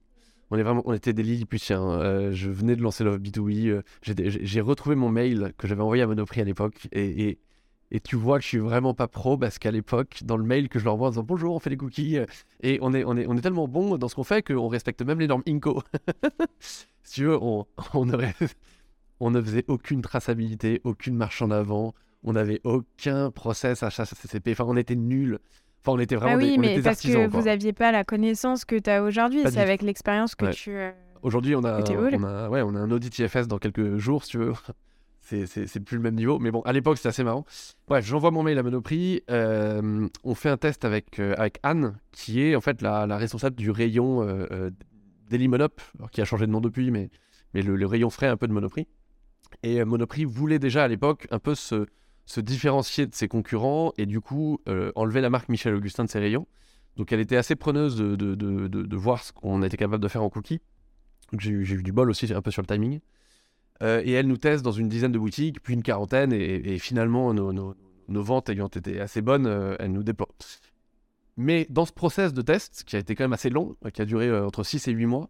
On, 0.49 0.93
était 0.93 1.13
des 1.13 1.23
Lilliputiens. 1.23 1.83
Euh, 1.89 2.31
je 2.31 2.49
venais 2.49 2.75
de 2.75 2.81
lancer 2.81 3.03
Love 3.03 3.19
B2B. 3.19 3.67
euh, 3.67 3.81
j'ai 4.03 4.61
retrouvé 4.61 4.95
mon 4.95 5.09
mail 5.09 5.53
que 5.57 5.67
j'avais 5.67 5.81
envoyé 5.81 6.03
à 6.03 6.07
Monoprix 6.07 6.41
à 6.41 6.45
l'époque. 6.45 6.87
Et, 6.93 7.37
tu 8.03 8.15
vois 8.15 8.37
que 8.37 8.43
je 8.43 8.49
suis 8.49 8.57
vraiment 8.57 8.93
pas 8.93 9.07
pro 9.07 9.37
parce 9.37 9.59
qu'à 9.59 9.71
l'époque, 9.71 10.19
dans 10.23 10.37
le 10.37 10.43
mail 10.43 10.69
que 10.69 10.79
je 10.79 10.85
leur 10.85 10.93
envoie 10.93 11.07
en 11.07 11.11
disant 11.11 11.23
bonjour, 11.23 11.55
on 11.55 11.59
fait 11.59 11.69
des 11.69 11.77
cookies. 11.77 12.17
euh, 12.17 12.25
Et 12.61 12.79
on 12.81 12.93
est, 12.93 13.41
tellement 13.41 13.67
bon 13.67 13.97
dans 13.97 14.07
ce 14.07 14.15
qu'on 14.15 14.23
fait 14.23 14.41
qu'on 14.41 14.67
respecte 14.67 15.01
même 15.01 15.19
les 15.19 15.27
normes 15.27 15.43
INCO. 15.47 15.83
si 16.59 16.85
tu 17.13 17.25
veux, 17.25 17.37
on, 17.41 17.65
ne 19.21 19.41
faisait 19.41 19.65
aucune 19.67 20.01
traçabilité, 20.01 20.81
aucune 20.85 21.15
marche 21.15 21.41
en 21.41 21.51
avant. 21.51 21.93
On 22.23 22.33
n'avait 22.33 22.61
aucun 22.63 23.31
process 23.31 23.83
HACCP. 23.83 24.51
Enfin, 24.51 24.65
on 24.67 24.77
était 24.77 24.95
nuls. 24.95 25.39
Enfin, 25.83 25.95
on 25.97 25.99
était 25.99 26.15
vraiment 26.15 26.33
Ah 26.35 26.37
oui, 26.37 26.51
des, 26.51 26.57
on 26.57 26.61
mais 26.61 26.73
était 26.73 26.81
parce 26.81 27.01
que 27.01 27.07
artisans. 27.07 27.29
quoi. 27.29 27.39
vous 27.39 27.45
n'aviez 27.45 27.73
pas 27.73 27.91
la 27.91 28.03
connaissance 28.03 28.65
que 28.65 28.77
tu 28.77 28.89
as 28.89 29.03
aujourd'hui. 29.03 29.41
C'est 29.49 29.57
avec 29.59 29.81
l'expérience 29.81 30.35
que 30.35 30.45
Ouais. 30.45 30.51
tu. 30.53 30.71
euh, 30.71 30.91
Aujourd'hui, 31.23 31.55
on 31.55 31.63
a, 31.63 31.81
Que 31.81 31.93
on, 31.93 32.49
ouais, 32.51 32.61
on 32.61 32.75
a 32.75 32.79
un 32.79 32.91
audit 32.91 33.17
IFS 33.19 33.47
dans 33.47 33.57
quelques 33.57 33.97
jours, 33.97 34.23
si 34.23 34.31
tu 34.31 34.37
veux. 34.37 34.53
C'est, 35.21 35.79
plus 35.83 35.97
le 35.97 36.03
même 36.03 36.15
niveau. 36.15 36.39
Mais 36.39 36.51
bon, 36.51 36.61
à 36.61 36.71
l'époque, 36.71 36.95
c'était 36.97 37.09
assez 37.09 37.23
marrant. 37.23 37.43
Bref, 37.87 38.05
j'envoie 38.05 38.31
mon 38.31 38.43
mail 38.43 38.57
à 38.59 38.63
Monoprix. 38.63 39.23
euh, 39.29 40.07
on 40.23 40.35
fait 40.35 40.47
un 40.49 40.55
test 40.55 40.85
avec, 40.85 41.19
euh, 41.19 41.33
avec 41.37 41.59
Anne, 41.63 41.97
qui 42.13 42.41
est 42.41 42.55
en 42.55 42.61
fait 42.61 42.81
la, 42.81 43.05
la 43.07 43.17
responsable 43.17 43.57
du 43.57 43.69
rayon 43.69 44.21
euh, 44.21 44.45
euh, 44.51 44.69
Daily 45.29 45.49
Monop, 45.49 45.81
qui 46.13 46.21
a 46.21 46.25
changé 46.25 46.45
de 46.47 46.51
nom 46.51 46.61
depuis, 46.61 46.91
mais, 46.91 47.09
mais 47.53 47.61
le, 47.61 47.75
le 47.75 47.85
rayon 47.85 48.09
frais 48.09 48.27
un 48.27 48.37
peu 48.37 48.47
de 48.47 48.53
Monoprix. 48.53 48.87
Et 49.63 49.83
Monoprix 49.83 50.23
voulait 50.23 50.59
déjà 50.59 50.85
à 50.85 50.87
l'époque 50.87 51.27
un 51.29 51.39
peu 51.39 51.55
se, 51.55 51.87
se 52.27 52.41
différencier 52.41 53.07
de 53.07 53.15
ses 53.15 53.29
concurrents 53.29 53.93
et 53.97 54.05
du 54.05 54.19
coup 54.19 54.59
euh, 54.67 54.91
enlever 54.95 55.21
la 55.21 55.29
marque 55.29 55.47
Michel 55.47 55.73
Augustin 55.73 56.03
de 56.03 56.09
ses 56.09 56.19
rayons. 56.19 56.45
Donc 56.97 57.11
elle 57.11 57.21
était 57.21 57.37
assez 57.37 57.55
preneuse 57.55 57.95
de, 57.95 58.15
de, 58.15 58.35
de, 58.35 58.95
voir 58.95 59.23
ce 59.23 59.31
qu'on 59.31 59.63
était 59.63 59.77
capable 59.77 60.03
de 60.03 60.07
faire 60.09 60.23
en 60.23 60.29
cookies. 60.29 60.59
Donc 61.31 61.39
j'ai 61.41 61.51
eu, 61.51 61.83
du 61.83 61.91
bol 61.91 62.09
aussi 62.09 62.31
un 62.33 62.41
peu 62.41 62.51
sur 62.51 62.61
le 62.61 62.67
timing. 62.67 62.99
Euh, 63.81 64.01
et 64.03 64.11
elle 64.11 64.27
nous 64.27 64.37
teste 64.37 64.63
dans 64.63 64.71
une 64.71 64.89
dizaine 64.89 65.11
de 65.11 65.19
boutiques, 65.19 65.61
puis 65.61 65.73
une 65.73 65.83
quarantaine, 65.83 66.33
et, 66.33 66.79
finalement 66.79 67.33
nos, 67.33 67.53
nos- 67.53 67.75
ventes 68.09 68.49
ayant 68.49 68.67
été 68.67 68.99
assez 68.99 69.21
bonnes, 69.21 69.45
euh, 69.45 69.75
elle 69.79 69.93
nous 69.93 70.03
déploie. 70.03 70.29
Mais 71.37 71.67
dans 71.69 71.85
ce 71.85 71.93
process 71.93 72.33
de 72.33 72.41
test, 72.41 72.83
qui 72.85 72.95
a 72.95 72.99
été 72.99 73.15
quand 73.15 73.23
même 73.23 73.33
assez 73.33 73.51
long, 73.51 73.75
qui 73.93 74.01
a 74.01 74.05
duré 74.05 74.35
entre 74.37 74.63
6 74.63 74.87
et 74.87 74.91
8 74.91 75.05
mois, 75.05 75.29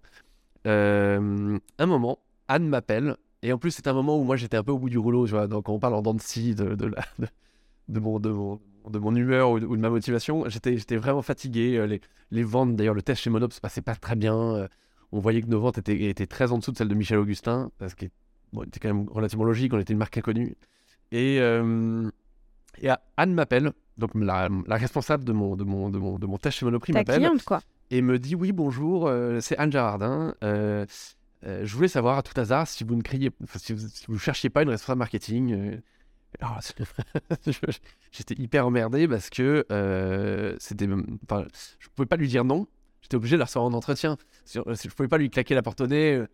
un 0.65 1.59
moment, 1.85 2.19
Anne 2.47 2.69
m'appelle, 2.69 3.17
et 3.43 3.53
en 3.53 3.57
plus 3.57 3.71
c'est 3.71 3.87
un 3.87 3.93
moment 3.93 4.17
où 4.19 4.23
moi 4.23 4.35
j'étais 4.35 4.57
un 4.57 4.63
peu 4.63 4.71
au 4.71 4.79
bout 4.79 4.89
du 4.89 4.97
rouleau, 4.97 5.25
tu 5.25 5.31
vois, 5.31 5.47
donc 5.47 5.65
quand 5.65 5.73
on 5.73 5.79
parle 5.79 5.93
en 5.95 6.01
dents 6.01 6.13
de 6.13 6.21
scie 6.21 6.55
de, 6.55 6.75
de, 6.75 6.85
la- 6.87 7.03
de- 7.19 7.27
de 7.89 7.99
mon, 7.99 8.19
de, 8.19 8.29
mon, 8.29 8.59
de 8.89 8.99
mon 8.99 9.15
humeur 9.15 9.51
ou 9.51 9.59
de, 9.59 9.65
ou 9.65 9.75
de 9.75 9.81
ma 9.81 9.89
motivation, 9.89 10.43
j'étais 10.49 10.77
j'étais 10.77 10.97
vraiment 10.97 11.21
fatigué, 11.21 11.77
euh, 11.77 11.85
les, 11.87 12.01
les 12.31 12.43
ventes, 12.43 12.75
d'ailleurs 12.75 12.93
le 12.95 13.01
test 13.01 13.21
chez 13.21 13.29
Monop 13.29 13.53
se 13.53 13.61
passait 13.61 13.81
pas 13.81 13.95
très 13.95 14.15
bien, 14.15 14.35
euh, 14.37 14.67
on 15.11 15.19
voyait 15.19 15.41
que 15.41 15.47
nos 15.47 15.59
ventes 15.59 15.77
étaient, 15.77 16.09
étaient 16.09 16.27
très 16.27 16.51
en 16.51 16.57
dessous 16.57 16.71
de 16.71 16.77
celles 16.77 16.89
de 16.89 16.95
Michel 16.95 17.17
Augustin, 17.19 17.71
parce 17.77 17.95
que 17.95 18.05
bon, 18.53 18.63
c'était 18.65 18.79
quand 18.79 18.93
même 18.93 19.07
relativement 19.09 19.45
logique, 19.45 19.73
on 19.73 19.79
était 19.79 19.93
une 19.93 19.99
marque 19.99 20.17
inconnue. 20.17 20.55
Et, 21.13 21.37
euh, 21.39 22.09
et 22.81 22.89
Anne 23.15 23.33
m'appelle, 23.33 23.71
donc 23.97 24.11
la, 24.15 24.49
la 24.67 24.75
responsable 24.75 25.23
de 25.23 25.31
mon, 25.31 25.55
de, 25.55 25.63
mon, 25.63 25.89
de, 25.89 25.97
mon, 25.97 26.19
de 26.19 26.25
mon 26.27 26.37
test 26.37 26.57
chez 26.57 26.65
Monoprix 26.65 26.91
Ta 26.91 26.99
m'appelle 26.99 27.19
cliente, 27.21 27.43
quoi. 27.43 27.61
et 27.89 28.01
me 28.01 28.19
dit 28.19 28.35
oui 28.35 28.51
bonjour, 28.51 29.07
euh, 29.07 29.39
c'est 29.39 29.57
Anne 29.57 29.71
Girardin. 29.71 30.35
euh, 30.43 30.85
euh, 31.45 31.65
je 31.65 31.75
voulais 31.75 31.87
savoir 31.87 32.17
à 32.17 32.23
tout 32.23 32.39
hasard 32.39 32.67
si 32.67 32.83
vous 32.83 32.95
ne 32.95 33.01
criez, 33.01 33.31
si 33.57 33.73
vous, 34.07 34.17
cherchiez 34.19 34.49
pas 34.49 34.63
une 34.63 34.69
responsable 34.69 34.99
marketing. 34.99 35.53
euh. 35.53 35.77
Je- 37.45 37.51
J'étais 38.11 38.35
hyper 38.41 38.67
emmerdé 38.67 39.07
parce 39.07 39.29
que 39.29 39.65
euh, 39.71 40.55
c'était, 40.59 40.87
je 40.87 41.87
pouvais 41.95 42.05
pas 42.05 42.17
lui 42.17 42.27
dire 42.27 42.43
non. 42.43 42.67
J'étais 43.01 43.15
obligé 43.15 43.35
de 43.35 43.39
la 43.39 43.45
recevoir 43.45 43.65
en 43.69 43.73
entretien. 43.73 44.17
Si- 44.45 44.59
Je 44.59 44.89
pouvais 44.89 45.07
pas 45.07 45.17
lui 45.17 45.29
claquer 45.29 45.55
la 45.55 45.61
porte 45.61 45.81
au 45.81 45.87
nez, 45.87 46.15
euh, 46.15 46.27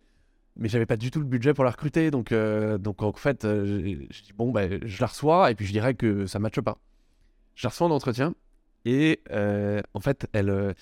mais 0.56 0.68
j'avais 0.68 0.86
pas 0.86 0.96
du 0.96 1.10
tout 1.10 1.20
le 1.20 1.24
budget 1.26 1.54
pour 1.54 1.64
la 1.64 1.70
recruter. 1.70 2.10
Donc, 2.10 2.32
euh, 2.32 2.78
donc 2.78 3.02
en 3.02 3.12
fait, 3.12 3.44
euh, 3.44 3.66
dit 4.08 4.32
bon, 4.34 4.50
ben, 4.52 4.80
je 4.84 5.00
la 5.00 5.06
reçois 5.06 5.50
et 5.50 5.54
puis 5.54 5.66
je 5.66 5.72
dirais 5.72 5.94
que 5.94 6.26
ça 6.26 6.38
matche 6.38 6.60
pas. 6.60 6.78
Je 7.54 7.66
la 7.66 7.70
reçois 7.70 7.86
en 7.86 7.90
entretien 7.90 8.34
et 8.84 9.20
euh, 9.30 9.80
en 9.94 10.00
fait, 10.00 10.26
elle, 10.32 10.50
euh, 10.50 10.72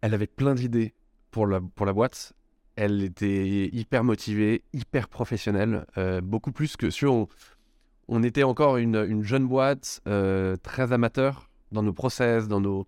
elle 0.00 0.14
avait 0.14 0.26
plein 0.26 0.54
d'idées 0.54 0.94
pour 1.30 1.46
la, 1.46 1.60
pour 1.60 1.86
la 1.86 1.92
boîte. 1.92 2.32
Elle 2.76 3.02
était 3.02 3.68
hyper 3.72 4.02
motivée, 4.04 4.62
hyper 4.72 5.08
professionnelle, 5.08 5.84
euh, 5.98 6.20
beaucoup 6.20 6.52
plus 6.52 6.76
que 6.76 6.90
sur. 6.90 7.12
On, 7.12 7.28
on 8.08 8.22
était 8.22 8.42
encore 8.42 8.76
une, 8.78 8.96
une 8.96 9.22
jeune 9.22 9.46
boîte, 9.46 10.00
euh, 10.08 10.56
très 10.62 10.92
amateur 10.92 11.50
dans 11.70 11.82
nos 11.82 11.92
process, 11.92 12.48
dans 12.48 12.60
nos. 12.60 12.86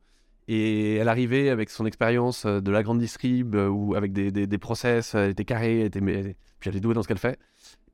Et 0.49 0.97
elle 0.97 1.09
arrivait 1.09 1.49
avec 1.49 1.71
son 1.71 1.87
expérience 1.87 2.45
euh, 2.45 2.61
de 2.61 2.71
la 2.71 2.83
grande 2.83 2.99
distrib, 2.99 3.55
ou 3.55 3.95
avec 3.95 4.13
des, 4.13 4.31
des, 4.31 4.47
des 4.47 4.59
process, 4.59 5.15
elle 5.15 5.31
était 5.31 5.45
carrée, 5.45 5.81
elle 5.81 5.87
était, 5.87 6.01
mais- 6.01 6.37
puis 6.61 6.71
elle 6.71 6.77
est 6.77 6.81
douée 6.81 6.95
dans 6.95 7.03
ce 7.03 7.09
qu'elle 7.09 7.19
fait. 7.19 7.39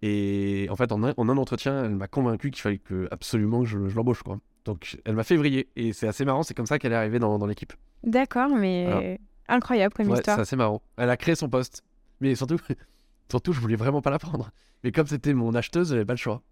Et 0.02 0.66
en 0.70 0.76
fait, 0.76 0.92
en 0.92 1.02
un, 1.04 1.12
en 1.16 1.28
un 1.28 1.36
entretien, 1.36 1.84
elle 1.84 1.94
m'a 1.96 2.08
convaincu 2.08 2.50
qu'il 2.50 2.62
fallait 2.62 2.78
que, 2.78 3.06
absolument 3.10 3.60
que 3.62 3.66
je, 3.68 3.88
je 3.88 3.94
l'embauche. 3.96 4.22
Quoi. 4.22 4.38
Donc 4.64 4.96
elle 5.04 5.14
m'a 5.14 5.24
fait 5.24 5.36
vriller. 5.36 5.68
Et 5.76 5.92
c'est 5.92 6.08
assez 6.08 6.24
marrant, 6.24 6.42
c'est 6.42 6.54
comme 6.54 6.66
ça 6.66 6.78
qu'elle 6.78 6.92
est 6.92 6.96
arrivée 6.96 7.18
dans, 7.18 7.38
dans 7.38 7.46
l'équipe. 7.46 7.72
D'accord, 8.02 8.50
mais 8.56 8.84
Voilà. 8.90 9.16
Incroyable 9.50 9.94
comme 9.94 10.06
Ouais, 10.08 10.16
c'est 10.16 10.20
histoire. 10.20 10.40
assez 10.40 10.56
marrant. 10.56 10.82
Elle 10.96 11.10
a 11.10 11.16
créé 11.16 11.34
son 11.34 11.48
poste. 11.48 11.82
Mais 12.20 12.34
surtout, 12.34 12.58
surtout, 13.30 13.52
je 13.52 13.60
voulais 13.60 13.76
vraiment 13.76 14.02
pas 14.02 14.10
la 14.10 14.18
prendre. 14.18 14.50
Mais 14.84 14.92
comme 14.92 15.06
c'était 15.06 15.34
mon 15.34 15.54
acheteuse, 15.54 15.90
j'avais 15.90 16.04
pas 16.04 16.14
le 16.14 16.18
choix. 16.18 16.42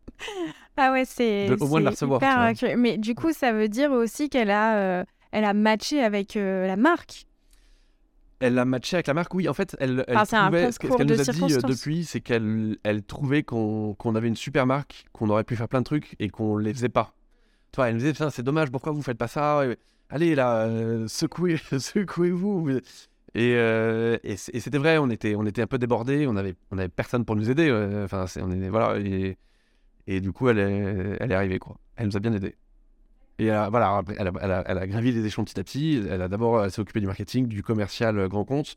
Ah 0.76 0.92
ouais, 0.92 1.04
c'est. 1.04 1.50
Au 1.60 1.66
moins 1.66 1.80
de 1.80 1.86
la 1.86 1.90
c'est 1.92 2.04
recevoir, 2.04 2.50
hyper. 2.52 2.76
Mais 2.76 2.98
du 2.98 3.14
coup, 3.14 3.32
ça 3.32 3.52
veut 3.52 3.68
dire 3.68 3.90
aussi 3.90 4.28
qu'elle 4.28 4.50
a, 4.50 4.76
euh, 4.76 5.04
elle 5.32 5.44
a 5.44 5.54
matché 5.54 6.02
avec 6.02 6.36
euh, 6.36 6.66
la 6.66 6.76
marque. 6.76 7.24
Elle 8.40 8.56
a 8.58 8.64
matché 8.64 8.96
avec 8.96 9.08
la 9.08 9.14
marque, 9.14 9.34
oui. 9.34 9.48
En 9.48 9.54
fait, 9.54 9.76
elle, 9.80 10.04
elle 10.06 10.16
Enfin, 10.16 10.24
c'est 10.24 10.36
trouvait, 10.36 10.72
ce 10.72 10.78
qu'elle 10.78 11.06
nous 11.06 11.20
a 11.20 11.24
dit 11.32 11.54
euh, 11.54 11.60
depuis, 11.62 12.04
c'est 12.04 12.20
qu'elle 12.20 12.76
elle 12.84 13.02
trouvait 13.02 13.42
qu'on 13.42 13.94
qu'on 13.94 14.14
avait 14.14 14.28
une 14.28 14.36
super 14.36 14.64
marque, 14.66 15.06
qu'on 15.12 15.28
aurait 15.30 15.42
pu 15.42 15.56
faire 15.56 15.68
plein 15.68 15.80
de 15.80 15.84
trucs 15.84 16.14
et 16.20 16.28
qu'on 16.28 16.56
les 16.56 16.72
faisait 16.72 16.88
pas. 16.88 17.14
Tu 17.72 17.76
vois, 17.76 17.88
elle 17.88 17.94
nous 17.96 18.00
disait, 18.00 18.30
c'est 18.30 18.42
dommage, 18.42 18.70
pourquoi 18.70 18.92
vous 18.92 19.02
faites 19.02 19.18
pas 19.18 19.28
ça? 19.28 19.62
Allez 20.10 20.34
là, 20.34 20.64
euh, 20.66 21.06
secouez, 21.06 21.56
secouez-vous. 21.78 22.70
Et, 23.34 23.54
euh, 23.56 24.16
et 24.24 24.36
c'était 24.36 24.78
vrai, 24.78 24.98
on 24.98 25.10
était, 25.10 25.34
on 25.34 25.44
était 25.46 25.62
un 25.62 25.66
peu 25.66 25.78
débordés, 25.78 26.26
on 26.26 26.36
avait, 26.36 26.54
on 26.70 26.78
avait 26.78 26.88
personne 26.88 27.24
pour 27.24 27.36
nous 27.36 27.50
aider. 27.50 27.68
euh, 27.68 28.04
Enfin, 28.04 28.26
c'est- 28.26 28.40
on 28.42 28.50
est, 28.50 28.68
voilà. 28.70 28.98
Et, 28.98 29.36
et 30.06 30.20
du 30.20 30.32
coup, 30.32 30.48
elle 30.48 30.58
est, 30.58 31.16
elle 31.20 31.30
est 31.30 31.34
arrivée, 31.34 31.58
quoi. 31.58 31.76
Elle 31.96 32.06
nous 32.06 32.16
a 32.16 32.20
bien 32.20 32.32
aidés. 32.32 32.56
Et 33.38 33.46
elle 33.46 33.54
a- 33.54 33.68
voilà, 33.70 34.02
elle 34.18 34.28
a, 34.28 34.32
elle 34.40 34.50
a- 34.50 34.64
elle 34.66 34.78
a 34.78 34.86
gravi 34.86 35.12
les 35.12 35.24
échelons 35.26 35.44
petit 35.44 35.60
à 35.60 35.64
petit. 35.64 36.02
Elle 36.10 36.22
a 36.22 36.28
d'abord, 36.28 36.70
s'est 36.70 36.80
occupée 36.80 37.00
du 37.00 37.06
marketing, 37.06 37.46
du 37.48 37.62
commercial 37.62 38.28
grand 38.28 38.44
compte. 38.44 38.76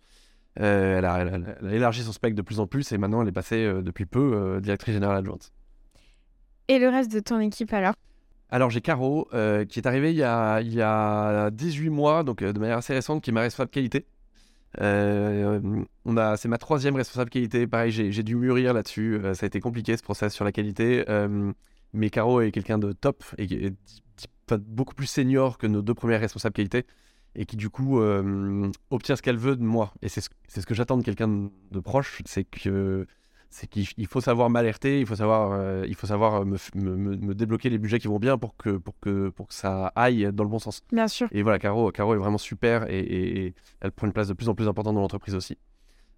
Elle, 0.56 1.06
a, 1.06 1.24
élargi 1.72 2.04
son 2.04 2.12
spectre 2.12 2.36
de 2.36 2.42
plus 2.42 2.60
en 2.60 2.68
plus 2.68 2.92
et 2.92 2.98
maintenant 2.98 3.22
elle 3.22 3.30
est 3.30 3.32
passée 3.32 3.64
depuis 3.82 4.06
peu 4.06 4.60
directrice 4.62 4.94
générale 4.94 5.18
adjointe. 5.20 5.54
Et 6.68 6.78
le 6.78 6.90
reste 6.90 7.12
de 7.12 7.22
ton 7.22 7.40
équipe 7.40 7.72
alors? 7.74 7.94
Alors 8.52 8.70
j'ai 8.70 8.82
Caro 8.82 9.30
euh, 9.34 9.64
qui 9.64 9.80
est 9.80 9.88
arrivée 9.88 10.12
il 10.12 10.18
y 10.18 10.24
a, 10.24 10.60
il 10.60 10.74
y 10.74 10.82
a 10.82 11.50
18 11.52 11.90
mois, 11.90 12.24
donc 12.24 12.42
euh, 12.42 12.52
de 12.52 12.60
manière 12.60 12.78
assez 12.78 12.94
récente, 12.94 13.24
qui 13.24 13.30
est 13.30 13.34
ma 13.34 13.42
responsable 13.42 13.72
qualité. 13.72 14.06
Euh, 14.82 15.60
on 16.04 16.18
a, 16.18 16.36
c'est 16.36 16.50
ma 16.50 16.58
troisième 16.58 16.96
responsable 16.96 17.30
qualité. 17.30 17.66
Pareil, 17.66 17.92
j'ai, 17.92 18.24
dû 18.24 18.36
mûrir 18.36 18.74
là-dessus. 18.74 19.22
Ça 19.34 19.46
a 19.46 19.48
été 19.48 19.62
compliqué 19.62 19.96
ce 19.96 20.04
process 20.04 20.34
sur 20.34 20.44
la 20.44 20.52
qualité. 20.52 21.06
Mais 21.94 22.10
Caro 22.10 22.42
est 22.42 22.52
quelqu'un 22.52 22.78
de 22.78 22.92
top 22.94 23.24
et 23.38 23.74
beaucoup 24.60 24.96
plus 24.96 25.08
senior 25.08 25.58
que 25.58 25.68
nos 25.68 25.82
deux 25.82 25.94
premières 25.94 26.22
responsables 26.22 26.54
qualité 26.54 26.86
et 27.36 27.46
qui 27.46 27.58
du 27.58 27.70
coup 27.70 28.02
obtient 28.90 29.16
ce 29.16 29.22
qu'elle 29.22 29.38
veut 29.38 29.58
de 29.58 29.64
moi. 29.64 29.94
Et 30.02 30.10
c'est 30.10 30.22
ce, 30.22 30.30
ce 30.48 30.66
que 30.66 30.74
j'attends 30.74 30.98
de 30.98 31.04
quelqu'un 31.04 31.50
de 31.72 31.80
proche, 31.80 32.22
c'est 32.26 32.46
que 32.46 33.06
c'est 33.52 33.68
qu'il 33.68 33.86
il 33.98 34.08
faut 34.08 34.22
savoir 34.22 34.50
m'alerter, 34.50 35.00
il 35.02 35.06
faut 35.06 35.16
savoir, 35.16 35.52
euh, 35.54 35.86
il 35.88 35.94
faut 35.94 36.08
savoir 36.08 36.42
euh, 36.42 36.46
me, 36.76 37.34
débloquer 37.36 37.70
les 37.70 37.78
budgets 37.78 38.00
qui 38.00 38.08
vont 38.08 38.18
bien 38.18 38.38
pour 38.38 38.56
que, 38.58 38.72
pour 38.78 39.00
que, 39.00 39.30
pour 39.30 39.48
que 39.48 39.54
ça 39.54 39.92
aille 39.96 40.30
dans 40.34 40.44
le 40.44 40.50
bon 40.50 40.58
sens. 40.60 40.82
Bien 40.92 41.08
sûr. 41.08 41.28
Et 41.32 41.44
voilà, 41.44 41.60
Caro, 41.60 41.92
Caro 41.92 42.16
est 42.16 42.18
vraiment 42.18 42.38
super 42.40 42.90
et, 42.90 43.00
et- 43.00 43.46
et 43.48 43.54
elle 43.82 43.92
prend 43.92 44.08
une 44.08 44.14
place 44.14 44.28
de 44.30 44.34
plus 44.34 44.50
en 44.50 44.56
plus 44.56 44.68
importante 44.68 44.96
dans 44.96 45.02
l'entreprise 45.02 45.36
aussi. 45.36 45.58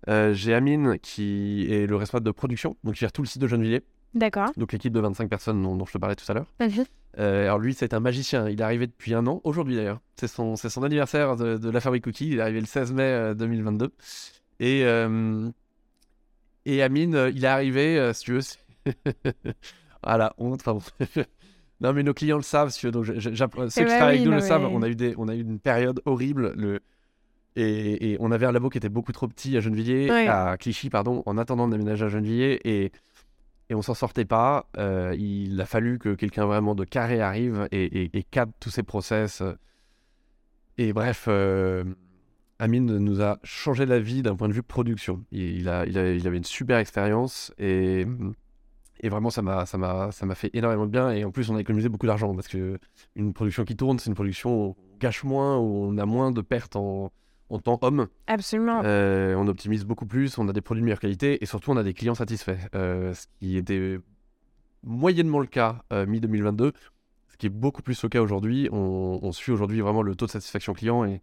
Euh, 0.10 0.34
J'ai 0.34 0.54
Amine 0.54 0.98
qui 1.02 1.68
est 1.72 1.88
le 1.88 1.96
responsable 1.96 2.26
de 2.26 2.32
production, 2.32 2.78
donc 2.84 2.94
qui 2.94 3.00
gère 3.02 3.12
tout 3.12 3.22
le 3.22 3.28
site 3.28 3.42
de 3.42 3.48
Gennevilliers, 3.48 3.84
D'accord. 4.14 4.52
donc 4.58 4.72
l'équipe 4.72 4.94
de 4.94 5.00
25 5.00 5.28
personnes 5.30 5.62
dont, 5.64 5.76
dont 5.76 5.86
je 5.86 5.94
te 5.94 5.98
parlais 5.98 6.16
tout 6.16 6.26
à 6.30 6.34
l'heure. 6.36 6.48
Euh, 7.20 7.44
alors 7.46 7.60
lui, 7.60 7.74
c'est 7.74 7.94
un 7.94 8.00
magicien. 8.00 8.50
Il 8.50 8.60
est 8.60 8.64
arrivé 8.64 8.88
depuis 8.88 9.14
un 9.14 9.26
an, 9.28 9.40
aujourd'hui 9.44 9.76
d'ailleurs. 9.76 10.00
C'est 10.16 10.28
son, 10.28 10.56
son 10.56 10.84
anniversaire 10.84 11.36
de, 11.36 11.58
de 11.58 11.70
la 11.70 11.80
fabrique 11.80 12.04
Cookie. 12.04 12.28
Il 12.30 12.38
est 12.40 12.42
arrivé 12.42 12.60
le 12.60 12.66
16 12.66 12.92
mai 12.94 13.04
euh, 13.04 13.34
2022. 13.34 13.92
Et, 14.60 14.84
euh, 14.84 15.50
et 16.66 16.82
Amine, 16.84 17.16
euh, 17.16 17.30
il 17.34 17.44
est 17.46 17.48
arrivé, 17.48 17.98
euh, 18.00 18.14
si 18.14 18.24
tu 18.26 18.34
veux. 18.34 18.42
ah 20.04 20.18
la 20.18 20.34
honte, 20.38 20.62
enfin 20.66 20.74
bon. 20.74 21.24
non, 21.82 21.94
mais 21.94 22.04
nos 22.04 22.14
clients 22.14 22.38
le 22.38 22.44
savent, 22.44 22.70
si 22.70 22.80
tu 22.80 22.86
veux. 22.88 22.92
Donc 22.92 23.04
je- 23.06 23.20
je- 23.20 23.34
j'app- 23.34 23.56
ceux 23.70 23.82
qui 23.84 23.88
travaillent 23.88 24.18
avec 24.18 24.26
nous 24.26 24.32
le 24.32 24.40
savent. 24.42 24.66
On 24.66 24.82
a, 24.82 24.88
eu 24.90 24.96
des, 24.96 25.14
on 25.18 25.28
a 25.28 25.36
eu 25.36 25.42
une 25.42 25.60
période 25.60 26.02
horrible. 26.06 26.54
Le... 26.56 26.80
Et, 27.56 28.12
et 28.14 28.18
on 28.20 28.32
avait 28.32 28.46
un 28.48 28.52
labo 28.52 28.70
qui 28.70 28.78
était 28.80 28.90
beaucoup 28.90 29.12
trop 29.12 29.28
petit 29.28 29.56
à 29.58 29.60
Gennevilliers, 29.60 30.10
Ouais. 30.10 30.28
à 30.28 30.58
Clichy, 30.58 30.90
pardon, 30.90 31.22
en 31.28 31.38
attendant 31.38 31.68
de 31.68 31.74
déménager 31.78 32.06
à 32.06 32.10
Gennevilliers. 32.10 32.60
Et, 32.64 32.92
et 33.70 33.76
on 33.76 33.82
s'en 33.84 33.94
sortait 33.94 34.26
pas. 34.26 34.68
Euh, 34.78 35.16
il 35.20 35.60
a 35.62 35.66
fallu 35.66 36.00
que 36.00 36.16
quelqu'un 36.16 36.46
vraiment 36.46 36.74
de 36.76 36.84
carré 36.84 37.22
arrive 37.22 37.68
et, 37.72 37.84
et- 37.86 38.18
et 38.18 38.24
cadre 38.24 38.52
tous 38.60 38.70
ces 38.72 38.84
process. 38.84 39.44
Et 40.80 40.94
bref, 40.94 41.26
euh, 41.28 41.84
Amine 42.64 42.98
nous 42.98 43.22
a 43.22 43.40
changé 43.44 43.86
la 43.86 44.00
vie 44.00 44.22
d'un 44.22 44.36
point 44.38 44.48
de 44.48 44.54
vue 44.54 44.64
production. 44.64 45.24
Il, 45.32 45.68
a, 45.68 45.86
il, 45.86 45.98
a- 45.98 46.14
il 46.14 46.26
avait 46.28 46.38
une 46.38 46.44
super 46.46 46.78
expérience 46.78 47.54
et, 47.60 48.06
et 49.02 49.10
vraiment 49.10 49.30
ça 49.30 49.42
m'a, 49.42 49.66
ça, 49.66 49.78
m'a, 49.78 50.12
ça 50.12 50.26
m'a 50.26 50.34
fait 50.36 50.50
énormément 50.54 50.86
de 50.86 50.92
bien. 50.92 51.12
Et 51.12 51.26
en 51.26 51.32
plus, 51.32 51.50
on 51.50 51.56
a 51.58 51.60
économisé 51.62 51.90
beaucoup 51.90 52.08
d'argent 52.08 52.34
parce 52.34 52.48
que 52.48 52.80
une 53.18 53.34
production 53.34 53.66
qui 53.66 53.76
tourne, 53.76 54.00
c'est 54.00 54.10
une 54.10 54.16
production 54.16 54.50
où 54.56 54.70
on 54.70 54.98
gâche 55.00 55.24
moins, 55.26 55.58
où 55.58 55.84
on 55.86 55.98
a 55.98 56.06
moins 56.06 56.32
de 56.32 56.40
pertes 56.40 56.78
en, 56.78 57.12
en 57.50 57.60
temps 57.60 57.80
homme. 57.82 58.08
Absolument. 58.28 58.82
Euh, 58.86 59.36
on 59.36 59.48
optimise 59.48 59.84
beaucoup 59.84 60.06
plus, 60.06 60.38
on 60.38 60.48
a 60.48 60.54
des 60.54 60.62
produits 60.62 60.82
de 60.82 60.86
meilleure 60.86 61.02
qualité 61.02 61.44
et 61.44 61.46
surtout 61.46 61.72
on 61.72 61.78
a 61.78 61.84
des 61.84 61.94
clients 61.94 62.16
satisfaits. 62.16 62.58
Euh, 62.76 63.14
ce 63.14 63.26
qui 63.40 63.58
était 63.58 64.00
moyennement 64.84 65.40
le 65.40 65.48
cas 65.48 65.84
euh, 65.92 66.06
mi-2022, 66.06 66.72
ce 67.28 67.38
qui 67.38 67.48
est 67.48 67.50
beaucoup 67.50 67.82
plus 67.82 68.02
le 68.04 68.10
cas 68.10 68.22
aujourd'hui. 68.22 68.70
On, 68.72 69.20
on 69.22 69.32
suit 69.34 69.52
aujourd'hui 69.52 69.82
vraiment 69.82 70.02
le 70.02 70.16
taux 70.16 70.28
de 70.28 70.32
satisfaction 70.32 70.74
client 70.74 71.04
et 71.04 71.22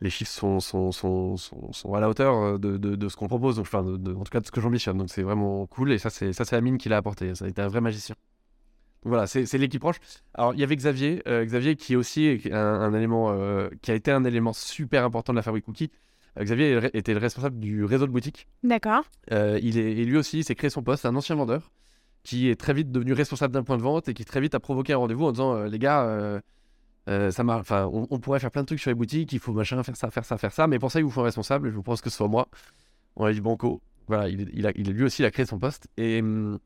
les 0.00 0.10
chiffres 0.10 0.30
sont, 0.30 0.60
sont, 0.60 0.92
sont, 0.92 1.36
sont, 1.36 1.72
sont 1.72 1.94
à 1.94 2.00
la 2.00 2.08
hauteur 2.08 2.34
euh, 2.36 2.58
de, 2.58 2.76
de, 2.76 2.94
de 2.96 3.08
ce 3.08 3.16
qu'on 3.16 3.28
propose, 3.28 3.56
donc, 3.56 3.66
enfin, 3.66 3.82
de- 3.82 3.96
de- 3.96 4.12
en 4.14 4.24
tout 4.24 4.30
cas 4.30 4.40
de 4.40 4.46
ce 4.46 4.50
que 4.50 4.60
j'ambitionne. 4.60 4.98
Donc 4.98 5.08
c'est 5.10 5.22
vraiment 5.22 5.66
cool 5.66 5.92
et 5.92 5.98
ça 5.98 6.10
c'est, 6.10 6.32
ça, 6.32 6.44
c'est 6.44 6.56
Amine 6.56 6.78
qui 6.78 6.88
l'a 6.88 6.96
apporté. 6.98 7.34
Ça 7.34 7.44
a 7.44 7.48
été 7.48 7.62
un 7.62 7.68
vrai 7.68 7.80
magicien. 7.80 8.14
Donc 9.02 9.10
voilà, 9.10 9.26
c'est, 9.26 9.46
c'est 9.46 9.58
l'équipe 9.58 9.80
proche. 9.80 9.96
Alors 10.34 10.54
il 10.54 10.60
y 10.60 10.64
avait 10.64 10.76
Xavier, 10.76 11.22
euh, 11.28 11.44
Xavier 11.44 11.76
qui 11.76 11.92
est 11.92 11.96
aussi 11.96 12.40
un, 12.50 12.56
un 12.56 12.94
élément, 12.94 13.32
euh, 13.32 13.68
qui 13.82 13.90
a 13.90 13.94
été 13.94 14.10
un 14.10 14.24
élément 14.24 14.52
super 14.52 15.04
important 15.04 15.32
de 15.32 15.36
la 15.36 15.42
fabrique 15.42 15.64
Cookie. 15.66 15.90
Euh, 16.38 16.44
Xavier 16.44 16.90
était 16.94 17.12
le 17.14 17.20
responsable 17.20 17.58
du 17.60 17.84
réseau 17.84 18.06
de 18.06 18.12
boutique. 18.12 18.48
D'accord. 18.62 19.04
Il 19.30 19.78
est, 19.78 19.92
et 19.92 20.04
lui 20.04 20.16
aussi, 20.16 20.38
il 20.38 20.44
s'est 20.44 20.54
créé 20.54 20.70
son 20.70 20.82
poste, 20.82 21.02
c'est 21.02 21.08
un 21.08 21.16
ancien 21.16 21.36
vendeur 21.36 21.70
qui 22.22 22.48
est 22.48 22.58
très 22.58 22.72
vite 22.72 22.90
devenu 22.90 23.12
responsable 23.12 23.52
d'un 23.52 23.62
point 23.62 23.76
de 23.76 23.82
vente 23.82 24.08
et 24.08 24.14
qui 24.14 24.24
très 24.24 24.40
vite 24.40 24.54
a 24.54 24.60
provoqué 24.60 24.94
un 24.94 24.96
rendez-vous 24.96 25.26
en 25.26 25.32
disant 25.32 25.62
les 25.64 25.78
gars, 25.78 26.40
euh, 27.08 27.30
euh, 27.38 27.42
enfin, 27.48 27.88
on, 27.92 28.18
pourrait 28.18 28.40
faire 28.40 28.50
plein 28.50 28.62
de 28.62 28.66
trucs 28.66 28.80
sur 28.80 28.90
les 28.90 28.94
boutiques, 28.94 29.32
il 29.32 29.38
faut 29.38 29.52
machin, 29.52 29.82
faire 29.82 29.96
ça, 29.96 30.10
faire 30.10 30.24
ça, 30.24 30.38
faire 30.38 30.52
ça, 30.52 30.66
mais 30.66 30.78
pour 30.78 30.90
ça 30.90 31.00
il 31.00 31.04
vous 31.04 31.10
faut 31.10 31.20
un 31.20 31.24
responsable. 31.24 31.70
Je 31.70 31.78
pense 31.80 32.00
que 32.00 32.10
ce 32.10 32.16
soit 32.16 32.28
moi. 32.28 32.48
On 33.16 33.24
a 33.24 33.32
dit 33.32 33.40
banco. 33.40 33.82
Voilà, 34.06 34.28
il, 34.28 34.50
il 34.54 34.66
a, 34.66 34.72
lui 34.72 35.04
aussi, 35.04 35.22
il 35.22 35.24
a 35.24 35.30
créé 35.30 35.46
son 35.46 35.58
poste 35.58 35.88
et 35.96 36.20
hum, 36.20 36.58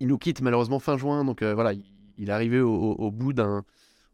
il 0.00 0.08
nous 0.08 0.18
quitte 0.18 0.40
malheureusement 0.40 0.78
fin 0.78 0.96
juin. 0.96 1.24
Donc 1.24 1.42
euh, 1.42 1.54
voilà, 1.54 1.72
il, 1.72 2.28
est 2.28 2.32
arrivé 2.32 2.60
au, 2.60 3.10
bout 3.10 3.32
d'un, 3.32 3.64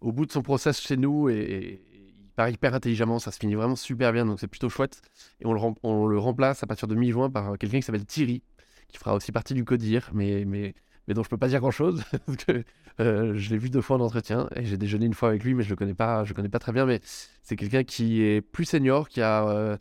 au 0.01 0.13
bout 0.13 0.27
de 0.27 0.33
son 0.33 0.43
process 0.43 0.81
chez 0.81 0.97
nous 0.97 1.29
et, 1.29 1.83
il 1.93 2.37
part 2.37 2.49
hyper 2.49 2.75
intelligemment. 2.75 3.19
Ça 3.19 3.31
se 3.31 3.39
finit 3.39 3.55
vraiment 3.55 3.77
super 3.77 4.13
bien, 4.13 4.27
donc 4.27 4.41
c'est 4.41 4.49
plutôt 4.49 4.69
chouette. 4.69 5.01
Et 5.41 5.47
on 5.47 5.53
le, 5.53 6.19
remplace 6.19 6.63
à 6.63 6.67
partir 6.67 6.89
de 6.89 6.95
mi-juin 6.95 7.31
par 7.31 7.57
quelqu'un 7.59 7.79
qui 7.79 7.83
s'appelle 7.85 8.05
Thierry, 8.05 8.43
qui 8.89 8.99
fera 8.99 9.15
aussi 9.15 9.31
partie 9.31 9.55
du 9.55 9.65
CODIR, 9.65 10.11
mais, 10.13 10.75
mais 11.09 11.15
dont 11.15 11.23
je 11.23 11.29
peux 11.29 11.37
pas 11.39 11.49
dire 11.49 11.61
grand-chose, 11.61 12.03
parce 12.27 12.37
que 12.45 12.65
euh, 13.01 13.33
je 13.37 13.51
l'ai 13.51 13.59
vu 13.59 13.71
deux 13.71 13.81
fois 13.81 13.97
en 13.97 14.01
entretien, 14.01 14.49
et 14.57 14.65
j'ai 14.65 14.77
déjeuné 14.77 15.07
une 15.07 15.15
fois 15.15 15.29
avec 15.31 15.45
lui, 15.45 15.55
mais 15.55 15.63
je 15.63 15.71
le 15.71 15.77
connais 15.77 15.95
pas, 15.95 16.25
je 16.25 16.31
le 16.31 16.35
connais 16.35 16.49
pas 16.49 16.59
très 16.59 16.73
bien, 16.73 16.87
mais 16.87 17.01
c'est 17.43 17.57
quelqu'un 17.57 17.85
qui 17.85 18.23
est 18.23 18.41
plus 18.41 18.65
senior, 18.65 19.09
qui 19.09 19.21
a... 19.21 19.47
euh, 19.49 19.77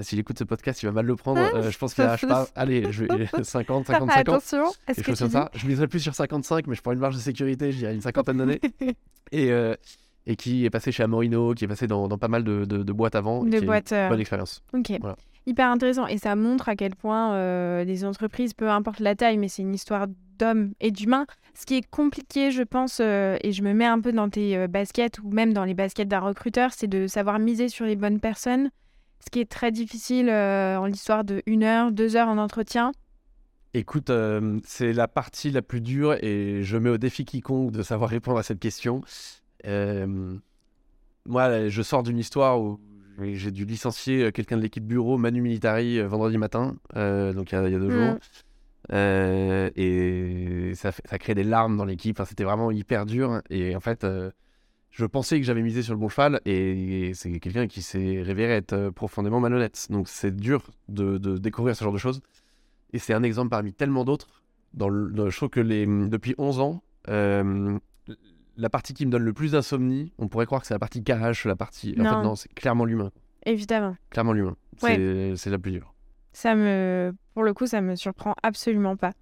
S'il 0.00 0.18
écoute 0.18 0.38
ce 0.38 0.44
podcast, 0.44 0.82
il 0.82 0.86
va 0.86 0.92
mal 0.92 1.06
le 1.06 1.14
prendre. 1.14 1.40
Euh, 1.40 1.70
je 1.70 1.78
pense 1.78 1.94
qu'il 1.94 2.02
a, 2.04 2.16
je 2.16 2.26
pas, 2.26 2.48
allez, 2.56 2.90
je 2.90 3.04
vais 3.04 3.28
50, 3.42 3.86
55 3.86 3.92
ans, 4.00 4.08
Attention. 4.34 4.64
Est-ce 4.88 4.96
quelque 4.96 5.12
que 5.12 5.14
chose 5.14 5.28
tu 5.28 5.32
ça. 5.32 5.50
Je 5.54 5.66
miserais 5.68 5.86
plus 5.86 6.00
sur 6.00 6.14
55, 6.14 6.66
mais 6.66 6.74
je 6.74 6.82
prends 6.82 6.92
une 6.92 6.98
marge 6.98 7.14
de 7.14 7.20
sécurité, 7.20 7.70
je 7.70 7.78
dirais 7.78 7.94
une 7.94 8.00
cinquantaine 8.00 8.38
d'années. 8.38 8.60
et, 9.32 9.52
euh, 9.52 9.74
et 10.26 10.34
qui 10.36 10.64
est 10.64 10.70
passé 10.70 10.90
chez 10.90 11.02
Amorino, 11.04 11.54
qui 11.54 11.64
est 11.64 11.68
passé 11.68 11.86
dans, 11.86 12.08
dans 12.08 12.18
pas 12.18 12.26
mal 12.28 12.42
de, 12.42 12.64
de- 12.64 12.82
de 12.82 12.92
boîtes 12.92 13.14
avant. 13.14 13.44
de 13.44 13.50
qui 13.50 13.56
a 13.58 13.60
boîte. 13.60 13.92
une 13.92 13.96
euh, 13.98 14.08
bonne 14.08 14.20
expérience. 14.20 14.62
Ok. 14.72 14.90
Voilà. 15.00 15.16
Hyper 15.46 15.68
intéressant. 15.68 16.06
Et 16.06 16.18
ça 16.18 16.36
montre 16.36 16.68
à 16.68 16.76
quel 16.76 16.94
point 16.94 17.34
euh, 17.34 17.84
les 17.84 18.04
entreprises, 18.04 18.54
peu 18.54 18.70
importe 18.70 19.00
la 19.00 19.14
taille, 19.14 19.38
mais 19.38 19.48
c'est 19.48 19.62
une 19.62 19.74
histoire 19.74 20.06
d'hommes 20.38 20.72
et 20.80 20.90
d'humains. 20.90 21.26
Ce 21.54 21.66
qui 21.66 21.76
est 21.76 21.88
compliqué, 21.88 22.50
je 22.50 22.62
pense, 22.62 22.98
euh, 23.00 23.36
et 23.42 23.52
je 23.52 23.62
me 23.62 23.72
mets 23.72 23.86
un 23.86 24.00
peu 24.00 24.12
dans 24.12 24.28
tes 24.28 24.56
euh, 24.56 24.66
baskets 24.66 25.20
ou 25.20 25.30
même 25.30 25.52
dans 25.52 25.64
les 25.64 25.74
baskets 25.74 26.08
d'un 26.08 26.20
recruteur, 26.20 26.72
c'est 26.72 26.88
de 26.88 27.06
savoir 27.06 27.38
miser 27.38 27.68
sur 27.68 27.84
les 27.86 27.94
bonnes 27.94 28.18
personnes. 28.18 28.70
Ce 29.20 29.30
qui 29.30 29.40
est 29.40 29.50
très 29.50 29.70
difficile 29.70 30.28
euh, 30.28 30.76
en 30.76 30.86
l'histoire 30.86 31.22
de 31.24 31.42
une 31.46 31.62
heure, 31.62 31.92
deux 31.92 32.16
heures 32.16 32.28
en 32.28 32.38
entretien. 32.38 32.92
Écoute, 33.72 34.12
c'est 34.64 34.92
la 34.92 35.08
partie 35.08 35.50
la 35.50 35.60
plus 35.60 35.80
dure 35.80 36.14
et 36.22 36.62
je 36.62 36.76
mets 36.76 36.90
au 36.90 36.98
défi 36.98 37.24
quiconque 37.24 37.72
de 37.72 37.82
savoir 37.82 38.08
répondre 38.08 38.38
à 38.38 38.44
cette 38.44 38.60
question. 38.60 39.00
Moi, 39.64 40.20
je 41.68 41.82
sors 41.82 42.04
d'une 42.04 42.18
histoire 42.18 42.60
où 42.60 42.78
j'ai 43.20 43.50
dû 43.50 43.64
licencier 43.64 44.24
euh, 44.24 44.30
quelqu'un 44.30 44.56
de 44.56 44.62
l'équipe 44.62 44.84
bureau, 44.84 45.16
Manu 45.18 45.40
Militari, 45.40 45.98
euh, 45.98 46.06
vendredi 46.08 46.38
matin, 46.38 46.76
euh, 46.96 47.32
donc 47.32 47.52
il 47.52 47.54
y 47.54 47.58
a, 47.58 47.66
il 47.68 47.72
y 47.72 47.76
a 47.76 47.78
deux 47.78 47.88
Mm. 47.88 47.90
jours. 47.90 48.16
Euh, 48.92 49.70
et 49.76 50.72
ça, 50.74 50.92
ça 50.92 51.18
crée 51.18 51.34
des 51.34 51.44
larmes 51.44 51.76
dans 51.76 51.84
l'équipe. 51.84 52.16
Enfin, 52.20 52.26
C'était 52.28 52.44
vraiment 52.44 52.70
hyper 52.70 53.06
dur. 53.06 53.40
Et 53.50 53.74
en 53.74 53.80
fait, 53.80 54.04
euh, 54.04 54.30
je 54.90 55.06
pensais 55.06 55.40
que 55.40 55.46
j'avais 55.46 55.62
misé 55.62 55.82
sur 55.82 55.94
le 55.94 55.98
bon 55.98 56.08
cheval 56.08 56.40
et 56.44 57.12
c'est 57.14 57.40
quelqu'un 57.40 57.66
qui 57.66 57.82
s'est 57.82 58.20
révélé 58.22 58.52
être 58.52 58.90
profondément 58.90 59.40
malhonnête. 59.40 59.86
Donc 59.90 60.08
c'est 60.08 60.34
dur 60.36 60.62
de, 60.88 61.18
de 61.18 61.38
découvrir 61.38 61.74
ce 61.76 61.82
genre 61.84 61.92
de 61.92 61.98
choses. 61.98 62.20
Et 62.92 62.98
c'est 62.98 63.14
un 63.14 63.22
exemple 63.22 63.48
parmi 63.48 63.72
tellement 63.72 64.04
d'autres. 64.04 64.42
Dans 64.74 64.88
le, 64.88 65.10
dans- 65.12 65.30
je 65.30 65.36
trouve 65.36 65.48
que 65.50 65.60
les, 65.60 65.86
depuis 65.86 66.34
11 66.38 66.60
ans, 66.60 66.82
euh, 67.08 67.78
la 68.56 68.70
partie 68.70 68.94
qui 68.94 69.06
me 69.06 69.10
donne 69.10 69.22
le 69.24 69.32
plus 69.32 69.52
d'insomnie, 69.52 70.12
on 70.18 70.28
pourrait 70.28 70.46
croire 70.46 70.60
que 70.60 70.66
c'est 70.66 70.74
la 70.74 70.78
partie 70.78 71.02
cash, 71.02 71.44
la 71.44 71.56
partie. 71.56 71.94
En 71.98 72.02
Non. 72.02 72.10
fait, 72.10 72.22
non, 72.22 72.36
c'est 72.36 72.54
clairement 72.54 72.84
l'humain. 72.84 73.10
Évidemment. 73.46 73.96
Clairement 74.10 74.32
l'humain. 74.32 74.56
Ouais. 74.82 75.34
C'est 75.36 75.50
la 75.50 75.58
plus 75.58 75.72
dure. 75.72 75.92
Ça 76.32 76.54
me, 76.54 77.14
pour 77.34 77.44
le 77.44 77.54
coup, 77.54 77.66
ça 77.66 77.80
me 77.80 77.94
surprend 77.94 78.34
absolument 78.42 78.96
pas. 78.96 79.12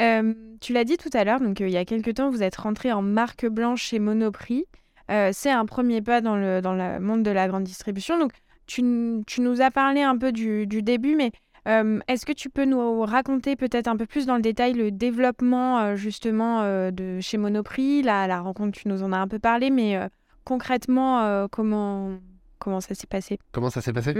Euh, 0.00 0.34
tu 0.60 0.72
l'as 0.72 0.84
dit 0.84 0.96
tout 0.96 1.10
à 1.12 1.24
l'heure, 1.24 1.40
donc 1.40 1.60
euh, 1.60 1.68
il 1.68 1.72
y 1.72 1.76
a 1.76 1.84
quelques 1.84 2.14
temps, 2.14 2.30
vous 2.30 2.42
êtes 2.42 2.56
rentré 2.56 2.92
en 2.92 3.02
marque 3.02 3.46
blanche 3.46 3.82
chez 3.82 3.98
Monoprix. 3.98 4.64
Euh, 5.10 5.30
c'est 5.32 5.50
un 5.50 5.64
premier 5.66 6.02
pas 6.02 6.20
dans 6.20 6.36
le, 6.36 6.60
dans 6.60 6.74
le 6.74 6.98
monde 7.00 7.22
de 7.22 7.30
la 7.30 7.48
grande 7.48 7.64
distribution. 7.64 8.18
Donc, 8.18 8.32
tu, 8.66 8.82
nous 8.82 9.60
as 9.60 9.70
parlé 9.70 10.02
un 10.02 10.18
peu 10.18 10.32
du, 10.32 10.66
début, 10.66 11.14
mais 11.14 11.30
est-ce 11.66 12.24
que 12.24 12.32
tu 12.32 12.48
peux 12.48 12.64
nous 12.64 13.02
raconter 13.02 13.56
peut-être 13.56 13.88
un 13.88 13.96
peu 13.96 14.06
plus 14.06 14.26
dans 14.26 14.36
le 14.36 14.42
détail 14.42 14.72
le 14.74 14.90
développement 14.90 15.96
justement 15.96 16.62
de 16.90 17.18
chez 17.20 17.38
Monoprix 17.38 18.02
la, 18.02 18.26
la, 18.26 18.40
rencontre, 18.40 18.78
tu 18.78 18.88
nous 18.88 19.02
en 19.02 19.12
as 19.12 19.18
un 19.18 19.28
peu 19.28 19.38
parlé, 19.38 19.70
mais 19.70 19.98
concrètement, 20.44 21.48
comment, 21.48 22.18
comment 22.58 22.80
ça 22.80 22.94
s'est 22.94 23.06
passé? 23.06 23.38
Comment 23.52 23.70
ça 23.70 23.80
s'est 23.80 23.92
passé? 23.92 24.14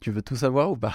Tu 0.00 0.10
veux 0.10 0.22
tout 0.22 0.36
savoir 0.36 0.70
ou 0.70 0.76
pas? 0.76 0.94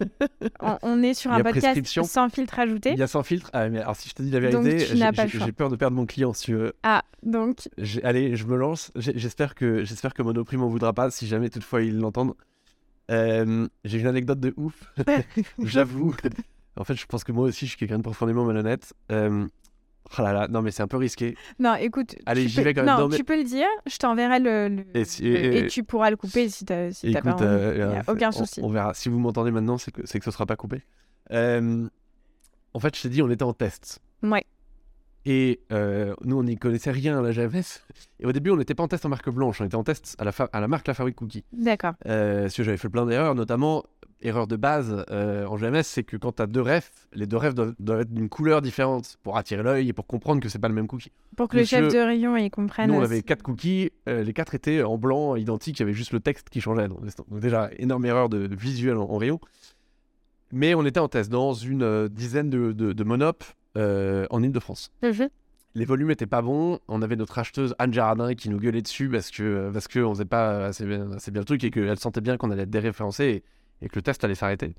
On, 0.82 1.02
est 1.02 1.14
sur 1.14 1.32
un 1.32 1.42
podcast 1.42 2.04
sans 2.04 2.28
filtre 2.28 2.58
ajouté. 2.58 2.92
Il 2.92 2.98
y 2.98 3.02
a 3.02 3.06
sans 3.06 3.22
filtre. 3.22 3.50
Ah, 3.52 3.68
mais 3.68 3.80
alors, 3.80 3.96
si 3.96 4.08
je 4.08 4.14
te 4.14 4.22
dis 4.22 4.30
la 4.30 4.40
vérité, 4.40 4.78
j'ai 4.78 5.52
peur 5.52 5.68
de 5.68 5.76
perdre 5.76 5.96
mon 5.96 6.06
client. 6.06 6.32
Si 6.32 6.44
tu 6.44 6.54
veux. 6.54 6.72
Ah, 6.82 7.04
donc? 7.22 7.68
Allez, 8.02 8.36
je 8.36 8.46
me 8.46 8.56
lance. 8.56 8.92
J'espère 8.96 9.54
que, 9.54 9.84
que 9.84 10.22
Monoprix 10.22 10.56
m'en 10.56 10.68
voudra 10.68 10.92
pas 10.92 11.10
si 11.10 11.26
jamais 11.26 11.50
toutefois 11.50 11.82
ils 11.82 11.98
l'entendent. 11.98 12.34
Euh, 13.10 13.68
j'ai 13.84 13.98
une 13.98 14.06
anecdote 14.06 14.40
de 14.40 14.54
ouf. 14.56 14.92
J'avoue. 15.58 16.14
en 16.76 16.84
fait, 16.84 16.94
je 16.94 17.06
pense 17.06 17.24
que 17.24 17.32
moi 17.32 17.44
aussi, 17.44 17.66
je 17.66 17.70
suis 17.70 17.78
quelqu'un 17.78 17.98
de 17.98 18.02
profondément 18.02 18.44
malhonnête. 18.44 18.94
Euh, 19.10 19.46
Oh 20.18 20.22
là 20.22 20.32
là, 20.32 20.48
non 20.48 20.60
mais 20.60 20.72
c'est 20.72 20.82
un 20.82 20.88
peu 20.88 20.96
risqué. 20.96 21.36
Non, 21.58 21.74
écoute. 21.76 22.16
Allez, 22.26 22.48
j'y 22.48 22.62
vais 22.62 22.74
quand 22.74 22.82
même. 22.82 22.96
Non, 22.96 23.08
tu 23.08 23.22
peux 23.22 23.36
le 23.36 23.44
dire, 23.44 23.68
je 23.86 23.96
t'enverrai 23.96 24.40
le. 24.40 24.84
Et, 24.94 25.66
tu 25.68 25.84
pourras 25.84 26.10
le 26.10 26.16
couper 26.16 26.48
si 26.48 26.64
t'as 26.64 26.90
si 26.90 27.12
pas 27.12 27.20
envie. 27.20 27.44
Euh, 27.44 27.72
Il 27.76 27.86
n'y 27.86 27.96
a 27.96 28.04
aucun 28.08 28.32
souci. 28.32 28.60
On, 28.62 28.70
verra. 28.70 28.92
Si 28.94 29.08
vous 29.08 29.20
m'entendez 29.20 29.52
maintenant, 29.52 29.78
c'est 29.78 29.92
que, 29.92 30.02
que 30.02 30.24
ce 30.24 30.30
sera 30.30 30.46
pas 30.46 30.56
coupé. 30.56 30.82
Euh, 31.30 31.88
en 32.74 32.80
fait, 32.80 32.96
je 32.96 33.02
t'ai 33.02 33.08
dit, 33.08 33.22
on 33.22 33.30
était 33.30 33.44
en 33.44 33.52
test. 33.52 34.00
Ouais. 34.22 34.44
Et 35.26 35.60
euh, 35.70 36.14
nous, 36.24 36.38
on 36.38 36.44
n'y 36.44 36.56
connaissait 36.56 36.90
rien 36.90 37.18
à 37.18 37.22
la 37.22 37.32
GMS. 37.32 37.82
Et 38.20 38.26
au 38.26 38.32
début, 38.32 38.50
on 38.50 38.56
n'était 38.56 38.74
pas 38.74 38.82
en 38.82 38.88
test 38.88 39.04
en 39.04 39.10
marque 39.10 39.28
blanche, 39.28 39.60
on 39.60 39.66
était 39.66 39.74
en 39.74 39.84
test 39.84 40.16
à 40.18 40.24
la, 40.24 40.32
à 40.52 40.60
la 40.60 40.68
marque 40.68 40.88
La 40.88 40.94
Fabrique 40.94 41.16
Cookie. 41.16 41.44
D'accord. 41.52 41.94
parce 42.02 42.54
que 42.54 42.62
j'avais 42.62 42.78
fait 42.78 42.88
plein 42.88 43.06
d'erreurs, 43.06 43.34
notamment 43.34 43.84
erreur 44.22 44.46
de 44.46 44.56
base 44.56 45.04
euh, 45.10 45.46
en 45.46 45.56
GMS, 45.56 45.82
c'est 45.82 46.04
que 46.04 46.16
quand 46.16 46.32
tu 46.32 46.42
as 46.42 46.46
deux 46.46 46.60
refs, 46.60 47.08
les 47.12 47.26
deux 47.26 47.36
refs 47.36 47.54
doivent, 47.54 48.00
être 48.00 48.12
d'une 48.12 48.28
couleur 48.28 48.62
différente 48.62 49.16
pour 49.22 49.36
attirer 49.36 49.62
l'œil 49.62 49.88
et 49.88 49.92
pour 49.92 50.06
comprendre 50.06 50.40
que 50.40 50.48
c'est 50.48 50.58
pas 50.58 50.68
le 50.68 50.74
même 50.74 50.86
cookie. 50.86 51.12
Pour 51.36 51.48
que 51.48 51.56
le 51.56 51.64
chef 51.64 51.92
de 51.92 51.98
rayon 51.98 52.36
y 52.36 52.50
comprenne. 52.50 52.90
Nous, 52.90 52.96
on 52.96 53.02
avait 53.02 53.22
quatre 53.22 53.42
cookies, 53.42 53.90
euh, 54.08 54.22
les 54.22 54.32
quatre 54.32 54.54
étaient 54.54 54.82
en 54.82 54.98
blanc, 54.98 55.36
identiques, 55.36 55.78
il 55.78 55.82
y 55.82 55.84
avait 55.84 55.92
juste 55.92 56.12
le 56.12 56.20
texte 56.20 56.50
qui 56.50 56.60
changeait. 56.60 56.88
Donc, 56.88 57.00
déjà, 57.30 57.70
énorme 57.78 58.04
erreur 58.04 58.28
de, 58.28 58.48
visuel 58.54 58.96
en, 58.96 59.16
rayon. 59.16 59.40
Mais 60.52 60.74
on 60.74 60.84
était 60.84 61.00
en 61.00 61.08
test 61.08 61.30
dans 61.30 61.52
une 61.52 61.82
euh, 61.82 62.08
dizaine 62.08 62.50
de, 62.50 62.72
de, 62.72 63.04
monop 63.04 63.44
en 63.76 64.42
Ile-de-France. 64.42 64.92
Mhm. 65.02 65.28
Les 65.74 65.84
volumes 65.84 66.10
étaient 66.10 66.26
pas 66.26 66.42
bons. 66.42 66.80
On 66.88 67.00
avait 67.00 67.16
notre 67.16 67.38
acheteuse 67.38 67.74
Anne 67.78 67.92
Jardin 67.92 68.34
qui 68.34 68.50
nous 68.50 68.58
gueulait 68.58 68.82
dessus 68.82 69.08
parce 69.08 69.30
que 69.30 69.70
parce 69.72 69.86
que 69.86 70.00
on 70.00 70.12
faisait 70.12 70.24
pas 70.24 70.66
assez 70.66 70.84
bien, 70.84 71.12
assez 71.12 71.30
bien 71.30 71.42
le 71.42 71.44
truc 71.44 71.62
et 71.62 71.70
qu'elle 71.70 71.98
sentait 71.98 72.20
bien 72.20 72.36
qu'on 72.36 72.50
allait 72.50 72.62
être 72.62 72.70
déréférencé 72.70 73.44
et 73.80 73.88
que 73.88 73.96
le 73.96 74.02
test 74.02 74.24
allait 74.24 74.34
s'arrêter. 74.34 74.74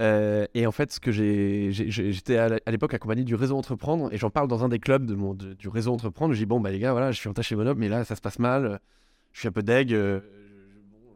Euh, 0.00 0.46
et 0.54 0.66
en 0.66 0.72
fait, 0.72 0.92
ce 0.92 1.00
que 1.00 1.12
j'ai, 1.12 1.70
j'étais 1.70 2.36
à 2.38 2.70
l'époque 2.70 2.94
accompagné 2.94 3.24
du 3.24 3.34
réseau 3.34 3.56
Entreprendre 3.56 4.12
et 4.12 4.18
j'en 4.18 4.30
parle 4.30 4.48
dans 4.48 4.64
un 4.64 4.68
des 4.68 4.78
clubs 4.78 5.04
de 5.04 5.14
mon, 5.14 5.34
du 5.34 5.68
réseau 5.68 5.92
Entreprendre. 5.92 6.34
Je 6.34 6.38
dis 6.38 6.46
bon 6.46 6.60
bah 6.60 6.70
les 6.70 6.78
gars, 6.78 6.92
voilà, 6.92 7.12
je 7.12 7.18
suis 7.18 7.28
en 7.28 7.34
tâche 7.34 7.48
chez 7.48 7.56
Monop, 7.56 7.78
mais 7.78 7.88
là 7.88 8.04
ça 8.04 8.16
se 8.16 8.20
passe 8.20 8.38
mal. 8.38 8.80
Je 9.32 9.40
suis 9.40 9.48
un 9.48 9.52
peu 9.52 9.62
deg. 9.62 9.92
Euh, 9.92 10.20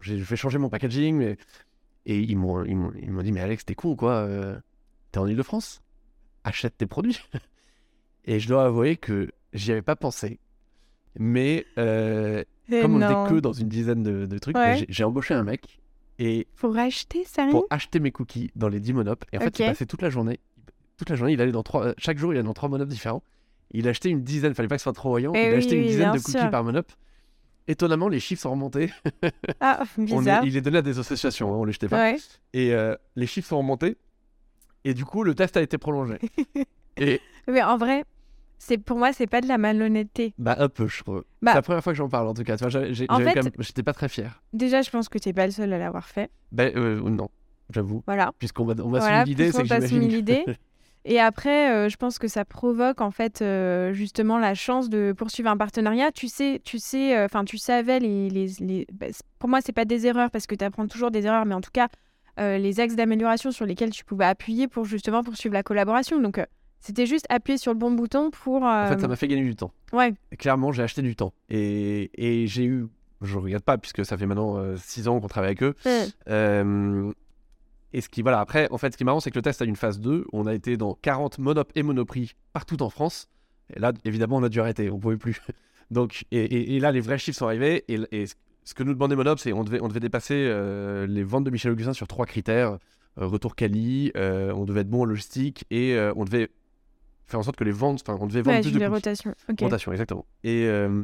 j'ai 0.01 0.19
fait 0.21 0.37
changer 0.37 0.59
mon 0.59 0.69
packaging, 0.69 1.17
mais... 1.17 1.37
et 2.05 2.19
ils 2.21 2.37
m'ont, 2.37 2.65
ils 2.65 2.77
m'ont, 2.77 3.23
dit 3.23 3.33
mais 3.33 3.41
Alex, 3.41 3.65
t'es 3.65 3.75
con 3.75 3.97
quoi 3.97 4.13
euh, 4.13 4.59
T'es 5.11 5.19
en 5.19 5.27
Ile-de-France? 5.27 5.83
Achète 6.47 6.79
tes 6.79 6.87
produits. 6.87 7.21
et 8.25 8.41
je 8.41 8.49
dois 8.49 8.65
avouer 8.65 8.97
que 8.97 9.31
j'y 9.53 9.73
avais 9.73 9.83
pas 9.83 9.97
pensé, 9.97 10.39
mais 11.19 11.67
comme 11.77 12.95
on 12.95 12.99
n'était 12.99 13.35
que 13.35 13.41
dans 13.41 13.53
une 13.53 13.69
dizaine 13.69 14.03
de, 14.03 14.39
trucs, 14.39 14.55
bah, 14.55 14.77
j'ai 14.89 15.05
embauché 15.05 15.35
un 15.35 15.45
mec 15.45 15.81
et 16.19 16.47
pour 16.57 16.77
acheter, 16.79 17.25
ça 17.25 17.47
Pour 17.51 17.67
acheter 17.71 18.01
mes 18.01 18.11
cookies 18.11 18.51
dans 18.57 18.69
les 18.69 18.81
10 18.81 18.95
monop. 18.95 19.25
Et 19.33 19.39
en 19.39 19.41
fait, 19.41 19.59
il 19.59 19.67
passait 19.67 19.87
toute 19.87 20.03
la 20.03 20.11
journée. 20.11 20.41
Toute 20.97 21.11
la 21.11 21.17
journée, 21.17 21.35
il 21.35 21.41
allait 21.41 21.53
dans 21.53 21.63
trois. 21.63 21.89
Euh, 21.89 21.95
chaque 21.99 22.19
jour, 22.19 22.33
il 22.33 22.37
allait 22.37 22.47
dans 22.47 22.55
trois 22.55 22.69
monop 22.69 22.89
différents. 22.89 23.23
Il 23.73 23.87
achetait 23.89 24.09
une 24.09 24.23
dizaine, 24.23 24.55
fallait 24.55 24.69
pas 24.69 24.77
que 24.77 24.81
ce 24.81 24.85
soit 24.85 24.95
trop 24.95 25.11
voyant. 25.11 25.33
Eh 25.35 25.49
il 25.49 25.55
a 25.55 25.57
acheté 25.59 25.77
une 25.77 25.87
dizaine 25.87 26.13
de 26.13 26.19
cookies 26.19 26.49
par 26.51 26.65
monop. 26.65 26.91
Étonnamment, 27.69 28.09
les 28.09 28.21
chiffres 28.21 28.43
sont 28.43 28.53
remontés. 28.53 28.91
ah, 29.61 29.83
bizarre. 29.99 30.45
il 30.45 30.57
est 30.57 30.61
donné 30.61 30.79
à 30.79 30.83
des 30.83 30.99
associations, 30.99 31.53
hein, 31.53 31.57
on 31.57 31.65
les 31.65 31.73
jetait 31.73 31.89
pas. 31.89 32.15
Et 32.53 32.73
euh, 32.73 32.95
les 33.17 33.27
chiffres 33.27 33.49
sont 33.49 33.59
remontés. 33.59 33.97
Et 34.87 34.95
du 34.95 35.05
coup, 35.05 35.25
le 35.25 35.35
test 35.35 35.57
a 35.57 35.63
été 35.63 35.79
prolongé. 35.79 36.19
et... 36.97 37.21
Mais 37.49 37.61
en 37.61 37.77
vrai, 37.77 38.05
c'est 38.57 38.79
pour 38.79 38.99
moi 38.99 39.13
c'est 39.13 39.27
pas 39.27 39.41
de 39.41 39.49
la 39.49 39.59
malhonnêteté. 39.59 40.33
Bah 40.39 40.55
un 40.61 40.69
peu 40.69 40.87
je 40.87 41.03
trouve. 41.03 41.25
Bah 41.43 41.51
c'est 41.51 41.59
la 41.59 41.63
première 41.63 41.83
fois 41.83 41.93
que 41.93 41.97
j'en 41.97 42.09
parle 42.09 42.29
en 42.29 42.35
tout 42.35 42.45
cas. 42.45 42.55
j'étais 42.57 43.83
pas 43.83 43.93
très 43.93 44.09
fier. 44.09 44.41
Déjà 44.53 44.83
je 44.83 44.91
pense 44.91 45.09
que 45.09 45.19
tu 45.19 45.29
n'es 45.29 45.33
pas 45.33 45.47
le 45.47 45.51
seul 45.51 45.73
à 45.73 45.79
l'avoir 45.79 46.07
fait. 46.07 46.31
Bah 46.53 46.67
euh, 46.77 47.01
non, 47.01 47.29
j'avoue. 47.71 48.05
Voilà. 48.07 48.31
Puisqu'on 48.39 48.65
va 48.65 48.75
on 48.85 48.91
va 48.91 49.25
l'idée, 49.25 49.51
c'est 49.51 49.65
l'idée. 49.91 50.45
Et 51.09 51.21
après, 51.21 51.73
euh, 51.73 51.89
je 51.89 51.97
pense 51.97 52.19
que 52.19 52.27
ça 52.27 52.45
provoque 52.45 53.01
en 53.01 53.13
fait 53.13 53.41
euh, 53.41 53.93
justement 53.93 54.39
la 54.39 54.55
chance 54.55 54.89
de 54.89 55.15
poursuivre 55.17 55.51
un 55.51 55.57
partenariat. 55.57 56.13
Tu 56.13 56.29
sais, 56.29 56.61
tu 56.65 56.79
sais, 56.79 57.23
enfin 57.25 57.45
tu 57.45 57.59
savais 57.59 57.99
les, 57.99 58.31
les, 58.31 58.47
les... 58.61 58.87
Bah, 58.93 59.07
pour 59.41 59.49
moi 59.49 59.61
c'est 59.61 59.73
pas 59.73 59.85
des 59.85 60.07
erreurs 60.07 60.31
parce 60.31 60.47
que 60.47 60.55
tu 60.55 60.65
apprends 60.65 60.87
toujours 60.87 61.11
des 61.11 61.27
erreurs, 61.27 61.45
mais 61.45 61.55
en 61.55 61.61
tout 61.61 61.71
cas 61.73 61.89
les 62.39 62.81
axes 62.81 62.97
d'amélioration 62.97 63.51
sur 63.51 63.67
lesquels 63.67 63.91
tu 63.91 64.05
pouvais 64.05 64.25
appuyer 64.25 64.69
pour 64.69 64.85
justement 64.85 65.23
poursuivre 65.23 65.55
la 65.55 65.63
collaboration. 65.63 66.21
Donc 66.21 66.41
c'était 66.87 67.07
juste 67.07 67.27
appuyer 67.29 67.59
sur 67.59 67.73
le 67.73 67.79
bon 67.79 67.91
bouton 67.91 68.31
pour. 68.31 68.63
En 68.63 68.87
fait, 68.87 69.01
ça 69.01 69.07
euh, 69.07 69.09
m'a 69.09 69.17
fait 69.17 69.27
gagner 69.27 69.43
du 69.43 69.57
temps. 69.57 69.73
Ouais. 69.93 70.15
clairement, 70.39 70.71
j'ai 70.71 70.85
acheté 70.85 71.03
du 71.03 71.17
temps. 71.17 71.33
Et, 71.49 72.11
et 72.15 72.47
j'ai 72.47 72.65
eu. 72.65 72.87
Je 73.23 73.37
ne 73.37 73.43
regarde 73.43 73.65
pas, 73.65 73.77
puisque 73.77 74.05
ça 74.05 74.17
fait 74.17 74.27
maintenant 74.27 74.77
6 74.77 75.09
euh, 75.09 75.11
ans 75.11 75.21
qu'on 75.21 75.27
travaille 75.27 75.49
avec 75.49 75.63
eux. 75.65 75.75
Euh, 76.29 77.13
et 77.93 78.01
ce 78.01 78.09
qui, 78.09 78.23
voilà, 78.23 78.39
après, 78.41 78.69
en 78.71 78.79
fait, 78.79 78.93
ce 78.93 78.97
qui 78.97 79.03
est 79.03 79.07
marrant, 79.07 79.19
c'est 79.19 79.31
que 79.31 79.39
le 79.39 79.43
test 79.43 79.63
a 79.63 79.65
une 79.65 79.75
phase 79.75 79.99
2. 79.99 80.27
On 80.33 80.47
a 80.47 80.55
été 80.55 80.77
dans 80.77 80.95
40 80.95 81.39
monop 81.39 81.73
et 81.75 81.83
monoprix 81.83 82.35
partout 82.53 82.81
en 82.83 82.91
France. 82.91 83.29
Et 83.75 83.81
là, 83.81 83.93
évidemment, 84.05 84.37
on 84.37 84.43
a 84.45 84.49
dû 84.49 84.61
arrêter. 84.61 84.89
On 84.89 84.97
ne 84.97 85.01
pouvait 85.01 85.17
plus. 85.17 85.41
Donc, 85.91 86.25
et, 86.31 86.77
et, 86.77 86.79
là, 86.79 86.93
les 86.93 87.01
vrais 87.01 87.19
chiffres 87.19 87.39
sont 87.39 87.47
arrivés. 87.47 87.85
Et, 87.89 87.99
et 88.13 88.27
ce 88.67 88.75
que 88.75 88.83
nous 88.83 88.93
demandait 88.93 89.17
Monop, 89.17 89.39
c'est 89.39 89.55
on 89.55 89.65
devait, 89.65 89.81
on 89.81 89.89
devait 89.89 90.01
dépasser 90.01 90.35
les 91.09 91.23
ventes 91.23 91.45
de 91.45 91.51
Michel 91.51 91.73
Augustin 91.73 91.95
sur 91.95 92.07
trois 92.07 92.27
critères. 92.27 92.79
retour 93.17 93.55
quali, 93.57 94.13
on 94.15 94.65
devait 94.67 94.83
être 94.83 94.91
bon 94.91 95.03
en 95.03 95.05
logistique 95.07 95.65
et 95.71 95.99
on 96.15 96.25
devait 96.25 96.51
faire 97.27 97.41
en 97.41 97.43
sorte 97.43 97.57
que 97.57 97.65
les 97.65 97.73
ventes, 97.73 98.03
enfin, 98.07 98.19
on 98.21 98.27
devait 98.27 98.43
vendre 98.43 98.61
plus 98.61 98.73
de 98.73 98.79
les 98.79 98.87
rotations. 98.87 99.35
Rotation, 99.61 99.93
exactement. 99.93 100.27
Et, 100.45 100.65
euh, 100.67 101.03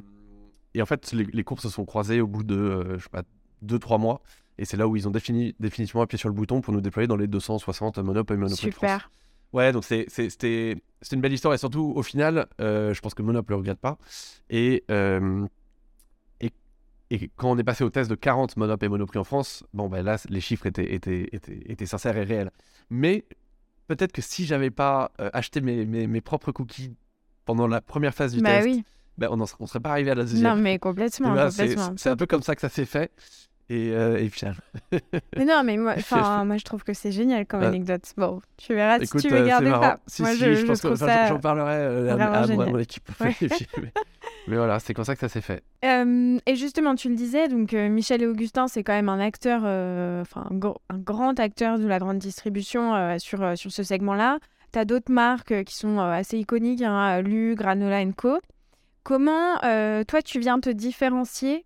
et 0.75 0.83
en 0.83 0.87
fait, 0.87 1.13
les, 1.13 1.25
les, 1.25 1.45
courses 1.45 1.63
se 1.63 1.69
sont 1.69 1.85
croisées 1.85 2.21
au 2.21 2.27
bout 2.27 2.45
de, 2.45 2.55
euh, 2.55 2.99
je 2.99 3.05
sais 3.05 3.11
pas, 3.11 3.23
2-3 3.65 4.01
mois. 4.01 4.23
Et 4.59 4.65
c'est 4.65 4.77
là 4.77 4.87
où 4.87 4.97
ils 4.97 5.09
ont 5.09 5.11
défini, 5.11 5.55
définitivement 5.59 6.03
appuyé 6.03 6.19
sur 6.19 6.29
le 6.29 6.35
bouton 6.35 6.61
pour 6.61 6.73
nous 6.73 6.81
déployer 6.81 7.09
dans 7.09 7.17
les 7.17 7.27
260 7.27 7.99
Monop 7.99 8.31
et 8.31 8.37
Monop 8.37 8.57
Super. 8.57 9.11
Ouais, 9.53 9.73
donc 9.73 9.85
c'était 9.85 10.77
une 11.13 11.21
belle 11.21 11.33
histoire. 11.33 11.55
Et 11.55 11.59
surtout, 11.59 11.93
au 11.95 12.03
final, 12.03 12.47
euh, 12.61 12.95
je 12.95 13.01
pense 13.01 13.15
que 13.15 13.23
Monop 13.23 13.49
ne 13.49 13.55
le 13.55 13.57
regrette 13.57 13.81
pas. 13.81 13.99
Et, 14.49 14.85
et, 17.13 17.31
quand 17.37 17.51
on 17.51 17.59
est 17.59 17.65
passé 17.65 17.85
au 17.85 17.91
test 17.91 18.11
de 18.11 18.15
40 18.15 18.57
Monop 18.57 18.83
et 18.83 18.89
Monoprix 18.89 19.19
en 19.19 19.25
France, 19.25 19.65
bon, 19.75 19.89
ben 19.89 20.03
là, 20.03 20.17
les 20.29 20.41
chiffres 20.41 20.67
étaient, 20.67 20.95
étaient, 20.95 21.29
étaient, 21.33 21.61
étaient 21.67 21.87
sincères 21.87 22.17
et 22.17 22.25
réels. 22.25 22.51
Mais 22.91 23.25
peut-être 23.87 24.13
que 24.13 24.23
si 24.23 24.47
j'avais 24.47 24.71
pas 24.71 25.13
euh, 25.21 25.29
acheté 25.33 25.61
mes, 25.61 25.85
mes, 25.85 26.21
propres 26.23 26.53
cookies 26.53 26.95
pendant 27.45 27.67
la 27.67 27.81
première 27.83 28.15
phase 28.15 28.33
du 28.33 28.41
bah 28.41 28.61
test, 28.61 28.67
oui. 28.67 28.85
ben 29.19 29.29
on 29.31 29.37
ne 29.37 29.67
serait 29.67 29.81
pas 29.81 29.91
arrivé 29.91 30.11
à 30.11 30.15
la 30.15 30.23
deuxième. 30.23 30.57
Non, 30.57 30.63
mais 30.63 30.79
complètement. 30.79 31.35
Ben, 31.35 31.51
c'est 31.51 32.09
un 32.09 32.17
peu 32.17 32.27
comme 32.27 32.43
ça 32.43 32.55
que 32.55 32.63
ça 32.63 32.71
s'est 32.71 32.87
fait. 32.87 33.11
Et, 33.69 33.93
euh, 33.93 34.19
et 34.19 34.29
puis... 34.29 34.43
mais 35.37 35.45
non, 35.45 35.63
mais 35.65 35.77
moi, 35.77 35.95
moi, 36.45 36.57
je 36.57 36.65
trouve 36.65 36.83
que 36.83 36.93
c'est 36.93 37.13
génial 37.13 37.47
comme 37.47 37.63
anecdote. 37.63 38.03
Bon, 38.17 38.41
tu 38.57 38.75
verras 38.75 38.99
si 39.01 39.17
tu 39.19 39.29
veux 39.29 39.41
euh, 39.41 39.47
garder 39.47 39.71
pas. 39.71 39.99
moi, 40.19 40.35
je, 40.35 40.55
je, 40.55 40.67
pense 40.67 40.81
que 40.81 40.95
j'en 40.95 41.39
parlerai 41.39 42.11
à, 42.11 42.47
mon 42.49 42.79
équipe. 42.79 43.11
Mais 44.49 44.57
voilà, 44.57 44.81
c'est 44.81 44.93
comme 44.93 45.05
ça 45.05 45.15
que 45.15 45.21
ça 45.21 45.29
s'est 45.29 45.41
fait. 45.41 45.63
Euh, 45.85 46.39
et 46.47 46.57
justement, 46.57 46.95
tu 46.95 47.09
le 47.09 47.15
disais, 47.15 47.49
donc 47.49 47.75
euh, 47.75 47.89
Michel 47.89 48.23
et 48.23 48.27
Augustin, 48.27 48.67
c'est 48.67 48.83
quand 48.83 48.93
même 48.93 49.09
un 49.09 49.21
acteur, 49.21 49.63
euh, 49.65 50.23
enfin 50.23 50.49
un, 50.51 50.99
grand 50.99 51.39
acteur 51.39 51.79
de 51.79 51.87
la 51.87 51.99
grande 51.99 52.19
distribution 52.19 53.19
sur, 53.19 53.57
sur 53.57 53.71
ce 53.71 53.83
segment-là. 53.83 54.39
Tu 54.73 54.79
as 54.79 54.85
d'autres 54.85 55.13
marques 55.13 55.65
qui 55.65 55.75
sont 55.75 55.99
assez 55.99 56.39
iconiques, 56.39 56.83
hein, 56.83 57.21
Lu, 57.23 57.55
Granola 57.55 58.05
Co. 58.17 58.39
Comment, 59.05 59.59
toi, 59.59 60.23
tu 60.25 60.41
viens 60.41 60.61
te 60.61 60.71
différencier 60.71 61.65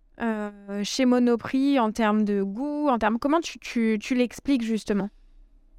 chez 0.83 1.05
Monoprix 1.05 1.79
en 1.79 1.91
termes 1.91 2.23
de 2.23 2.41
goût, 2.41 2.89
en 2.89 2.97
termes... 2.97 3.17
Comment 3.19 3.39
tu, 3.39 3.59
tu, 3.59 3.97
tu 4.01 4.15
l'expliques 4.15 4.63
justement? 4.63 5.09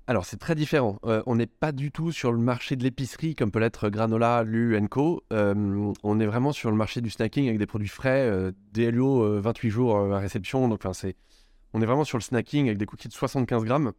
Alors, 0.08 0.24
c'est 0.24 0.38
très 0.38 0.54
différent. 0.54 0.98
Euh, 1.04 1.22
on 1.26 1.36
n'est 1.36 1.46
pas 1.46 1.70
du 1.70 1.92
tout 1.92 2.12
sur 2.12 2.32
le 2.32 2.38
marché 2.38 2.76
de 2.76 2.82
l'épicerie 2.82 3.34
comme 3.34 3.50
peut 3.50 3.58
l'être 3.58 3.90
Granola, 3.90 4.42
Lu, 4.42 4.74
Co. 4.88 5.22
Euh, 5.34 5.92
on 6.02 6.18
est 6.18 6.24
vraiment 6.24 6.52
sur 6.52 6.70
le 6.70 6.78
marché 6.78 7.02
du 7.02 7.10
snacking 7.10 7.46
avec 7.46 7.58
des 7.58 7.66
produits 7.66 7.88
frais, 7.88 8.26
euh, 8.26 8.50
DLO 8.72 9.38
28 9.42 9.68
jours 9.68 9.98
à 9.98 10.18
réception. 10.18 10.66
Donc, 10.66 10.86
on 10.86 11.82
est 11.82 11.84
vraiment 11.84 12.04
sur 12.04 12.16
le 12.16 12.22
snacking 12.22 12.68
avec 12.68 12.78
des 12.78 12.86
cookies 12.86 13.08
de 13.08 13.12
75 13.12 13.64
grammes. 13.64 13.92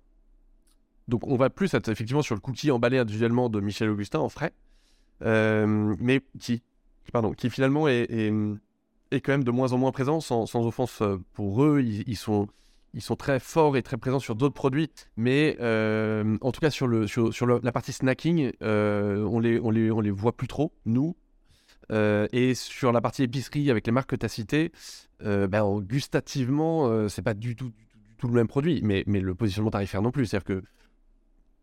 Donc, 1.07 1.27
on 1.27 1.35
va 1.35 1.51
plus 1.51 1.75
être 1.75 1.89
effectivement 1.89 2.23
sur 2.23 2.33
le 2.33 2.41
cookie 2.41 2.71
emballé 2.71 2.97
individuellement 2.97 3.47
de 3.47 3.59
Michel 3.59 3.91
Augustin 3.91 4.17
en 4.17 4.29
frais, 4.29 4.53
mais 5.21 6.23
qui, 6.39 6.63
pardon, 7.13 7.33
qui 7.33 7.51
finalement 7.51 7.87
est, 7.87 8.31
quand 9.11 9.31
même 9.31 9.43
de 9.43 9.51
moins 9.51 9.73
en 9.73 9.77
moins 9.77 9.91
présent, 9.91 10.21
sans, 10.21 10.55
offense 10.55 11.03
pour 11.33 11.63
eux. 11.63 11.81
Ils, 11.83 12.17
sont 12.17 12.47
ils 12.93 13.01
sont 13.01 13.15
très 13.15 13.39
forts 13.39 13.77
et 13.77 13.83
très 13.83 13.97
présents 13.97 14.19
sur 14.19 14.35
d'autres 14.35 14.53
produits, 14.53 14.89
mais 15.17 15.57
en 15.59 16.51
tout 16.51 16.59
cas 16.59 16.69
sur, 16.69 16.87
la 16.87 17.71
partie 17.71 17.93
snacking, 17.93 18.51
on, 18.61 19.39
les, 19.39 19.59
on, 19.59 19.69
les, 19.69 19.89
les 19.89 20.11
voit 20.11 20.35
plus 20.35 20.47
trop, 20.47 20.73
nous. 20.85 21.15
et 21.91 22.53
sur 22.55 22.91
la 22.91 23.01
partie 23.01 23.23
épicerie 23.23 23.69
avec 23.69 23.85
les 23.85 23.91
marques 23.91 24.09
que 24.09 24.15
tu 24.15 24.25
as 24.25 24.29
citées, 24.29 24.71
ben, 25.21 25.79
gustativement, 25.81 27.07
c'est 27.09 27.21
pas 27.21 27.33
du 27.33 27.55
tout, 27.55 27.69
du 27.69 28.15
tout, 28.17 28.27
le 28.27 28.33
même 28.33 28.47
produit, 28.47 28.81
mais, 28.83 29.03
mais 29.07 29.19
le 29.19 29.35
positionnement 29.35 29.71
tarifaire 29.71 30.01
non 30.01 30.11
plus. 30.11 30.25
C'est-à-dire 30.25 30.45
que 30.45 30.63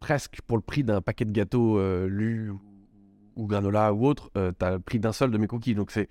presque 0.00 0.40
pour 0.46 0.56
le 0.56 0.62
prix 0.62 0.84
d'un 0.84 1.00
paquet 1.00 1.24
de 1.24 1.32
gâteaux 1.32 1.80
lu 2.06 2.52
ou 3.34 3.46
granola 3.46 3.92
ou 3.92 4.06
autre, 4.06 4.30
tu 4.34 4.64
as 4.64 4.70
le 4.72 4.80
prix 4.80 5.00
d'un 5.00 5.12
seul 5.12 5.30
de 5.30 5.38
mes 5.38 5.46
cookies. 5.46 5.74
Donc 5.74 5.90
c'est 5.90 6.08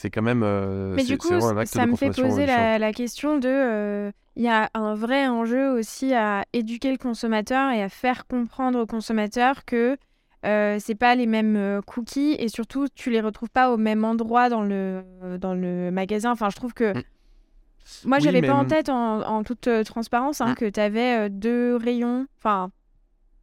c'est 0.00 0.10
quand 0.10 0.22
même. 0.22 0.42
Euh, 0.42 0.94
Mais 0.96 1.04
du 1.04 1.18
coup, 1.18 1.28
ça 1.66 1.86
me 1.86 1.94
fait 1.94 2.10
poser 2.10 2.46
la, 2.46 2.92
question 2.92 3.38
de. 3.38 3.48
Euh, 3.48 4.10
il 4.36 4.42
y 4.42 4.48
a 4.48 4.70
un 4.74 4.94
vrai 4.94 5.28
enjeu 5.28 5.70
aussi 5.70 6.14
à 6.14 6.44
éduquer 6.52 6.90
le 6.90 6.96
consommateur 6.96 7.70
et 7.72 7.82
à 7.82 7.88
faire 7.88 8.26
comprendre 8.26 8.80
au 8.80 8.86
consommateur 8.86 9.64
que 9.66 9.98
euh, 10.46 10.78
c'est 10.80 10.94
pas 10.94 11.14
les 11.14 11.26
mêmes 11.26 11.56
euh, 11.56 11.82
cookies 11.82 12.36
et 12.38 12.48
surtout 12.48 12.86
tu 12.94 13.10
les 13.10 13.20
retrouves 13.20 13.50
pas 13.50 13.70
au 13.70 13.76
même 13.76 14.04
endroit 14.04 14.48
dans 14.48 14.62
le 14.62 15.02
dans 15.38 15.52
le 15.54 15.90
magasin. 15.90 16.32
Enfin, 16.32 16.48
je 16.48 16.56
trouve 16.56 16.72
que. 16.72 16.96
Mm. 16.96 17.02
Moi, 18.04 18.18
j'avais 18.20 18.42
pas 18.42 18.54
en 18.54 18.66
tête, 18.66 18.88
en, 18.88 19.42
toute 19.42 19.68
transparence, 19.84 20.40
hein, 20.40 20.48
ah. 20.50 20.54
que 20.54 20.68
tu 20.68 20.78
avais 20.78 21.28
deux 21.28 21.76
rayons. 21.76 22.26
Enfin, 22.38 22.70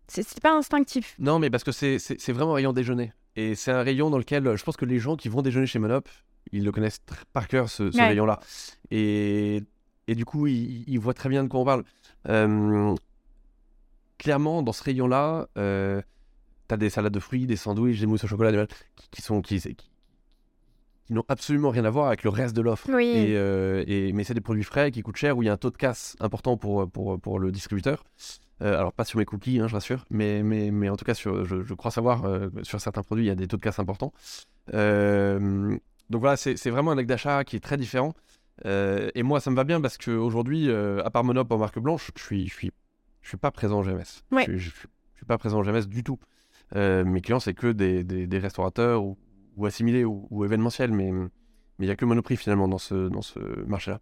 c'est 0.07 0.39
pas 0.39 0.53
instinctif. 0.53 1.15
Non, 1.19 1.37
mais 1.37 1.49
parce 1.49 1.63
que 1.63 1.71
c'est 1.71 2.31
vraiment 2.31 2.51
un 2.51 2.55
rayon 2.55 2.71
déjeuner. 2.71 3.11
Et 3.35 3.55
c'est 3.55 3.71
un 3.71 3.81
rayon 3.81 4.09
dans 4.09 4.19
lequel 4.19 4.55
je 4.55 4.63
pense 4.63 4.77
que 4.77 4.85
les 4.85 4.99
gens 4.99 5.15
qui 5.15 5.27
vont 5.27 5.41
déjeuner 5.41 5.65
chez 5.65 5.79
Monop, 5.79 6.07
ils 6.51 6.63
le 6.63 6.71
connaissent 6.71 7.01
par 7.33 7.47
cœur, 7.47 7.69
ce, 7.69 7.95
rayon-là. 7.95 8.39
Et, 8.91 9.63
et, 10.07 10.15
du 10.15 10.25
coup, 10.25 10.47
ils, 10.47 10.99
voient 10.99 11.13
très 11.13 11.29
bien 11.29 11.43
de 11.43 11.49
quoi 11.49 11.59
on 11.59 11.65
parle. 11.65 11.83
Euh, 12.29 12.95
clairement, 14.17 14.63
dans 14.63 14.73
ce 14.73 14.83
rayon-là, 14.83 15.47
euh, 15.57 16.01
tu 16.67 16.73
as 16.73 16.77
des 16.77 16.89
salades 16.89 17.13
de 17.13 17.19
fruits, 17.19 17.45
des 17.45 17.55
sandwichs, 17.55 17.99
des 17.99 18.05
mousses 18.05 18.23
au 18.23 18.27
chocolat, 18.27 18.65
qui, 18.95 19.09
qui 19.11 19.21
sont 19.21 19.41
qui, 19.41 19.59
qui, 19.59 19.89
n'ont 21.09 21.25
absolument 21.27 21.69
rien 21.69 21.85
à 21.85 21.89
voir 21.89 22.07
avec 22.07 22.23
le 22.23 22.29
reste 22.29 22.55
de 22.55 22.61
l'offre. 22.61 22.89
Et, 22.89 23.35
euh, 23.35 23.83
et, 23.87 24.11
mais 24.13 24.23
c'est 24.23 24.33
des 24.33 24.41
produits 24.41 24.63
frais 24.63 24.91
qui 24.91 25.01
coûtent 25.01 25.17
cher, 25.17 25.37
où 25.37 25.43
il 25.43 25.45
y 25.45 25.49
a 25.49 25.53
un 25.53 25.57
taux 25.57 25.71
de 25.71 25.77
casse 25.77 26.15
important 26.19 26.57
pour, 26.57 26.89
pour, 26.89 27.19
pour 27.19 27.39
le 27.39 27.51
distributeur. 27.51 28.03
alors, 28.59 28.93
pas 28.93 29.05
sur 29.05 29.19
mes 29.19 29.25
cookies, 29.25 29.59
hein, 29.59 29.67
je 29.67 29.75
rassure, 29.75 30.05
mais, 30.09 30.43
mais, 30.43 30.71
mais 30.71 30.89
en 30.89 30.95
tout 30.95 31.05
cas, 31.05 31.13
sur, 31.13 31.45
je, 31.45 31.63
je 31.63 31.73
crois 31.73 31.91
savoir, 31.91 32.23
sur 32.63 32.81
certains 32.81 33.03
produits, 33.03 33.25
il 33.25 33.27
y 33.27 33.31
a 33.31 33.35
des 33.35 33.47
taux 33.47 33.57
de 33.57 33.61
casse 33.61 33.79
importants. 33.79 34.13
Donc 36.09 36.21
voilà, 36.21 36.37
c'est 36.37 36.69
vraiment 36.69 36.91
un 36.91 36.97
acte 36.97 37.09
d'achat 37.09 37.43
qui 37.43 37.55
est 37.55 37.59
très 37.59 37.77
différent. 37.77 38.13
Euh, 38.65 39.09
et 39.13 39.23
moi, 39.23 39.39
ça 39.39 39.51
me 39.51 39.55
va 39.55 39.63
bien 39.63 39.81
parce 39.81 39.97
qu'aujourd'hui, 39.97 40.69
euh, 40.69 41.03
à 41.03 41.09
part 41.09 41.23
Monop 41.23 41.51
en 41.51 41.57
marque 41.57 41.79
blanche, 41.79 42.11
je 42.15 42.23
suis, 42.23 42.47
je 42.47 42.53
suis, 42.53 42.71
je 43.21 43.27
suis 43.27 43.37
pas 43.37 43.51
présent 43.51 43.79
en 43.79 43.83
GMS. 43.83 44.23
Je, 44.31 44.51
ne 44.51 44.57
suis 44.57 45.25
pas 45.27 45.37
présent 45.37 45.59
en 45.59 45.63
GMS 45.63 45.87
du 45.87 46.03
tout. 46.03 46.19
Euh, 46.75 47.03
mes 47.03 47.21
clients, 47.21 47.39
c'est 47.39 47.53
que 47.53 47.71
des, 47.71 48.03
des, 48.03 48.39
restaurateurs 48.39 49.03
ou, 49.03 49.17
assimilés 49.65 50.05
ou, 50.05 50.45
événementiels, 50.45 50.91
mais 50.91 51.09
il 51.79 51.85
n'y 51.85 51.91
a 51.91 51.95
que 51.95 52.05
Monoprix 52.05 52.37
finalement 52.37 52.67
dans 52.67 52.77
ce, 52.77 53.09
dans 53.09 53.21
ce 53.21 53.39
marché-là. 53.65 53.99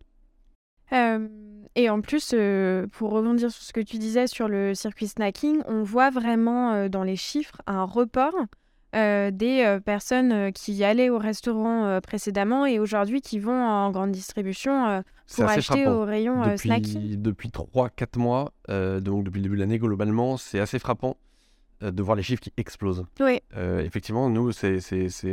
et 1.76 1.90
en 1.90 2.02
plus, 2.02 2.36
pour 2.92 3.12
rebondir 3.12 3.52
sur 3.52 3.64
ce 3.64 3.74
que 3.74 3.82
tu 3.82 3.98
disais 3.98 4.28
sur 4.28 4.48
le 4.48 4.74
circuit 4.74 5.08
snacking, 5.08 5.62
on 5.68 5.84
voit 5.84 6.10
vraiment 6.10 6.88
dans 6.88 7.04
les 7.04 7.16
chiffres 7.16 7.62
un 7.68 7.84
report 7.84 8.36
euh, 8.96 9.30
des 9.32 9.62
euh, 9.62 9.80
personnes 9.80 10.32
euh, 10.32 10.52
qui 10.52 10.84
allaient 10.84 11.10
au 11.10 11.18
restaurant 11.18 12.00
précédemment 12.02 12.66
et 12.66 12.80
aujourd'hui 12.80 13.22
qui 13.22 13.40
vont 13.40 13.62
en 13.62 13.92
grande 13.92 14.12
distribution 14.12 15.04
pour 15.36 15.46
acheter 15.46 15.88
au 15.88 16.06
rayon 16.06 16.44
depuis, 16.44 16.70
snacking. 16.70 17.22
Depuis 17.22 17.50
3-4 17.50 18.20
mois, 18.20 18.54
donc 18.70 19.24
depuis 19.24 19.38
le 19.38 19.44
début 19.44 19.56
de 19.56 19.62
l'année 19.62 19.80
globalement, 19.80 20.38
c'est 20.38 20.60
assez 20.60 20.80
frappant 20.80 21.18
de 21.82 22.02
voir 22.02 22.16
les 22.16 22.24
chiffres 22.24 22.42
qui 22.42 22.54
explosent. 22.58 23.06
Oui. 23.20 23.40
effectivement, 23.56 24.30
nous, 24.30 24.52
c'est 24.52 24.78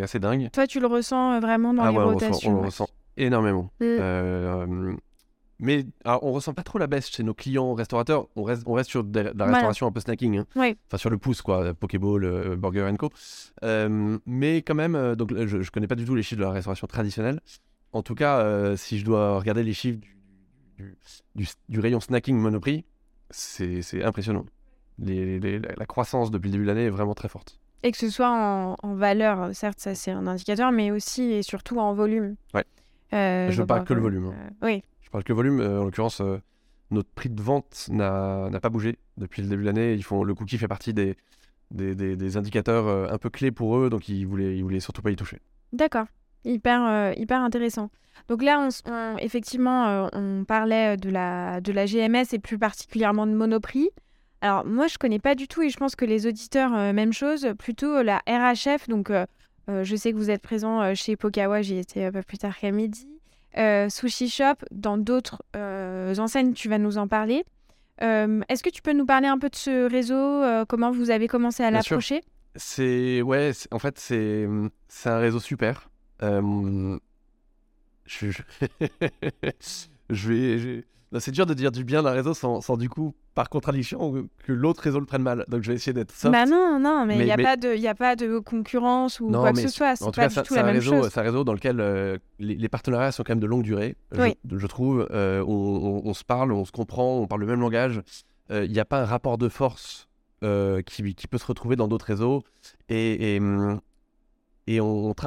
assez 0.02 0.18
dingue. 0.18 0.50
Toi, 0.52 0.66
tu 0.66 0.80
le 0.80 0.86
ressens 0.86 1.40
vraiment 1.40 1.72
dans 1.72 1.84
ah 1.84 1.92
les 1.92 1.98
rotations. 1.98 2.50
On, 2.50 2.60
le 2.60 2.66
ressent 2.66 2.88
énormément. 3.16 3.70
Mm. 3.80 4.96
Mais 5.62 5.86
alors, 6.04 6.24
on 6.24 6.32
ressent 6.32 6.54
pas 6.54 6.64
trop 6.64 6.78
la 6.78 6.88
baisse 6.88 7.08
chez 7.08 7.22
nos 7.22 7.34
clients 7.34 7.72
restaurateurs. 7.74 8.26
On 8.34 8.42
reste, 8.42 8.64
on 8.66 8.72
reste 8.72 8.90
sur 8.90 9.04
de, 9.04 9.20
la 9.20 9.44
restauration 9.46 9.86
un 9.86 9.92
peu 9.92 10.00
snacking. 10.00 10.38
Hein. 10.38 10.46
Enfin, 10.56 10.96
sur 10.96 11.08
le 11.08 11.18
pouce, 11.18 11.40
quoi. 11.40 11.72
Pokéball, 11.72 12.24
euh, 12.24 12.56
Burger 12.56 12.90
Co. 12.98 13.10
Euh, 13.62 14.18
mais 14.26 14.62
quand 14.62 14.74
même, 14.74 14.96
euh, 14.96 15.14
donc, 15.14 15.32
je, 15.32 15.58
ne 15.58 15.64
connais 15.70 15.86
pas 15.86 15.94
du 15.94 16.04
tout 16.04 16.16
les 16.16 16.24
chiffres 16.24 16.40
de 16.40 16.44
la 16.44 16.50
restauration 16.50 16.88
traditionnelle. 16.88 17.40
En 17.92 18.02
tout 18.02 18.16
cas, 18.16 18.74
si 18.76 18.98
je 18.98 19.04
dois 19.04 19.38
regarder 19.38 19.62
les 19.62 19.72
chiffres 19.72 20.00
du, 21.36 21.46
du, 21.68 21.78
rayon 21.78 22.00
snacking 22.00 22.36
Monoprix, 22.36 22.84
c'est 23.30 24.02
impressionnant. 24.02 24.46
la 24.98 25.86
croissance 25.86 26.32
depuis 26.32 26.48
le 26.48 26.52
début 26.52 26.64
de 26.64 26.68
l'année 26.68 26.86
est 26.86 26.90
vraiment 26.90 27.14
très 27.14 27.28
forte. 27.28 27.60
Et 27.84 27.92
que 27.92 27.98
ce 27.98 28.08
soit 28.08 28.30
en, 28.30 28.76
en 28.82 28.94
valeur, 28.94 29.54
certes, 29.54 29.78
ça 29.78 29.94
c'est 29.94 30.10
un 30.10 30.26
indicateur, 30.26 30.72
mais 30.72 30.90
aussi 30.90 31.32
et 31.32 31.42
surtout 31.42 31.78
en 31.78 31.92
volume. 31.94 32.34
Ouais. 32.54 32.64
je 33.12 33.62
parle 33.62 33.84
que 33.84 33.94
le 33.94 34.00
volume. 34.00 34.26
Hein. 34.26 34.50
oui 34.62 34.82
parle 35.12 35.24
que 35.24 35.32
volume. 35.32 35.60
Euh, 35.60 35.80
en 35.80 35.84
l'occurrence, 35.84 36.20
euh, 36.20 36.38
notre 36.90 37.10
prix 37.10 37.28
de 37.28 37.40
vente 37.40 37.86
n'a 37.90 38.50
pas 38.60 38.70
bougé 38.70 38.98
depuis 39.16 39.42
le 39.42 39.48
début 39.48 39.62
de 39.62 39.66
l'année. 39.66 39.96
Le 39.96 40.34
cookie 40.34 40.58
fait 40.58 40.68
partie 40.68 40.92
des, 40.92 41.16
indicateurs 42.36 42.88
euh, 42.88 43.06
un 43.08 43.18
peu 43.18 43.30
clés 43.30 43.52
pour 43.52 43.76
eux, 43.78 43.88
donc 43.88 44.08
ils 44.08 44.26
voulaient, 44.26 44.60
voulaient 44.60 44.80
surtout 44.80 45.02
pas 45.02 45.10
y 45.10 45.16
toucher. 45.16 45.38
D'accord, 45.72 46.06
hyper, 46.44 46.82
intéressant. 47.30 47.90
Donc 48.28 48.42
là, 48.42 48.68
effectivement, 49.20 50.08
on 50.12 50.44
parlait 50.44 50.98
de 50.98 51.08
la, 51.08 51.60
GMS 51.62 52.26
et 52.32 52.38
plus 52.38 52.58
particulièrement 52.58 53.26
de 53.26 53.32
Monoprix. 53.32 53.88
Alors 54.42 54.66
moi, 54.66 54.86
je 54.86 54.98
connais 54.98 55.18
pas 55.18 55.34
du 55.34 55.48
tout 55.48 55.62
et 55.62 55.70
je 55.70 55.76
pense 55.78 55.96
que 55.96 56.04
les 56.04 56.26
auditeurs, 56.26 56.70
même 56.92 57.14
chose, 57.14 57.54
plutôt 57.58 58.02
la 58.02 58.20
RHF. 58.28 58.88
Donc 58.88 59.10
je 59.68 59.96
sais 59.96 60.12
que 60.12 60.16
vous 60.18 60.30
êtes 60.30 60.42
présent 60.42 60.94
chez 60.94 61.16
Pokawa, 61.16 61.62
j'y 61.62 61.78
étais 61.78 62.12
peu 62.12 62.22
plus 62.22 62.36
tard 62.36 62.58
qu'à 62.58 62.70
midi. 62.70 63.08
Euh, 63.58 63.88
sushi 63.88 64.28
Shop, 64.28 64.54
dans 64.70 64.98
d'autres 64.98 65.42
euh, 65.56 66.14
enseignes, 66.16 66.52
tu 66.54 66.68
vas 66.68 66.78
nous 66.78 66.98
en 66.98 67.08
parler. 67.08 67.44
Euh, 68.02 68.40
est-ce 68.48 68.62
que 68.62 68.70
tu 68.70 68.82
peux 68.82 68.92
nous 68.92 69.06
parler 69.06 69.28
un 69.28 69.38
peu 69.38 69.48
de 69.48 69.56
ce 69.56 69.88
réseau 69.90 70.42
Comment 70.66 70.90
vous 70.90 71.10
avez 71.10 71.28
commencé 71.28 71.62
à 71.62 71.70
l'approcher? 71.70 72.22
C'est 72.56 73.22
ouais, 73.22 73.52
en 73.70 73.78
fait 73.78 73.98
c'est 73.98 74.46
c'est 74.88 75.08
un 75.08 75.18
réseau 75.18 75.40
super. 75.40 75.88
je, 76.20 76.60
je 78.06 78.42
vais 80.28 80.84
c'est 81.18 81.30
dur 81.30 81.46
de 81.46 81.54
dire 81.54 81.70
du 81.72 81.84
bien 81.84 82.02
d'un 82.02 82.10
réseau 82.12 82.34
sans, 82.34 82.60
sans, 82.60 82.76
du 82.76 82.88
coup, 82.88 83.14
par 83.34 83.48
contradiction, 83.48 84.26
que 84.44 84.52
l'autre 84.52 84.82
réseau 84.82 84.98
le 84.98 85.06
prenne 85.06 85.22
mal. 85.22 85.44
Donc 85.48 85.62
je 85.62 85.68
vais 85.68 85.74
essayer 85.74 85.92
d'être 85.92 86.12
soft. 86.12 86.32
Bah 86.32 86.46
non, 86.46 86.78
non, 86.80 87.04
mais 87.06 87.18
il 87.18 87.24
n'y 87.24 87.30
a, 87.30 87.36
pas 87.36 87.56
de, 87.56 87.86
a 87.86 87.94
pas 87.94 88.16
de 88.16 88.38
concurrence 88.38 89.20
ou 89.20 89.30
quoi 89.30 89.52
que 89.52 89.60
ce 89.60 89.68
soit. 89.68 89.96
C'est 89.96 90.14
pas 90.14 90.28
du 90.28 90.42
tout 90.42 90.54
la 90.54 90.62
même 90.62 90.74
réseau, 90.76 91.08
C'est 91.08 91.20
un 91.20 91.22
réseau 91.22 91.44
dans 91.44 91.52
lequel 91.52 91.80
euh, 91.80 92.18
les, 92.38 92.68
partenariats 92.68 93.12
sont 93.12 93.22
quand 93.24 93.32
même 93.32 93.40
de 93.40 93.46
longue 93.46 93.62
durée, 93.62 93.96
je, 94.12 94.66
trouve. 94.66 95.06
Euh, 95.10 95.44
on, 95.46 96.14
se 96.14 96.24
parle, 96.24 96.52
on 96.52 96.64
se 96.64 96.72
comprend, 96.72 97.18
on 97.18 97.26
parle 97.26 97.42
le 97.42 97.46
même 97.46 97.60
langage. 97.60 98.00
Euh, 98.50 98.64
il 98.64 98.72
n'y 98.72 98.80
a 98.80 98.84
pas 98.84 99.02
un 99.02 99.06
rapport 99.06 99.38
de 99.38 99.48
force 99.48 100.08
qui, 100.40 101.14
qui, 101.14 101.26
peut 101.28 101.38
se 101.38 101.46
retrouver 101.46 101.76
dans 101.76 101.88
d'autres 101.88 102.06
réseaux. 102.06 102.42
Et, 102.88 103.36
et, 103.36 103.40
et 104.66 104.80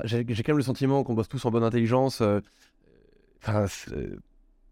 j'ai 0.03 0.25
quand 0.25 0.49
même 0.49 0.57
le 0.57 0.63
sentiment 0.63 1.03
qu'on 1.03 1.13
bosse 1.13 1.29
tous 1.29 1.45
en 1.45 1.51
bonne 1.51 1.63
intelligence. 1.63 2.21
Enfin 3.41 3.65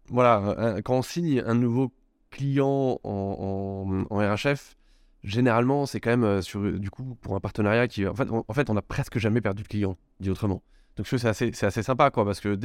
voilà, 0.08 0.80
quand 0.84 0.98
on 0.98 1.02
signe 1.02 1.42
un 1.46 1.54
nouveau 1.54 1.92
client 2.34 3.00
en, 3.04 4.04
RHF, 4.10 4.76
généralement, 5.22 5.86
c'est 5.86 6.00
quand 6.00 6.10
même 6.10 6.24
euh, 6.24 6.42
sur, 6.42 6.60
du 6.78 6.90
coup, 6.90 7.16
pour 7.20 7.34
un 7.36 7.40
partenariat 7.40 7.88
qui. 7.88 8.06
En 8.06 8.14
fait, 8.14 8.30
on, 8.30 8.44
en 8.46 8.52
fait, 8.52 8.70
on 8.70 8.76
a 8.76 8.82
presque 8.82 9.18
jamais 9.18 9.40
perdu 9.40 9.62
de 9.62 9.68
client, 9.68 9.96
dit 10.20 10.30
autrement. 10.30 10.62
Donc, 10.96 11.08
c'est 11.08 11.24
assez, 11.24 11.50
assez, 11.64 11.82
sympa, 11.82 12.10
quoi, 12.10 12.24
parce 12.24 12.40
que 12.40 12.56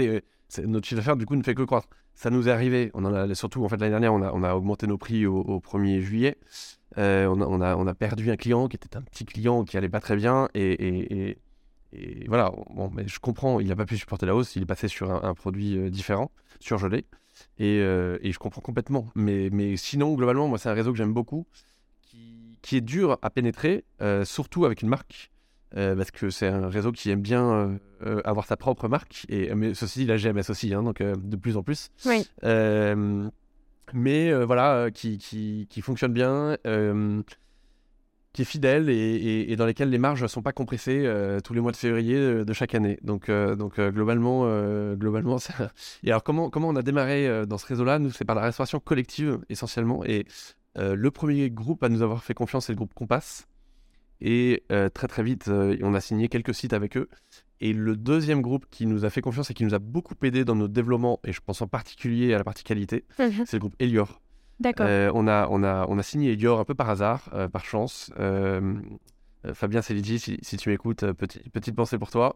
notre 0.63 0.87
chiffre 0.87 0.99
d'affaires, 0.99 1.17
du 1.17 1.25
coup, 1.25 1.35
ne 1.35 1.43
fait 1.43 1.55
que 1.55 1.63
croître. 1.63 1.87
Ça 2.13 2.29
nous 2.29 2.47
est 2.47 2.51
arrivé. 2.51 2.91
On 2.93 3.05
en 3.05 3.13
a, 3.13 3.33
surtout, 3.33 3.63
en 3.63 3.69
fait, 3.69 3.77
l'année 3.77 3.91
dernière, 3.91 4.13
on 4.13 4.21
a, 4.21 4.31
on 4.33 4.43
a, 4.43 4.53
augmenté 4.53 4.85
nos 4.85 4.97
prix 4.97 5.25
au, 5.25 5.59
1er 5.59 6.01
juillet. 6.01 6.37
Euh, 6.97 7.25
on, 7.27 7.61
a, 7.61 7.75
on, 7.75 7.87
a, 7.87 7.93
perdu 7.95 8.29
un 8.29 8.35
client 8.35 8.67
qui 8.67 8.75
était 8.75 8.97
un 8.97 9.01
petit 9.01 9.25
client 9.25 9.63
qui 9.63 9.77
allait 9.77 9.89
pas 9.89 9.99
très 9.99 10.15
bien. 10.15 10.47
Et, 10.53 11.37
et, 11.91 12.27
voilà, 12.27 12.51
bon, 12.75 12.91
mais 12.93 13.07
je 13.07 13.19
comprends, 13.19 13.59
il 13.59 13.67
n'a 13.67 13.75
pas 13.75 13.85
pu 13.85 13.97
supporter 13.97 14.27
la 14.27 14.35
hausse. 14.35 14.55
Il 14.55 14.61
est 14.61 14.67
passé 14.67 14.87
sur 14.87 15.09
un, 15.11 15.27
un 15.27 15.33
produit 15.33 15.77
euh, 15.77 15.89
différent, 15.89 16.31
surgelé. 16.59 17.05
Euh, 17.61 18.17
et, 18.21 18.31
je 18.31 18.39
comprends 18.39 18.61
complètement. 18.61 19.07
Mais, 19.15 19.49
mais 19.51 19.77
sinon, 19.77 20.13
globalement, 20.15 20.47
moi, 20.47 20.57
c'est 20.57 20.69
un 20.69 20.73
réseau 20.73 20.91
que 20.91 20.97
j'aime 20.97 21.13
beaucoup, 21.13 21.45
qui, 22.61 22.77
est 22.77 22.81
dur 22.81 23.17
à 23.21 23.29
pénétrer, 23.29 23.83
euh, 24.01 24.25
surtout 24.25 24.65
avec 24.65 24.81
une 24.81 24.89
marque. 24.89 25.31
Euh, 25.77 25.95
parce 25.95 26.09
que 26.09 26.31
c'est 26.31 26.47
un 26.47 26.67
réseau 26.67 26.91
qui 26.91 27.11
aime 27.11 27.21
bien 27.21 27.79
avoir 28.23 28.45
sa 28.45 28.57
propre 28.57 28.87
marque. 28.87 29.25
Et, 29.29 29.53
mais 29.55 29.73
ceci, 29.73 30.05
la 30.05 30.17
GMS 30.17 30.49
aussi, 30.49 30.73
hein, 30.73 30.83
donc 30.83 31.01
de 31.01 31.35
plus 31.35 31.57
en 31.57 31.63
plus. 31.63 31.89
Oui. 32.05 32.27
mais 33.93 34.43
voilà, 34.45 34.89
qui, 34.91 35.17
qui, 35.17 35.67
qui, 35.69 35.81
fonctionne 35.81 36.13
bien. 36.13 36.57
Qui 38.33 38.43
est 38.43 38.45
fidèle 38.45 38.89
et, 38.89 39.55
dans 39.55 39.65
lesquels 39.65 39.89
les 39.89 39.97
marges 39.97 40.21
ne 40.21 40.27
sont 40.27 40.41
pas 40.41 40.51
compressées 40.51 41.03
euh, 41.05 41.39
tous 41.39 41.53
les 41.53 41.61
mois 41.61 41.71
de 41.71 41.77
février 41.77 42.15
euh, 42.15 42.45
de 42.45 42.53
chaque 42.53 42.75
année. 42.75 42.99
Donc, 43.01 43.29
euh, 43.29 43.55
donc 43.55 43.79
globalement, 43.79 44.45
globalement 44.95 45.37
ça... 45.39 45.71
Et 46.03 46.09
alors, 46.09 46.23
comment, 46.23 46.49
comment 46.49 46.69
on 46.69 46.75
a 46.75 46.81
démarré 46.81 47.45
dans 47.47 47.57
ce 47.57 47.65
réseau-là? 47.65 47.99
Nous, 47.99 48.11
c'est 48.11 48.25
par 48.25 48.35
la 48.35 48.43
restauration 48.43 48.79
collective 48.79 49.39
essentiellement. 49.49 50.03
Et 50.05 50.25
le 50.75 51.11
premier 51.11 51.49
groupe 51.49 51.83
à 51.83 51.89
nous 51.89 52.01
avoir 52.01 52.23
fait 52.23 52.33
confiance, 52.33 52.67
c'est 52.67 52.73
le 52.73 52.77
groupe 52.77 52.93
Compass. 52.93 53.47
Et 54.21 54.63
très 54.93 55.07
très 55.07 55.23
vite, 55.23 55.49
on 55.49 55.93
a 55.93 56.01
signé 56.01 56.29
quelques 56.29 56.53
sites 56.53 56.73
avec 56.73 56.97
eux. 56.97 57.09
Et 57.61 57.73
le 57.73 57.97
deuxième 57.97 58.41
groupe 58.41 58.65
qui 58.69 58.85
nous 58.85 59.03
a 59.03 59.09
fait 59.09 59.21
confiance 59.21 59.51
et 59.51 59.53
qui 59.53 59.65
nous 59.65 59.73
a 59.73 59.79
beaucoup 59.79 60.13
aidé 60.23 60.45
dans 60.45 60.55
notre 60.55 60.73
développement, 60.73 61.19
et 61.25 61.33
je 61.33 61.41
pense 61.41 61.61
en 61.61 61.67
particulier 61.67 62.33
à 62.33 62.37
la 62.37 62.43
partie 62.45 62.63
qualité, 62.63 63.03
mhm. 63.19 63.43
c'est 63.45 63.53
le 63.53 63.59
groupe 63.59 63.75
Elior. 63.79 64.21
Euh, 64.65 65.11
on, 65.13 65.27
a, 65.27 66.03
signé 66.03 66.33
Elior 66.33 66.59
un 66.59 66.65
peu 66.65 66.75
par 66.75 66.89
hasard, 66.89 67.29
euh, 67.33 67.47
par 67.47 67.65
chance. 67.65 68.11
Euh, 68.19 68.79
Fabien 69.53 69.81
Céligi, 69.81 70.19
si, 70.19 70.37
si 70.41 70.57
tu 70.57 70.69
m'écoutes, 70.69 71.05
petit, 71.13 71.39
petite 71.49 71.75
pensée 71.75 71.97
pour 71.97 72.11
toi. 72.11 72.35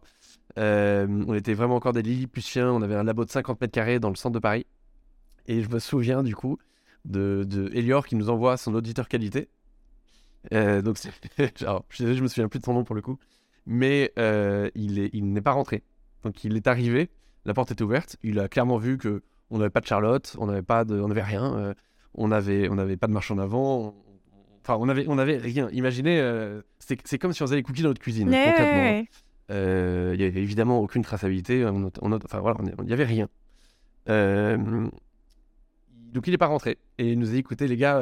on 0.55 1.33
était 1.33 1.53
vraiment 1.53 1.75
encore 1.75 1.93
des 1.93 2.01
Lilliputiens. 2.01 2.71
On 2.71 2.81
avait 2.81 2.95
un 2.95 3.03
labo 3.03 3.25
de 3.25 3.29
50 3.29 3.59
mètres 3.59 3.73
carrés 3.73 3.99
dans 3.99 4.09
le 4.09 4.15
centre 4.15 4.33
de 4.33 4.39
Paris. 4.39 4.65
Et 5.47 5.61
je 5.61 5.69
me 5.69 5.79
souviens 5.79 6.23
du 6.23 6.35
coup 6.35 6.57
de, 7.03 7.69
Elior 7.73 8.07
qui 8.07 8.15
nous 8.15 8.29
envoie 8.29 8.55
son 8.55 8.73
auditeur 8.73 9.09
qualité. 9.09 9.49
donc, 10.51 10.97
je, 11.37 12.13
je 12.13 12.21
me 12.21 12.27
souviens 12.27 12.47
plus 12.47 12.59
de 12.59 12.65
son 12.65 12.73
nom 12.73 12.85
pour 12.85 12.95
le 12.95 13.01
coup. 13.01 13.17
Mais 13.65 14.13
il 14.75 15.33
n'est 15.33 15.41
pas 15.41 15.51
rentré. 15.51 15.83
Donc, 16.23 16.45
il 16.45 16.55
est 16.55 16.67
arrivé. 16.67 17.09
La 17.43 17.53
porte 17.53 17.71
était 17.71 17.83
ouverte. 17.83 18.15
Il 18.23 18.39
a 18.39 18.47
clairement 18.47 18.77
vu 18.77 18.97
que 18.97 19.23
on 19.49 19.57
n'avait 19.57 19.69
pas 19.69 19.81
de 19.81 19.85
Charlotte, 19.85 20.37
on 20.39 20.47
n'avait 20.47 20.61
pas 20.63 20.85
on 20.89 21.09
n'avait 21.09 21.21
rien 21.21 21.75
on 22.15 22.27
n'avait 22.29 22.69
on 22.69 22.77
avait 22.77 22.97
pas 22.97 23.07
de 23.07 23.13
marche 23.13 23.31
en 23.31 23.37
avant. 23.37 23.95
Enfin, 24.63 24.77
on 24.79 24.87
avait, 24.87 25.05
on 25.07 25.17
avait 25.17 25.37
rien. 25.37 25.69
Imaginez, 25.71 26.19
euh, 26.19 26.61
c'est 26.79 27.17
comme 27.17 27.33
si 27.33 27.43
on 27.43 27.45
faisait 27.45 27.57
les 27.57 27.63
cookies 27.63 27.81
dans 27.81 27.89
notre 27.89 28.01
cuisine. 28.01 28.29
Euh, 29.51 30.11
il 30.13 30.19
n'y 30.19 30.25
avait 30.25 30.41
évidemment 30.41 30.79
aucune 30.79 31.03
traçabilité. 31.03 31.65
enfin, 31.65 32.39
voilà, 32.39 32.57
il 32.79 32.85
n'y 32.85 32.93
avait 32.93 33.03
rien. 33.03 33.27
Euh, 34.09 34.87
donc, 36.13 36.27
il 36.27 36.31
n'est 36.31 36.37
pas 36.37 36.47
rentré. 36.47 36.77
Et 36.97 37.11
il 37.11 37.19
nous 37.19 37.27
a 37.27 37.31
dit 37.33 37.39
écoutez, 37.39 37.67
les 37.67 37.75
gars, 37.75 37.99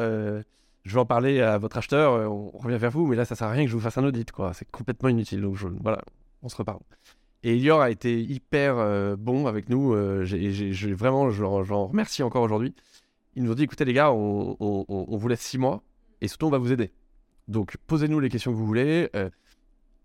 je 0.84 0.93
vais 0.93 0.99
en 0.99 1.05
parler 1.05 1.41
à 1.41 1.57
votre 1.57 1.78
acheteur, 1.78 2.32
on 2.32 2.57
revient 2.59 2.78
vers 2.78 2.91
vous, 2.91 3.07
mais 3.07 3.16
là, 3.16 3.26
ça 3.26 3.36
sert 3.36 3.47
à 3.47 3.51
rien 3.51 3.64
que 3.64 3.72
je 3.72 3.76
vous 3.76 3.82
fasse 3.82 3.97
un 3.97 4.03
audit. 4.03 4.32
quoi. 4.32 4.53
C'est 4.53 4.70
complètement 4.70 5.09
inutile. 5.09 5.41
Donc, 5.41 5.57
voilà, 5.82 5.99
on 6.43 6.49
se 6.49 6.57
reparle. 6.57 6.80
Et 7.41 7.55
Elior 7.55 7.82
a 7.82 7.89
été 7.89 8.22
hyper 8.22 9.18
bon 9.18 9.47
avec 9.47 9.68
nous. 9.68 9.95
j'ai 10.26 10.93
vraiment, 10.93 11.32
je 11.32 11.41
l'en 11.41 11.88
remercie 11.88 12.22
encore 12.22 12.43
aujourd'hui 12.43 12.76
ils 13.36 13.43
nous 13.43 13.51
ont 13.51 13.55
dit 13.55 13.63
écoutez 13.63 13.86
les 13.86 13.93
gars, 13.93 14.11
on, 14.11 14.55
vous 15.17 15.27
laisse 15.27 15.41
six 15.41 15.57
mois 15.57 15.84
et 16.21 16.27
surtout 16.27 16.47
on 16.47 16.49
va 16.49 16.57
vous 16.57 16.71
aider. 16.71 16.91
Donc 17.47 17.77
posez-nous 17.88 18.19
les 18.19 18.29
questions 18.29 18.51
que 18.51 18.57
vous 18.57 18.65
voulez, 18.65 19.09
euh, 19.15 19.29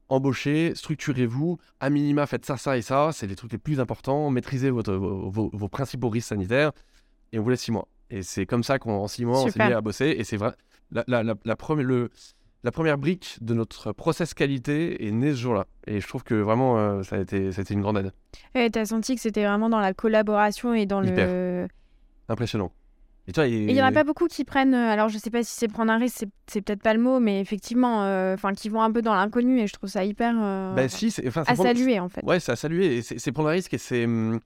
embauchez, 0.08 0.74
structurez-vous, 0.74 1.58
à 1.80 1.90
minima 1.90 2.26
faites 2.26 2.44
ça, 2.44 2.56
ça 2.56 2.76
et 2.76 2.82
ça, 2.82 3.10
c'est 3.12 3.26
les 3.26 3.36
trucs 3.36 3.52
les 3.52 3.58
plus 3.58 3.80
importants, 3.80 4.30
maîtrisez 4.30 4.70
votre, 4.70 4.94
vos, 4.94 5.68
principaux 5.68 6.08
risques 6.08 6.28
sanitaires 6.28 6.72
et 7.32 7.38
on 7.38 7.42
vous 7.42 7.50
laisse 7.50 7.62
six 7.62 7.72
mois. 7.72 7.88
Et 8.10 8.22
c'est 8.22 8.46
comme 8.46 8.62
ça 8.62 8.78
qu'en 8.78 9.08
six 9.08 9.24
mois 9.24 9.42
on 9.42 9.48
s'est 9.48 9.66
mis 9.66 9.72
à 9.72 9.80
bosser 9.80 10.14
et 10.18 10.24
c'est 10.24 10.36
vrai. 10.36 10.52
La, 10.92 11.02
la, 11.08 11.34
la, 11.44 11.56
première, 11.56 11.84
le, 11.84 12.10
la 12.66 12.72
première 12.72 12.98
brique 12.98 13.38
de 13.42 13.54
notre 13.54 13.92
process 13.92 14.34
qualité 14.34 15.06
est 15.06 15.10
née 15.12 15.30
ce 15.30 15.36
jour-là. 15.36 15.66
Et 15.86 16.00
je 16.00 16.08
trouve 16.08 16.24
que 16.24 16.34
vraiment, 16.34 16.78
euh, 16.78 17.02
ça, 17.02 17.16
a 17.16 17.20
été, 17.20 17.52
ça 17.52 17.60
a 17.60 17.62
été 17.62 17.74
une 17.74 17.80
grande 17.80 17.98
aide. 17.98 18.12
Et 18.54 18.70
tu 18.70 18.78
as 18.78 18.86
senti 18.86 19.14
que 19.14 19.20
c'était 19.20 19.44
vraiment 19.44 19.68
dans 19.68 19.78
la 19.78 19.94
collaboration 19.94 20.74
et 20.74 20.84
dans 20.84 21.00
le. 21.00 21.68
Impressionnant. 22.28 22.72
Il 23.28 23.66
n'y 23.66 23.82
en 23.82 23.86
a 23.86 23.92
pas 23.92 24.04
beaucoup 24.04 24.28
qui 24.28 24.44
prennent, 24.44 24.74
euh, 24.74 24.90
alors 24.90 25.08
je 25.08 25.18
sais 25.18 25.30
pas 25.30 25.42
si 25.42 25.52
c'est 25.52 25.66
prendre 25.66 25.90
un 25.90 25.98
risque, 25.98 26.24
c'est 26.46 26.60
peut-être 26.60 26.82
pas 26.82 26.94
le 26.94 27.00
mot, 27.00 27.18
mais 27.18 27.40
effectivement, 27.40 28.04
euh, 28.04 28.34
enfin 28.34 28.52
qui 28.52 28.68
vont 28.68 28.80
un 28.80 28.92
peu 28.92 29.02
dans 29.02 29.14
l'inconnu 29.14 29.60
et 29.60 29.66
je 29.66 29.72
trouve 29.72 29.90
ça 29.90 30.04
hyper 30.04 30.34
euh, 30.40 30.74
bah, 30.74 30.88
si, 30.88 31.12
enfin, 31.26 31.42
à 31.46 31.56
saluer 31.56 31.98
en 31.98 32.08
fait. 32.08 32.24
Ouais, 32.24 32.38
c'est 32.38 32.52
à 32.52 32.56
saluer, 32.56 33.02
c'est 33.02 33.32
prendre 33.32 33.48
un 33.48 33.52
risque 33.52 33.74
et 33.74 33.78
c'est. 33.78 34.04
Hum, 34.04 34.40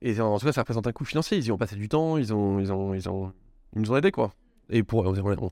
et 0.00 0.18
en 0.20 0.36
tout 0.38 0.46
cas, 0.46 0.52
ça 0.52 0.62
représente 0.62 0.86
un 0.88 0.92
coût 0.92 1.04
financier. 1.04 1.38
Ils 1.38 1.46
y 1.46 1.52
ont 1.52 1.58
passé 1.58 1.76
du 1.76 1.88
temps, 1.88 2.16
ils, 2.16 2.34
ont, 2.34 2.58
ils, 2.58 2.72
ont, 2.72 2.92
ils, 2.92 3.08
ont, 3.08 3.32
ils 3.76 3.82
nous 3.82 3.92
ont 3.92 3.96
aidés 3.96 4.10
quoi. 4.10 4.34
Et 4.68 4.82
pour, 4.82 5.06
on, 5.06 5.50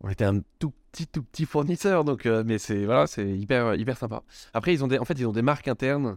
on, 0.00 0.08
était 0.08 0.24
un 0.24 0.40
tout 0.58 0.72
petit, 0.90 1.06
tout 1.06 1.22
petit 1.22 1.44
fournisseur, 1.44 2.04
donc, 2.04 2.24
mais 2.24 2.58
c'est 2.58 2.86
voilà, 2.86 3.06
c'est 3.06 3.28
hyper, 3.28 3.74
hyper 3.76 3.96
sympa. 3.96 4.22
Après, 4.52 4.72
ils 4.72 4.82
ont 4.82 4.88
des, 4.88 4.98
en 4.98 5.04
fait, 5.04 5.14
ils 5.18 5.28
ont 5.28 5.32
des 5.32 5.42
marques 5.42 5.68
internes 5.68 6.16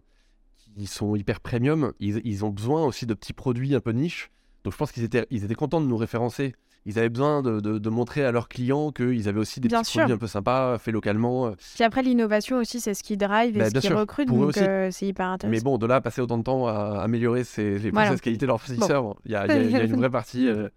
qui 0.75 0.87
sont 0.87 1.15
hyper 1.15 1.39
premium. 1.39 1.93
Ils, 1.99 2.21
ils 2.23 2.45
ont 2.45 2.49
besoin 2.49 2.83
aussi 2.85 3.05
de 3.05 3.13
petits 3.13 3.33
produits 3.33 3.75
un 3.75 3.79
peu 3.79 3.91
niche 3.91 4.31
donc 4.63 4.73
je 4.73 4.77
pense 4.77 4.91
qu'ils 4.91 5.03
étaient, 5.03 5.25
ils 5.29 5.43
étaient 5.43 5.55
contents 5.55 5.81
de 5.81 5.87
nous 5.87 5.97
référencer. 5.97 6.53
Ils 6.87 6.97
avaient 6.97 7.09
besoin 7.09 7.41
de, 7.41 7.59
de, 7.59 7.89
montrer 7.89 8.23
à 8.23 8.31
leurs 8.31 8.47
clients 8.47 8.91
qu'ils 8.91 9.27
avaient 9.27 9.41
aussi 9.41 9.59
des 9.59 9.67
petits 9.67 9.97
produits 9.97 10.13
un 10.13 10.17
peu 10.17 10.27
sympas, 10.27 10.77
faits 10.77 10.93
localement. 10.93 11.51
Puis 11.75 11.83
après, 11.83 12.01
l'innovation 12.01 12.55
aussi, 12.55 12.79
c'est 12.79 12.93
ce 12.93 13.03
qui 13.03 13.17
drive 13.17 13.57
et 13.57 13.59
bah, 13.59 13.69
ce 13.69 13.79
qui 13.79 13.89
recrute, 13.89 14.29
donc 14.29 14.57
euh, 14.57 14.87
c'est 14.89 15.05
hyper 15.05 15.27
intéressant. 15.27 15.51
Mais 15.51 15.59
bon, 15.61 15.77
de 15.77 15.85
là, 15.85 15.99
passer 15.99 16.21
autant 16.21 16.37
de 16.37 16.43
temps 16.43 16.65
à 16.65 17.01
améliorer 17.01 17.43
ses, 17.43 17.77
les 17.77 17.91
voilà. 17.91 18.15
qualités 18.15 18.45
de 18.45 18.47
leurs 18.47 18.61
fournisseurs, 18.61 19.15
il 19.25 19.31
y, 19.31 19.35
a, 19.35 19.45
y, 19.47 19.75
a 19.75 19.83
une 19.83 19.97
vraie 19.97 20.09
partie 20.09 20.47
euh, 20.47 20.69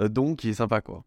euh, 0.00 0.08
donc 0.08 0.38
qui 0.38 0.50
est 0.50 0.54
sympa, 0.54 0.80
quoi. 0.80 1.02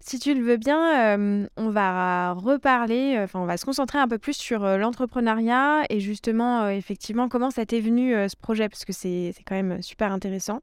Si 0.00 0.18
tu 0.18 0.34
le 0.34 0.42
veux 0.42 0.56
bien, 0.56 1.46
on 1.56 1.70
va 1.70 2.32
reparler, 2.32 3.18
enfin 3.22 3.40
on 3.40 3.46
va 3.46 3.56
se 3.56 3.64
concentrer 3.64 3.98
un 3.98 4.08
peu 4.08 4.18
plus 4.18 4.36
sur 4.36 4.60
l'entrepreneuriat 4.60 5.84
et 5.88 5.98
justement, 6.00 6.68
effectivement, 6.68 7.30
comment 7.30 7.50
ça 7.50 7.64
t'est 7.64 7.80
venu 7.80 8.12
ce 8.12 8.36
projet, 8.36 8.68
parce 8.68 8.84
que 8.84 8.92
c'est 8.92 9.34
quand 9.46 9.54
même 9.54 9.80
super 9.80 10.12
intéressant 10.12 10.60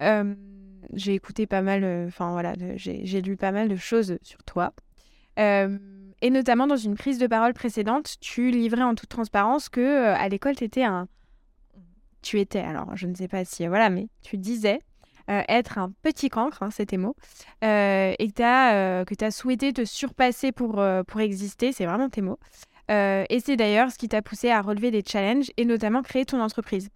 j'ai 0.00 1.14
écouté 1.14 1.46
pas 1.46 1.62
mal, 1.62 2.06
enfin 2.06 2.32
voilà, 2.32 2.54
j'ai 2.76 3.20
lu 3.22 3.36
pas 3.36 3.52
mal 3.52 3.68
de 3.68 3.76
choses 3.76 4.18
sur 4.22 4.42
toi. 4.44 4.72
et 5.36 6.30
notamment 6.30 6.66
dans 6.66 6.76
une 6.76 6.96
prise 6.96 7.18
de 7.18 7.26
parole 7.26 7.54
précédente, 7.54 8.16
tu 8.20 8.50
livrais 8.50 8.82
en 8.82 8.94
toute 8.94 9.08
transparence 9.08 9.68
que 9.68 10.08
à 10.14 10.28
l'école, 10.28 10.56
tu 10.56 10.64
étais 10.64 10.84
un. 10.84 11.08
Tu 12.22 12.40
étais, 12.40 12.60
alors 12.60 12.96
je 12.96 13.06
ne 13.06 13.14
sais 13.14 13.28
pas 13.28 13.44
si. 13.44 13.66
Voilà, 13.66 13.90
mais 13.90 14.08
tu 14.22 14.38
disais 14.38 14.78
être 15.28 15.78
un 15.78 15.90
petit 16.02 16.28
cancre, 16.28 16.62
hein, 16.62 16.70
c'était 16.70 16.98
mot, 16.98 17.16
et 17.62 18.16
que 18.28 19.14
tu 19.14 19.24
as, 19.24 19.30
souhaité 19.30 19.72
te 19.72 19.84
surpasser 19.84 20.52
pour, 20.52 20.84
pour 21.06 21.20
exister, 21.20 21.72
c'est 21.72 21.86
vraiment 21.86 22.10
tes 22.10 22.20
mots. 22.20 22.38
et 22.88 23.40
c'est 23.44 23.56
d'ailleurs 23.56 23.90
ce 23.90 23.98
qui 23.98 24.08
t'a 24.08 24.22
poussé 24.22 24.50
à 24.50 24.60
relever 24.60 24.90
des 24.90 25.02
challenges 25.06 25.50
et 25.56 25.64
notamment 25.64 26.02
créer 26.02 26.24
ton 26.24 26.40
entreprise. 26.40 26.90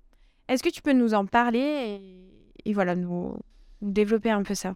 Est-ce 0.49 0.63
que 0.63 0.69
tu 0.69 0.83
peux 0.83 0.93
nous 0.93 1.15
en 1.15 1.27
parler 1.27 2.01
et 2.65 2.73
voilà, 2.73 2.95
nous, 2.95 3.37
développer 3.83 4.31
un 4.31 4.43
peu 4.43 4.55
ça. 4.55 4.75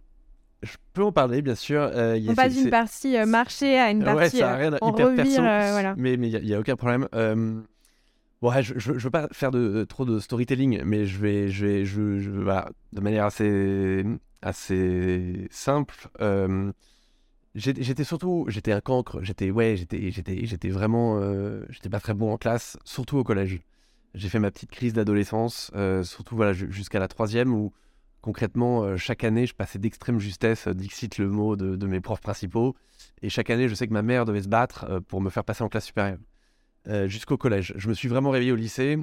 Je 0.61 0.77
peux 0.93 1.03
en 1.03 1.11
parler, 1.11 1.41
bien 1.41 1.55
sûr. 1.55 1.81
Euh, 1.81 2.19
on 2.27 2.35
passe 2.35 2.55
d'une 2.55 2.69
partie 2.69 3.17
euh, 3.17 3.25
marché 3.25 3.77
à 3.77 3.91
une 3.91 4.03
partie 4.03 4.37
ouais, 4.37 4.41
ça 4.41 4.55
rien, 4.55 4.71
on 4.81 4.93
hyper 4.93 5.07
revire, 5.07 5.41
voilà. 5.41 5.93
Mais 5.97 6.13
il 6.13 6.19
n'y 6.19 6.53
a, 6.53 6.59
aucun 6.59 6.75
problème. 6.75 7.07
Ouais, 8.41 8.61
je 8.61 8.91
ne 8.91 8.97
veux 8.97 9.09
pas 9.09 9.29
faire 9.31 9.51
de, 9.51 9.85
trop 9.85 10.03
de 10.03 10.19
storytelling, 10.19 10.81
mais 10.83 11.05
je 11.05 11.17
vais, 11.17 11.47
je 11.47 11.65
vais, 11.65 11.85
je, 11.85 12.19
je 12.19 12.29
voilà, 12.29 12.69
de 12.91 12.99
manière 12.99 13.25
assez, 13.25 14.05
assez 14.41 15.47
simple. 15.49 16.09
j'étais 17.55 18.03
surtout, 18.03 18.45
j'étais 18.47 18.71
un 18.71 18.81
cancre. 18.81 19.21
J'étais, 19.21 19.51
ouais, 19.51 19.75
j'étais, 19.75 20.11
j'étais, 20.11 20.45
j'étais 20.45 20.69
vraiment, 20.69 21.21
j'étais 21.69 21.89
pas 21.89 21.99
très 21.99 22.13
bon 22.13 22.31
en 22.31 22.37
classe, 22.37 22.77
surtout 22.85 23.17
au 23.17 23.23
collège. 23.23 23.59
J'ai 24.13 24.29
fait 24.29 24.39
ma 24.39 24.51
petite 24.51 24.71
crise 24.71 24.93
d'adolescence, 24.93 25.71
surtout 26.03 26.35
voilà 26.35 26.53
jusqu'à 26.53 26.99
la 26.99 27.07
troisième 27.07 27.53
où 27.53 27.73
concrètement, 28.23 28.83
euh, 28.83 28.97
chaque 28.97 29.23
année, 29.23 29.45
je 29.45 29.53
passais 29.53 29.77
d'extrême 29.77 30.17
justesse, 30.17 30.67
euh, 30.67 30.73
dixit 30.73 31.17
le 31.19 31.27
mot 31.27 31.55
de, 31.55 31.85
mes 31.85 31.99
profs 31.99 32.21
principaux. 32.21 32.75
Et 33.21 33.29
chaque 33.29 33.49
année, 33.51 33.67
je 33.67 33.75
sais 33.75 33.85
que 33.85 33.93
ma 33.93 34.01
mère 34.01 34.25
devait 34.25 34.41
se 34.41 34.47
battre 34.47 34.85
euh, 34.89 34.99
pour 35.01 35.21
me 35.21 35.29
faire 35.29 35.43
passer 35.43 35.63
en 35.63 35.69
classe 35.69 35.85
supérieure. 35.85 36.17
Jusqu'au 37.05 37.37
collège. 37.37 37.73
Je 37.77 37.87
me 37.87 37.93
suis 37.93 38.09
vraiment 38.09 38.29
réveillé 38.29 38.51
au 38.51 38.57
lycée, 38.57 38.97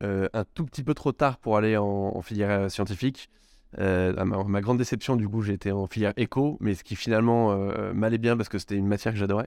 un 0.00 0.44
tout 0.52 0.64
petit 0.64 0.82
peu 0.82 0.94
trop 0.94 1.12
tard 1.12 1.38
pour 1.38 1.56
aller 1.56 1.76
en, 1.76 2.20
filière 2.22 2.68
scientifique. 2.68 3.30
À 3.78 4.24
ma, 4.24 4.60
grande 4.60 4.78
déception, 4.78 5.14
du 5.14 5.28
coup, 5.28 5.44
été 5.44 5.70
en 5.70 5.86
filière 5.86 6.12
éco, 6.16 6.58
mais 6.58 6.74
ce 6.74 6.82
qui 6.82 6.96
finalement 6.96 7.56
m'allait 7.94 8.18
bien 8.18 8.36
parce 8.36 8.48
que 8.48 8.58
c'était 8.58 8.74
une 8.74 8.88
matière 8.88 9.12
que 9.12 9.18
j'adorais. 9.20 9.46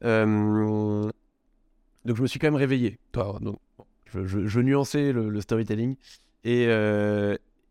donc 0.00 1.12
je 2.06 2.22
me 2.22 2.26
suis 2.26 2.38
quand 2.38 2.46
même 2.46 2.54
réveillé. 2.54 2.98
Toi, 3.12 3.36
donc, 3.42 3.58
je, 4.24 4.60
nuançais 4.60 5.12
le, 5.12 5.40
storytelling. 5.40 5.96
Et, 6.44 6.68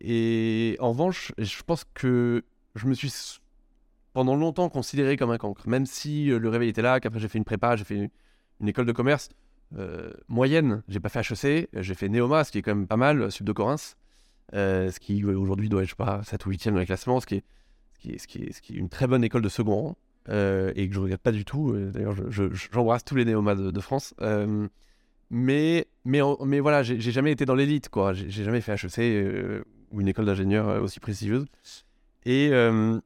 et 0.01 0.77
en 0.79 0.89
revanche, 0.89 1.31
je 1.37 1.63
pense 1.63 1.85
que 1.93 2.43
je 2.75 2.87
me 2.87 2.93
suis 2.93 3.39
pendant 4.13 4.35
longtemps 4.35 4.69
considéré 4.69 5.17
comme 5.17 5.31
un 5.31 5.37
cancre, 5.37 5.67
même 5.67 5.85
si 5.85 6.31
euh, 6.31 6.39
le 6.39 6.49
réveil 6.49 6.69
était 6.69 6.81
là, 6.81 6.99
qu'après 6.99 7.19
j'ai 7.19 7.27
fait 7.27 7.37
une 7.37 7.45
prépa, 7.45 7.75
j'ai 7.75 7.83
fait 7.83 8.09
une, 8.59 8.67
école 8.67 8.85
de 8.85 8.91
commerce 8.91 9.29
euh, 9.77 10.11
moyenne. 10.27 10.83
J'ai 10.87 10.99
pas 10.99 11.09
fait 11.09 11.19
HEC, 11.19 11.69
j'ai 11.73 11.93
fait 11.95 12.09
Neoma, 12.09 12.43
ce 12.43 12.51
qui 12.51 12.59
est 12.59 12.61
quand 12.61 12.75
même 12.75 12.87
pas 12.87 12.97
mal, 12.97 13.31
Sub 13.31 13.45
de 13.45 13.51
Corinth, 13.51 13.95
euh, 14.53 14.91
ce 14.91 14.99
qui 14.99 15.23
aujourd'hui 15.23 15.69
doit 15.69 15.81
être, 15.81 15.87
je 15.87 15.93
sais 15.93 15.95
pas, 15.95 16.21
7 16.23 16.45
ou 16.45 16.49
8 16.49 16.67
e 16.67 16.71
dans 16.71 16.79
les 16.79 16.85
classements, 16.85 17.19
ce 17.19 17.25
qui 17.25 17.35
est, 17.35 18.69
une 18.69 18.89
très 18.89 19.07
bonne 19.07 19.23
école 19.23 19.41
de 19.41 19.49
second 19.49 19.75
rang. 19.75 19.97
et 20.27 20.87
que 20.87 20.93
je 20.93 20.99
regrette 20.99 21.21
pas 21.21 21.31
du 21.31 21.45
tout. 21.45 21.75
D'ailleurs, 21.75 22.15
j'embrasse 22.29 23.03
tous 23.03 23.15
les 23.15 23.25
néomas 23.25 23.55
de 23.55 23.79
France. 23.79 24.13
Mais, 25.31 25.87
mais, 26.03 26.19
mais 26.45 26.59
voilà, 26.59 26.83
j'ai 26.83 26.99
jamais 26.99 27.31
été 27.31 27.45
dans 27.45 27.55
l'élite, 27.55 27.87
quoi. 27.89 28.11
J'ai 28.13 28.43
jamais 28.43 28.59
fait 28.61 28.73
HEC 28.73 29.63
ou 29.91 30.01
une 30.01 30.07
école 30.09 30.25
d'ingénieur 30.25 30.67
euh, 30.69 30.81
aussi 30.81 30.99
prestigieuse. 30.99 31.45
Et, 32.25 32.49
euh, 32.51 32.99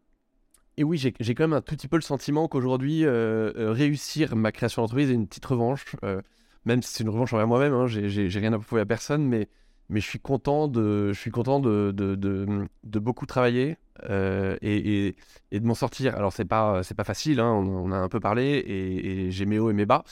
et 0.78 0.84
oui, 0.84 0.98
j'ai 0.98 1.36
quand 1.36 1.44
même 1.44 1.54
un 1.54 1.62
tout 1.62 1.76
petit 1.76 1.88
peu 1.88 1.98
le 1.98 2.02
sentiment 2.02 2.48
qu'aujourd'hui, 2.48 3.06
euh, 3.06 3.54
euh, 3.56 3.72
réussir 3.72 4.36
ma 4.36 4.52
création 4.52 4.82
d'entreprise 4.82 5.10
est 5.10 5.14
une 5.14 5.28
petite 5.28 5.46
revanche. 5.46 5.86
euh, 6.04 6.22
même 6.66 6.82
si 6.82 6.94
c'est 6.94 7.04
une 7.04 7.10
revanche 7.10 7.32
envers 7.34 7.48
moi-même, 7.48 7.74
hein, 7.74 7.86
j'ai 7.88 8.28
rien 8.40 8.52
à 8.54 8.58
prouver 8.60 8.82
à 8.82 8.86
personne, 8.86 9.24
mais, 9.24 9.48
mais 9.90 10.00
je 10.00 10.08
suis 10.08 10.20
content 10.20 10.68
de, 10.68 11.14
je 11.14 11.20
suis 11.20 11.32
content 11.32 11.60
de, 11.60 11.92
de, 11.96 12.16
de- 12.16 12.68
beaucoup 13.00 13.26
travailler 13.26 13.78
euh, 14.10 14.58
et, 14.62 15.16
et- 15.52 15.60
de 15.60 15.66
m'en 15.66 15.76
sortir. 15.76 16.16
Alors, 16.16 16.34
c'est 16.34 16.46
pas, 16.46 16.82
pas 16.96 17.04
facile, 17.04 17.40
hein, 17.40 17.52
on, 17.52 17.92
a 17.92 17.98
un 17.98 18.10
peu 18.10 18.20
parlé 18.20 18.64
et, 18.66 19.32
j'ai 19.32 19.46
mes 19.46 19.60
hauts 19.60 19.70
et 19.70 19.74
mes 19.74 19.86
bas, 19.86 20.04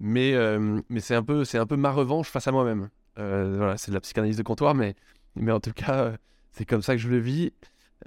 mais, 0.00 0.34
euh, 0.34 0.80
mais 0.88 1.00
c'est 1.00 1.14
un, 1.14 1.22
peu- 1.22 1.44
un 1.54 1.66
peu 1.66 1.76
ma 1.76 1.90
revanche 1.90 2.28
face 2.28 2.48
à 2.48 2.52
moi-même. 2.52 2.88
Euh, 3.18 3.54
voilà, 3.56 3.76
c'est 3.76 3.90
de 3.90 3.96
la 3.96 4.00
psychanalyse 4.00 4.36
de 4.36 4.42
comptoir, 4.42 4.74
mais, 4.74 4.94
mais 5.36 5.52
en 5.52 5.60
tout 5.60 5.72
cas, 5.72 6.12
c'est 6.52 6.64
comme 6.64 6.82
ça 6.82 6.94
que 6.94 7.00
je 7.00 7.08
le 7.08 7.18
vis. 7.18 7.52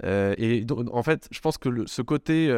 Et 0.02 0.66
en 0.92 1.02
fait, 1.02 1.28
je 1.30 1.40
pense 1.40 1.56
que 1.58 1.86
ce 1.86 2.02
côté 2.02 2.50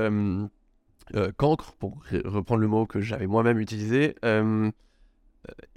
cancre, 1.36 1.72
pour 1.74 1.98
re- 2.10 2.26
reprendre 2.26 2.60
le 2.60 2.68
mot 2.68 2.86
que 2.86 3.00
j'avais 3.00 3.26
moi-même 3.26 3.58
utilisé, 3.58 4.14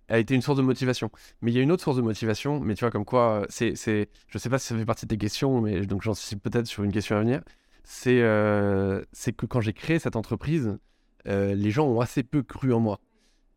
a 0.07 0.17
été 0.17 0.35
une 0.35 0.41
source 0.41 0.57
de 0.57 0.63
motivation. 0.63 1.11
Mais 1.41 1.51
il 1.51 1.55
y 1.55 1.59
a 1.59 1.61
une 1.61 1.71
autre 1.71 1.83
source 1.83 1.97
de 1.97 2.01
motivation, 2.01 2.59
mais 2.59 2.75
tu 2.75 2.83
vois, 2.83 2.91
comme 2.91 3.05
quoi, 3.05 3.41
euh, 3.41 3.45
c'est, 3.49 3.75
c'est, 3.75 4.09
je 4.27 4.37
sais 4.37 4.49
pas 4.49 4.57
si 4.59 4.67
ça 4.67 4.75
fait 4.77 4.85
partie 4.85 5.05
de 5.05 5.09
tes 5.09 5.17
questions, 5.17 5.61
mais 5.61 5.81
donc 5.85 6.01
j'en 6.01 6.13
suis 6.13 6.35
peut-être 6.35 6.65
sur 6.67 6.83
une 6.83 6.91
question 6.91 7.15
à 7.15 7.19
venir. 7.19 7.41
C'est, 7.83 8.21
euh, 8.21 9.01
c'est 9.11 9.33
que 9.33 9.45
quand 9.45 9.61
j'ai 9.61 9.73
créé 9.73 9.99
cette 9.99 10.15
entreprise, 10.15 10.77
euh, 11.27 11.55
les 11.55 11.71
gens 11.71 11.87
ont 11.87 12.01
assez 12.01 12.23
peu 12.23 12.43
cru 12.43 12.73
en 12.73 12.79
moi. 12.79 12.99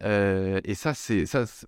Euh, 0.03 0.61
et 0.65 0.75
ça, 0.75 0.95
c'est, 0.95 1.27
ça, 1.27 1.47
c'est, 1.47 1.67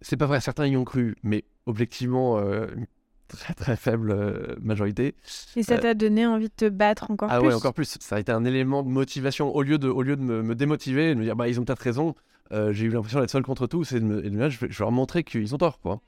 c'est 0.00 0.16
pas 0.16 0.26
vrai. 0.26 0.40
Certains 0.40 0.66
y 0.66 0.76
ont 0.76 0.84
cru, 0.84 1.16
mais 1.22 1.44
objectivement, 1.66 2.38
une 2.38 2.86
très 3.28 3.54
très 3.54 3.76
faible 3.76 4.56
majorité. 4.60 5.14
Et 5.56 5.62
ça 5.62 5.78
t'a 5.78 5.94
donné 5.94 6.26
envie 6.26 6.48
de 6.48 6.54
te 6.54 6.68
battre 6.68 7.10
encore 7.10 7.28
Ah 7.30 7.38
plus? 7.38 7.48
ouais, 7.48 7.54
encore 7.54 7.74
plus. 7.74 7.96
Ça 8.00 8.16
a 8.16 8.20
été 8.20 8.32
un 8.32 8.44
élément 8.44 8.82
de 8.82 8.88
motivation. 8.88 9.54
Au 9.54 9.62
lieu 9.62 9.78
de, 9.78 9.88
au 9.88 10.02
lieu 10.02 10.16
de 10.16 10.22
me, 10.22 10.42
me 10.42 10.54
démotiver 10.54 11.14
de 11.14 11.18
me 11.18 11.24
dire, 11.24 11.36
bah, 11.36 11.48
ils 11.48 11.60
ont 11.60 11.64
peut-être 11.64 11.80
raison, 11.80 12.14
euh, 12.52 12.72
j'ai 12.72 12.86
eu 12.86 12.90
l'impression 12.90 13.20
d'être 13.20 13.30
seul 13.30 13.42
contre 13.42 13.66
tous 13.66 13.92
et 13.92 14.00
de 14.00 14.04
me, 14.04 14.50
je, 14.50 14.78
leur 14.78 14.90
montrer 14.90 15.22
qu'ils 15.22 15.54
ont 15.54 15.58
tort. 15.58 15.80
Quoi. 15.80 16.00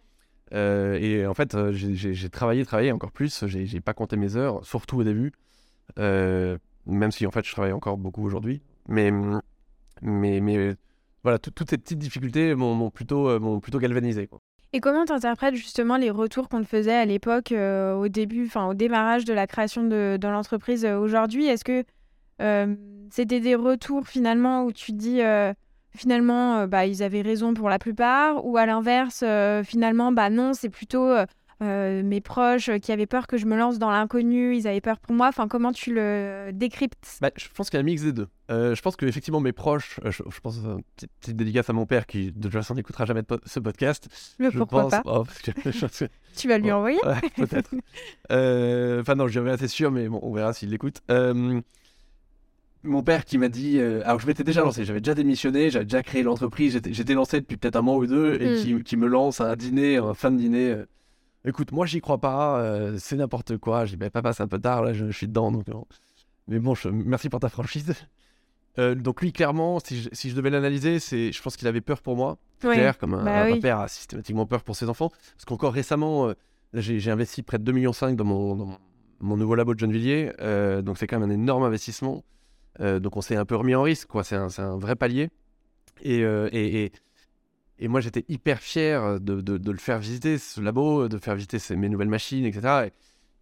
Euh, 0.53 0.99
et 1.01 1.26
en 1.26 1.34
fait, 1.34 1.55
euh, 1.55 1.72
j'ai- 1.72 2.30
travaillé, 2.30 2.64
travaillé 2.64 2.93
encore 2.93 3.12
plus. 3.12 3.47
J'ai 3.47 3.80
pas 3.80 3.95
compté 3.95 4.16
mes 4.16 4.36
heures, 4.36 4.64
surtout 4.64 4.99
au 4.99 5.05
début. 5.05 5.32
Même 5.97 7.12
si 7.12 7.26
en 7.26 7.30
fait, 7.30 7.45
je 7.45 7.53
travaille 7.53 7.72
encore 7.72 7.97
beaucoup 7.97 8.24
aujourd'hui. 8.24 8.61
Mais, 8.88 9.12
mais, 10.03 10.40
mais 10.40 10.74
voilà, 11.22 11.38
tout- 11.38 11.53
toutes 11.53 11.70
ces 11.70 11.78
petites 11.78 11.99
difficultés 11.99 12.55
m'ont 12.55 12.90
plutôt, 12.90 13.61
plutôt 13.61 13.78
galvanisé. 13.78 14.26
Quoi. 14.26 14.40
Et 14.72 14.80
comment 14.80 15.05
tu 15.05 15.12
interprètes 15.12 15.55
justement 15.55 15.97
les 15.97 16.11
retours 16.11 16.49
qu'on 16.49 16.62
te 16.62 16.66
faisait 16.66 16.95
à 16.95 17.05
l'époque, 17.05 17.53
au 17.53 18.09
début, 18.09 18.47
enfin 18.47 18.66
au 18.66 18.74
démarrage 18.74 19.24
de 19.24 19.32
la 19.32 19.47
création 19.47 19.84
de, 19.84 20.18
l'entreprise 20.20 20.84
aujourd'hui? 20.84 21.47
Est-ce 21.47 21.64
que 21.64 21.84
c'était 23.11 23.40
des 23.40 23.55
retours 23.55 24.09
finalement 24.09 24.64
où 24.64 24.72
tu 24.72 24.93
dis 24.93 25.20
finalement 25.97 26.57
euh, 26.59 26.66
bah, 26.66 26.86
ils 26.86 27.03
avaient 27.03 27.22
raison 27.22 27.55
pour 27.55 27.68
la 27.68 27.78
plupart 27.78 28.45
ou 28.47 28.57
à 28.57 28.66
l'inverse 28.66 29.22
euh, 29.26 29.62
finalement 29.64 30.12
bah 30.12 30.30
non 30.30 30.53
c'est 30.55 30.68
plutôt 30.70 31.09
euh, 31.11 32.03
mes 32.03 32.20
proches 32.20 32.70
qui 32.80 32.90
avaient 32.90 33.07
peur 33.07 33.28
que 33.28 33.36
je 33.36 33.47
me 33.47 33.57
lance 33.57 33.78
dans 33.78 33.90
l'inconnu, 33.93 34.57
ils 34.57 34.66
avaient 34.66 34.80
peur 34.80 34.99
pour 34.99 35.14
moi. 35.14 35.28
Enfin 35.28 35.47
comment 35.47 35.70
tu 35.70 35.95
le 35.95 36.51
décryptes? 36.53 37.18
Bah, 37.20 37.30
je 37.36 37.47
pense 37.55 37.70
qu'il 37.70 37.76
y 37.76 37.80
a 37.80 37.82
un 37.82 37.84
mix 37.84 38.03
des 38.03 38.12
deux. 38.12 38.26
Je 38.49 38.80
pense 38.82 38.97
que 38.97 39.07
effectivement 39.07 39.38
mes 39.38 39.53
proches, 39.53 40.01
je, 40.05 40.11
je 40.28 40.40
pense 40.40 40.59
petite, 40.97 41.11
petite 41.20 41.36
dédicace 41.36 41.70
à 41.70 41.72
mon 41.72 41.86
père 41.86 42.07
qui 42.07 42.32
de 42.32 42.43
toute 42.43 42.51
façon 42.53 42.74
n'écoutera 42.74 43.05
jamais 43.05 43.22
po- 43.22 43.38
ce 43.47 43.61
podcast. 43.61 44.09
Le 44.38 44.51
je 44.51 44.59
pourquoi 44.59 44.82
pense, 44.82 44.90
pas? 44.90 45.03
Oh, 45.05 45.22
parce 45.22 45.40
que 45.40 45.53
je 45.70 45.78
pense 45.86 45.99
que- 46.01 46.05
Tu 46.36 46.49
vas 46.49 46.59
lui 46.59 46.70
Bon. 46.70 46.78
envoyer? 46.78 46.99
ouais, 47.07 47.20
peut-être. 47.36 47.70
Enfin 49.01 49.14
non, 49.14 49.28
je 49.28 49.38
dirais 49.38 49.53
assez 49.53 49.68
sûr, 49.68 49.93
mais 49.93 50.09
bon, 50.09 50.18
on 50.22 50.32
verra 50.32 50.53
s'il 50.53 50.70
l'écoute. 50.70 51.01
Euh, 52.85 52.89
mon 52.89 53.03
père 53.03 53.24
qui 53.24 53.39
m'a 53.39 53.49
dit, 53.49 53.78
euh, 53.78 54.03
alors 54.05 54.20
je 54.20 54.26
m'étais 54.26 54.45
déjà 54.45 54.61
lancé, 54.62 54.85
j'avais 54.85 55.01
déjà 55.01 55.14
démissionné, 55.14 55.70
j'avais 55.70 55.85
déjà 55.85 56.03
créé 56.03 56.22
l'entreprise, 56.22 56.80
j'étais- 56.91 57.14
lancé 57.14 57.41
depuis 57.41 57.57
peut-être 57.57 57.76
un 57.76 57.83
mois 57.83 57.97
ou 57.97 58.07
deux, 58.07 58.41
et 58.41 58.55
Mm. 58.55 58.62
qui, 58.62 58.83
qui 58.85 58.97
me 58.97 59.07
lance 59.07 59.41
à 59.41 59.51
un 59.51 59.57
dîner, 59.57 59.97
un 59.99 60.14
fin 60.14 60.30
de 60.30 60.37
dîner. 60.39 60.70
euh, 60.70 60.87
Écoute, 61.45 61.72
moi 61.72 61.87
j'y 61.87 62.01
crois 62.01 62.18
pas, 62.18 62.61
euh, 62.61 62.97
c'est 62.99 63.16
n'importe 63.16 63.57
quoi. 63.59 63.85
Je 63.85 63.91
dis, 63.93 63.97
bah, 63.97 64.11
papa, 64.11 64.33
c'est 64.33 64.43
un 64.45 64.49
peu 64.49 64.61
tard, 64.61 64.83
là, 64.83 64.93
je, 64.93 65.07
je 65.07 65.16
suis 65.16 65.26
dedans, 65.26 65.51
donc 65.51 65.66
non. 65.66 65.87
Mais 66.49 66.59
bon, 66.61 66.74
je- 66.74 66.89
merci 66.89 67.28
pour 67.28 67.41
ta 67.41 67.49
franchise. 67.49 67.93
Euh, 68.78 68.95
donc 68.95 69.20
lui, 69.20 69.33
clairement, 69.33 69.78
si 69.80 70.01
je, 70.03 70.09
si 70.12 70.30
je 70.30 70.35
devais 70.37 70.51
l'analyser, 70.51 70.99
c'est, 70.99 71.30
je 71.33 71.43
pense 71.43 71.57
qu'il 71.57 71.68
avait 71.68 71.80
peur 71.80 72.01
pour 72.01 72.16
moi, 72.16 72.39
comme 72.99 73.14
un, 73.14 73.24
Bah 73.24 73.43
un 73.45 73.53
oui. 73.53 73.61
père 73.61 73.80
a 73.80 73.89
systématiquement 73.89 74.47
peur 74.47 74.62
pour 74.62 74.76
ses 74.76 74.89
enfants. 74.89 75.11
Parce 75.35 75.45
qu'encore 75.45 75.72
récemment, 75.74 76.28
euh, 76.28 76.35
j'ai, 76.74 76.99
j'ai 77.01 77.11
investi 77.11 77.43
près 77.43 77.59
de 77.59 77.64
2,5 77.64 77.74
millions 77.74 77.93
dans 78.16 78.24
mon, 78.24 78.57
dans 78.57 78.64
mon- 78.66 78.78
mon 79.20 79.37
nouveau 79.37 79.55
labo 79.57 79.74
de 79.74 79.78
Gennevilliers, 79.80 80.33
euh, 80.41 80.80
donc 80.80 80.97
c'est 80.99 81.07
quand 81.07 81.18
même 81.20 81.28
un 81.30 81.35
énorme 81.35 81.64
investissement. 81.64 82.24
Euh, 82.81 83.01
donc 83.01 83.16
on 83.16 83.20
s'est 83.20 83.37
un 83.37 83.45
peu 83.45 83.57
remis 83.57 83.75
en 83.75 83.83
risque, 83.83 84.09
quoi. 84.09 84.25
C'est 84.25 84.37
un, 84.37 84.77
vrai 84.79 84.97
palier. 84.97 85.31
Et, 86.03 86.23
euh, 86.25 86.49
et, 86.53 86.91
moi, 87.89 88.01
j'étais 88.01 88.25
hyper 88.29 88.61
fier 88.61 89.20
de, 89.20 89.70
le 89.70 89.79
faire 89.79 89.99
visiter, 89.99 90.39
ce 90.39 90.61
labo, 90.61 91.09
de 91.09 91.18
faire 91.18 91.35
visiter 91.35 91.59
mes 91.77 91.89
nouvelles 91.89 92.09
machines, 92.09 92.45
etc. 92.45 92.89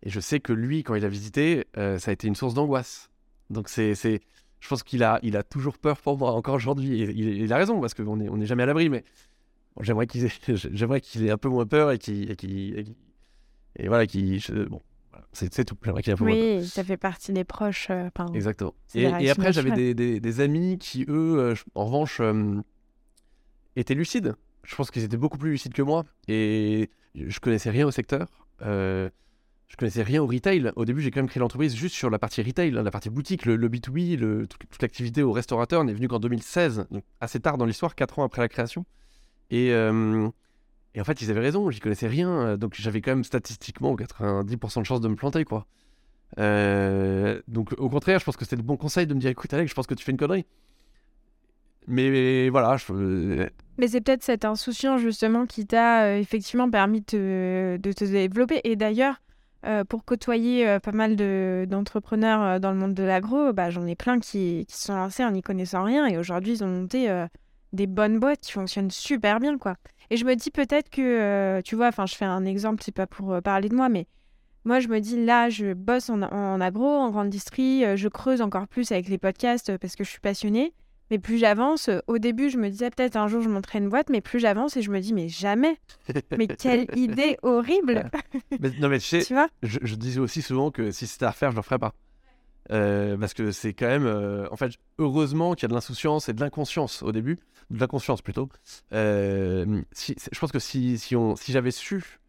Et, 0.02 0.10
je 0.10 0.18
sais 0.18 0.40
que 0.40 0.52
lui, 0.52 0.82
quand 0.82 0.94
il 0.94 1.04
a 1.04 1.08
visité, 1.08 1.66
euh, 1.76 1.98
ça 1.98 2.10
a 2.10 2.14
été 2.14 2.26
une 2.26 2.34
source 2.34 2.54
d'angoisse. 2.54 3.10
Donc 3.50 3.68
c'est, 3.68 3.94
je 3.94 4.68
pense 4.68 4.82
qu'il 4.82 5.02
a, 5.02 5.18
il 5.22 5.36
a 5.36 5.42
toujours 5.42 5.76
peur 5.76 5.98
pour 6.00 6.16
moi, 6.16 6.32
encore 6.32 6.54
aujourd'hui. 6.54 7.00
Il, 7.00 7.18
il 7.18 7.52
a 7.52 7.56
raison, 7.56 7.80
parce 7.80 7.92
qu'on 7.92 8.16
n'est 8.16 8.30
on 8.30 8.42
jamais 8.44 8.62
à 8.62 8.66
l'abri, 8.66 8.88
mais 8.88 9.04
j'aimerais 9.80 10.06
qu'il 10.06 11.26
ait, 11.26 11.30
un 11.30 11.38
peu 11.38 11.48
moins 11.48 11.66
peur 11.66 11.90
et 11.90 11.98
qu'il... 11.98 12.30
Et, 13.76 13.86
voilà, 13.86 14.06
qu'il... 14.06 14.40
bon, 14.68 14.82
c'est, 15.32 15.64
tout. 15.64 15.76
J'aimerais 15.84 16.02
qu'il. 16.02 16.14
Oui, 16.24 16.66
ça 16.66 16.82
fait 16.84 16.96
partie 16.96 17.32
des 17.32 17.44
proches. 17.44 17.88
euh, 17.90 18.10
Exactement. 18.34 18.74
Et, 18.94 19.06
après, 19.30 19.52
j'avais 19.52 19.70
des, 19.76 19.94
des- 19.94 20.20
des 20.20 20.40
amis 20.40 20.78
qui, 20.78 21.04
eux, 21.08 21.38
euh, 21.38 21.54
en 21.74 21.84
revanche, 21.86 22.18
euh, 22.20 22.56
étaient 23.76 23.94
lucides. 23.94 24.34
Je 24.64 24.74
pense 24.76 24.90
qu'ils 24.90 25.04
étaient 25.04 25.16
beaucoup 25.16 25.38
plus 25.38 25.50
lucides 25.52 25.72
que 25.72 25.82
moi. 25.82 26.04
Et 26.28 26.90
je 27.14 27.40
connaissais 27.40 27.70
rien 27.70 27.86
au 27.86 27.90
secteur. 27.90 28.28
Euh, 28.62 29.08
je 29.68 29.76
connaissais 29.76 30.02
rien 30.02 30.22
au 30.22 30.26
retail. 30.26 30.72
Au 30.76 30.84
début, 30.84 31.00
j'ai 31.00 31.10
quand 31.10 31.20
même 31.20 31.28
créé 31.28 31.40
l'entreprise 31.40 31.74
juste 31.76 31.94
sur 31.94 32.10
la 32.10 32.18
partie 32.18 32.42
retail, 32.42 32.76
hein, 32.76 32.82
la 32.82 32.90
partie 32.90 33.08
boutique, 33.10 33.46
le, 33.46 33.56
le 33.56 33.68
B2B, 33.68 34.16
le- 34.18 34.46
toute, 34.48 34.68
toute 34.68 34.82
l'activité 34.82 35.22
au 35.22 35.32
restaurateur 35.32 35.84
n'est 35.84 35.92
venue 35.94 36.08
qu'en 36.08 36.18
2016, 36.18 36.86
donc 36.90 37.04
assez 37.20 37.38
tard 37.40 37.56
dans 37.56 37.66
l'histoire, 37.66 37.94
4 37.94 38.18
ans 38.18 38.24
après 38.24 38.42
la 38.42 38.48
création. 38.48 38.84
Et, 39.50 39.72
euh, 39.72 40.28
et 40.94 41.00
en 41.00 41.04
fait, 41.04 41.20
ils 41.22 41.30
avaient 41.30 41.40
raison, 41.40 41.70
j'y 41.70 41.80
connaissais 41.80 42.08
rien. 42.08 42.30
euh, 42.30 42.56
Donc 42.56 42.74
j'avais 42.76 43.00
quand 43.00 43.12
même 43.12 43.24
statistiquement 43.24 43.94
90% 43.96 44.80
de 44.80 44.86
chances 44.86 45.00
de 45.00 45.08
me 45.08 45.16
planter, 45.16 45.44
quoi. 45.44 45.66
Euh, 46.38 47.40
donc 47.48 47.74
au 47.78 47.88
contraire, 47.88 48.18
je 48.20 48.24
pense 48.24 48.36
que 48.36 48.44
c'était 48.44 48.56
le 48.56 48.62
bon 48.62 48.76
conseil 48.76 49.06
de 49.06 49.14
me 49.14 49.20
dire 49.20 49.30
écoute 49.30 49.52
Alex, 49.52 49.70
je 49.70 49.74
pense 49.74 49.86
que 49.86 49.94
tu 49.94 50.04
fais 50.04 50.12
une 50.12 50.18
connerie. 50.18 50.46
Mais 51.86 52.48
voilà, 52.50 52.76
je, 52.76 53.48
Mais 53.78 53.88
c'est 53.88 54.00
peut-être 54.00 54.22
cette 54.22 54.44
insouciance 54.44 55.00
justement 55.00 55.46
qui 55.46 55.66
t'a 55.66 56.04
euh, 56.04 56.18
effectivement 56.18 56.70
permis 56.70 57.00
de 57.00 57.78
te, 57.82 58.04
développer. 58.04 58.60
Et 58.64 58.76
d'ailleurs, 58.76 59.20
euh, 59.66 59.82
pour 59.84 60.04
côtoyer 60.04 60.68
euh, 60.68 60.78
pas 60.78 60.92
mal 60.92 61.16
de- 61.16 61.66
d'entrepreneurs 61.68 62.42
euh, 62.42 62.58
dans 62.60 62.70
le 62.70 62.78
monde 62.78 62.94
de 62.94 63.02
l'agro, 63.02 63.52
bah, 63.52 63.70
j'en 63.70 63.86
ai 63.86 63.96
plein 63.96 64.20
qui, 64.20 64.66
qui 64.68 64.76
sont 64.76 64.94
lancés 64.94 65.24
en 65.24 65.32
n'y 65.32 65.42
connaissant 65.42 65.82
rien 65.82 66.06
et 66.06 66.16
aujourd'hui 66.16 66.52
ils 66.52 66.64
ont 66.64 66.68
monté 66.68 67.10
euh, 67.10 67.26
des 67.72 67.86
bonnes 67.86 68.18
boîtes 68.18 68.40
qui 68.40 68.52
fonctionnent 68.52 68.90
super 68.90 69.40
bien. 69.40 69.58
quoi. 69.58 69.76
Et 70.10 70.16
je 70.16 70.24
me 70.24 70.34
dis 70.34 70.50
peut-être 70.50 70.90
que, 70.90 71.00
euh, 71.02 71.62
tu 71.62 71.76
vois, 71.76 71.88
enfin 71.88 72.06
je 72.06 72.14
fais 72.16 72.24
un 72.24 72.44
exemple, 72.44 72.82
c'est 72.84 72.94
pas 72.94 73.06
pour 73.06 73.32
euh, 73.32 73.40
parler 73.40 73.68
de 73.68 73.74
moi, 73.76 73.88
mais 73.88 74.06
moi 74.64 74.80
je 74.80 74.88
me 74.88 74.98
dis 75.00 75.24
là, 75.24 75.48
je 75.50 75.72
bosse 75.72 76.10
en, 76.10 76.22
en 76.22 76.60
agro, 76.60 76.86
en 76.88 77.10
grande 77.10 77.30
distrie, 77.30 77.84
euh, 77.84 77.96
je 77.96 78.08
creuse 78.08 78.40
encore 78.42 78.66
plus 78.68 78.90
avec 78.92 79.08
les 79.08 79.18
podcasts 79.18 79.76
parce 79.78 79.96
que 79.96 80.04
je 80.04 80.10
suis 80.10 80.20
passionnée. 80.20 80.72
Mais 81.12 81.18
plus 81.18 81.38
j'avance, 81.38 81.90
au 82.06 82.18
début, 82.18 82.50
je 82.50 82.56
me 82.56 82.68
disais 82.70 82.88
peut-être 82.88 83.16
un 83.16 83.26
jour 83.26 83.42
je 83.42 83.48
monterai 83.48 83.78
une 83.78 83.88
boîte, 83.88 84.10
mais 84.10 84.20
plus 84.20 84.38
j'avance 84.38 84.76
et 84.76 84.82
je 84.82 84.92
me 84.92 85.00
dis, 85.00 85.12
mais 85.12 85.28
jamais. 85.28 85.76
Mais 86.38 86.46
quelle 86.46 86.86
idée 86.96 87.36
horrible. 87.42 88.08
mais- 88.60 88.70
non 88.78 88.88
mais 88.88 89.00
tu 89.00 89.06
sais, 89.06 89.22
tu 89.26 89.34
vois? 89.34 89.48
je, 89.64 89.78
je 89.82 89.94
disais 89.96 90.20
aussi 90.20 90.40
souvent 90.40 90.70
que 90.70 90.92
si 90.92 91.08
c'était 91.08 91.24
à 91.24 91.30
refaire, 91.30 91.50
je 91.50 91.56
le 91.56 91.62
ferais 91.62 91.80
pas. 91.80 91.94
Euh, 92.70 93.16
parce 93.16 93.34
que 93.34 93.50
c'est 93.50 93.72
quand 93.72 93.86
même, 93.86 94.06
euh, 94.06 94.46
en 94.50 94.56
fait, 94.56 94.72
heureusement 94.98 95.54
qu'il 95.54 95.62
y 95.62 95.66
a 95.66 95.68
de 95.68 95.74
l'insouciance 95.74 96.28
et 96.28 96.32
de 96.32 96.40
l'inconscience 96.40 97.02
au 97.02 97.12
début, 97.12 97.38
de 97.70 97.80
l'inconscience 97.80 98.22
plutôt. 98.22 98.48
Euh, 98.92 99.82
je 99.96 100.38
pense 100.38 100.52
que 100.52 100.58
si, 100.58 100.98
si, 100.98 101.16
si 101.36 101.52
j'avais 101.52 101.70
su 101.70 102.20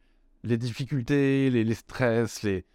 les 0.43 0.57
difficultés, 0.57 1.51
les, 1.51 1.73
stress, 1.75 2.41
les, 2.41 2.65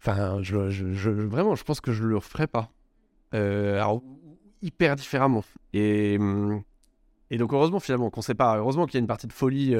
enfin, 0.00 0.40
vraiment, 0.40 1.54
je 1.54 1.62
pense 1.62 1.80
que 1.80 1.92
je 1.92 2.02
le 2.02 2.16
referais 2.16 2.48
pas. 2.48 2.72
Alors 3.32 4.02
hyper 4.60 4.96
différemment. 4.96 5.44
Et 5.72 6.18
donc 7.36 7.52
heureusement 7.52 7.78
finalement 7.78 8.10
qu'on 8.10 8.22
sait 8.22 8.34
pas, 8.34 8.56
heureusement 8.56 8.86
qu'il 8.86 8.94
y 8.94 8.96
a 8.96 9.00
une 9.00 9.06
partie 9.06 9.28
de 9.28 9.32
folie. 9.32 9.76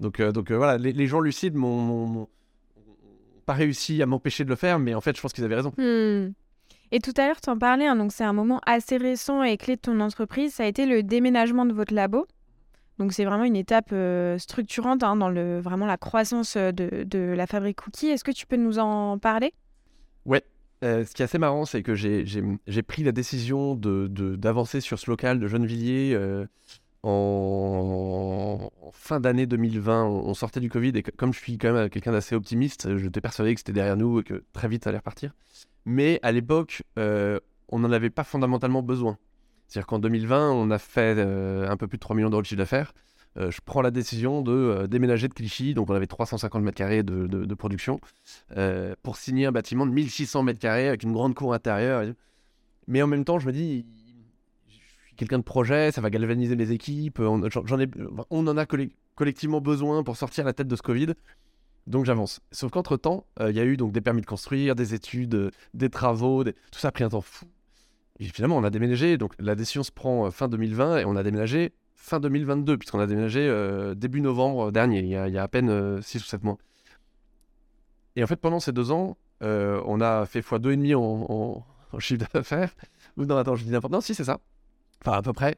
donc 0.00 0.22
voilà, 0.50 0.78
les, 0.78 0.92
les 0.92 1.06
gens 1.06 1.20
lucides 1.20 1.54
m'ont 1.54 2.28
pas 3.48 3.54
réussi 3.54 4.02
à 4.02 4.06
m'empêcher 4.06 4.44
de 4.44 4.50
le 4.50 4.56
faire, 4.56 4.78
mais 4.78 4.94
en 4.94 5.00
fait 5.00 5.16
je 5.16 5.22
pense 5.22 5.32
qu'ils 5.32 5.44
avaient 5.44 5.56
raison. 5.56 5.72
Hmm. 5.78 6.32
Et 6.92 7.00
tout 7.00 7.14
à 7.16 7.26
l'heure, 7.26 7.40
tu 7.40 7.48
en 7.48 7.58
parlais, 7.58 7.86
hein, 7.86 7.96
donc 7.96 8.12
c'est 8.12 8.24
un 8.24 8.34
moment 8.34 8.60
assez 8.66 8.98
récent 8.98 9.42
et 9.42 9.56
clé 9.56 9.76
de 9.76 9.80
ton 9.80 10.00
entreprise, 10.00 10.52
ça 10.52 10.64
a 10.64 10.66
été 10.66 10.84
le 10.84 11.02
déménagement 11.02 11.64
de 11.64 11.72
votre 11.72 11.94
labo. 11.94 12.26
Donc 12.98 13.14
c'est 13.14 13.24
vraiment 13.24 13.44
une 13.44 13.56
étape 13.56 13.90
euh, 13.92 14.36
structurante 14.38 15.02
hein, 15.02 15.16
dans 15.16 15.30
le, 15.30 15.60
vraiment 15.60 15.86
la 15.86 15.96
croissance 15.96 16.56
euh, 16.56 16.72
de, 16.72 17.04
de 17.04 17.18
la 17.18 17.46
fabrique 17.46 17.80
Cookie. 17.80 18.08
Est-ce 18.08 18.24
que 18.24 18.32
tu 18.32 18.46
peux 18.46 18.56
nous 18.56 18.78
en 18.78 19.18
parler? 19.18 19.54
Euh, 20.84 21.04
ce 21.04 21.12
qui 21.12 21.22
est 21.22 21.24
assez 21.24 21.38
marrant, 21.38 21.64
c'est 21.64 21.82
que 21.82 21.94
j'ai 21.94 22.82
pris 22.86 23.02
la 23.02 23.12
décision 23.12 23.74
d'avancer 23.74 24.78
de, 24.78 24.82
sur 24.82 24.98
ce 24.98 25.10
local 25.10 25.40
de 25.40 25.48
Gennevilliers 25.48 26.16
euh, 27.04 27.08
en, 27.08 28.70
fin 28.92 29.20
d'année 29.20 29.46
2020. 29.46 30.04
On, 30.04 30.34
sortait 30.34 30.60
du 30.60 30.68
Covid 30.68 30.92
et 30.94 31.02
comme 31.02 31.32
je 31.32 31.38
suis 31.38 31.58
quand 31.58 31.72
même 31.72 31.88
quelqu'un 31.88 32.12
d'assez 32.12 32.34
optimiste, 32.34 32.96
j'étais 32.96 33.20
persuadé 33.20 33.54
que 33.54 33.60
c'était 33.60 33.72
derrière 33.72 33.96
nous 33.96 34.20
et 34.20 34.24
que 34.24 34.44
très 34.52 34.68
vite 34.68 34.84
ça 34.84 34.90
allait 34.90 34.98
repartir. 34.98 35.34
Mais 35.84 36.20
à 36.22 36.32
l'époque, 36.32 36.82
euh, 36.98 37.40
on 37.68 37.78
n'en 37.78 37.92
avait 37.92 38.10
pas 38.10 38.24
fondamentalement 38.24 38.82
besoin. 38.82 39.18
C'est-à-dire 39.66 39.86
qu'en 39.86 39.98
2020, 39.98 40.50
on 40.52 40.70
a 40.70 40.78
fait 40.78 41.20
un 41.20 41.76
peu 41.76 41.86
plus 41.86 41.98
de 41.98 42.00
3 42.00 42.16
millions 42.16 42.30
d'euros 42.30 42.42
de 42.42 42.46
chiffre 42.46 42.58
d'affaires. 42.58 42.92
Euh, 43.38 43.50
je 43.50 43.60
prends 43.64 43.82
la 43.82 43.90
décision 43.90 44.42
de 44.42 44.52
euh, 44.52 44.86
déménager 44.86 45.28
de 45.28 45.34
Clichy, 45.34 45.74
donc 45.74 45.90
on 45.90 45.94
avait 45.94 46.06
350 46.06 46.62
mètres 46.62 46.76
carrés 46.76 47.02
de, 47.02 47.54
production, 47.54 48.00
euh, 48.56 48.94
pour 49.02 49.16
signer 49.16 49.46
un 49.46 49.52
bâtiment 49.52 49.86
de 49.86 49.92
1600 49.92 50.42
mètres 50.42 50.58
carrés 50.58 50.88
avec 50.88 51.02
une 51.02 51.12
grande 51.12 51.34
cour 51.34 51.54
intérieure. 51.54 52.04
Mais 52.86 53.02
en 53.02 53.06
même 53.06 53.24
temps, 53.24 53.38
je 53.38 53.46
me 53.46 53.52
dis, 53.52 53.86
quelqu'un 55.18 55.38
de 55.38 55.44
projet, 55.44 55.92
ça 55.92 56.00
va 56.00 56.08
galvaniser 56.08 56.56
les 56.56 56.72
équipes, 56.72 57.18
on, 57.18 57.42
ai, 57.44 57.88
on 58.30 58.46
en 58.46 58.56
a 58.56 58.64
collectivement 59.14 59.60
besoin 59.60 60.02
pour 60.02 60.16
sortir 60.16 60.46
la 60.46 60.54
tête 60.54 60.68
de 60.68 60.76
ce 60.76 60.82
Covid. 60.82 61.08
Donc 61.86 62.06
j'avance. 62.06 62.40
Sauf 62.50 62.70
qu'entre-temps, 62.70 63.26
il 63.40 63.54
y 63.54 63.60
a 63.60 63.64
eu 63.64 63.76
donc 63.76 63.92
des 63.92 64.00
permis 64.00 64.22
de 64.22 64.26
construire, 64.26 64.74
des 64.74 64.94
études, 64.94 65.50
des 65.74 65.90
travaux, 65.90 66.44
tout 66.44 66.78
ça 66.78 66.88
a 66.88 66.92
pris 66.92 67.04
un 67.04 67.10
temps 67.10 67.20
fou. 67.20 67.46
Et 68.20 68.24
finalement, 68.24 68.56
on 68.56 68.64
a 68.64 68.70
déménagé. 68.70 69.18
Donc 69.18 69.34
la 69.38 69.54
décision 69.54 69.82
se 69.82 69.92
prend 69.92 70.30
fin 70.30 70.48
2020 70.48 70.98
et 70.98 71.04
on 71.04 71.16
a 71.16 71.22
déménagé 71.22 71.72
fin 71.98 72.20
2022, 72.20 72.78
puisqu'on 72.78 73.00
a 73.00 73.06
déménagé 73.06 73.40
euh, 73.40 73.94
début 73.94 74.20
novembre 74.20 74.72
dernier, 74.72 75.00
il 75.00 75.08
y 75.08 75.16
a, 75.16 75.42
à 75.42 75.48
peine 75.48 76.00
6 76.00 76.18
euh, 76.18 76.20
ou 76.20 76.24
7 76.24 76.44
mois. 76.44 76.58
Et 78.16 78.24
en 78.24 78.26
fait, 78.26 78.36
pendant 78.36 78.60
ces 78.60 78.72
deux 78.72 78.90
ans, 78.90 79.16
euh, 79.42 79.82
on 79.84 80.00
a 80.00 80.24
fait 80.24 80.40
x2,5 80.40 80.94
en, 80.96 81.64
en, 81.92 81.98
chiffre 81.98 82.24
d'affaires. 82.32 82.74
Non, 83.16 83.36
attends, 83.36 83.56
je 83.56 83.64
dis 83.64 83.70
n'importe 83.70 83.92
Non, 83.92 84.00
si, 84.00 84.14
c'est 84.14 84.24
ça. 84.24 84.40
Enfin, 85.02 85.18
à 85.18 85.22
peu 85.22 85.32
près. 85.32 85.56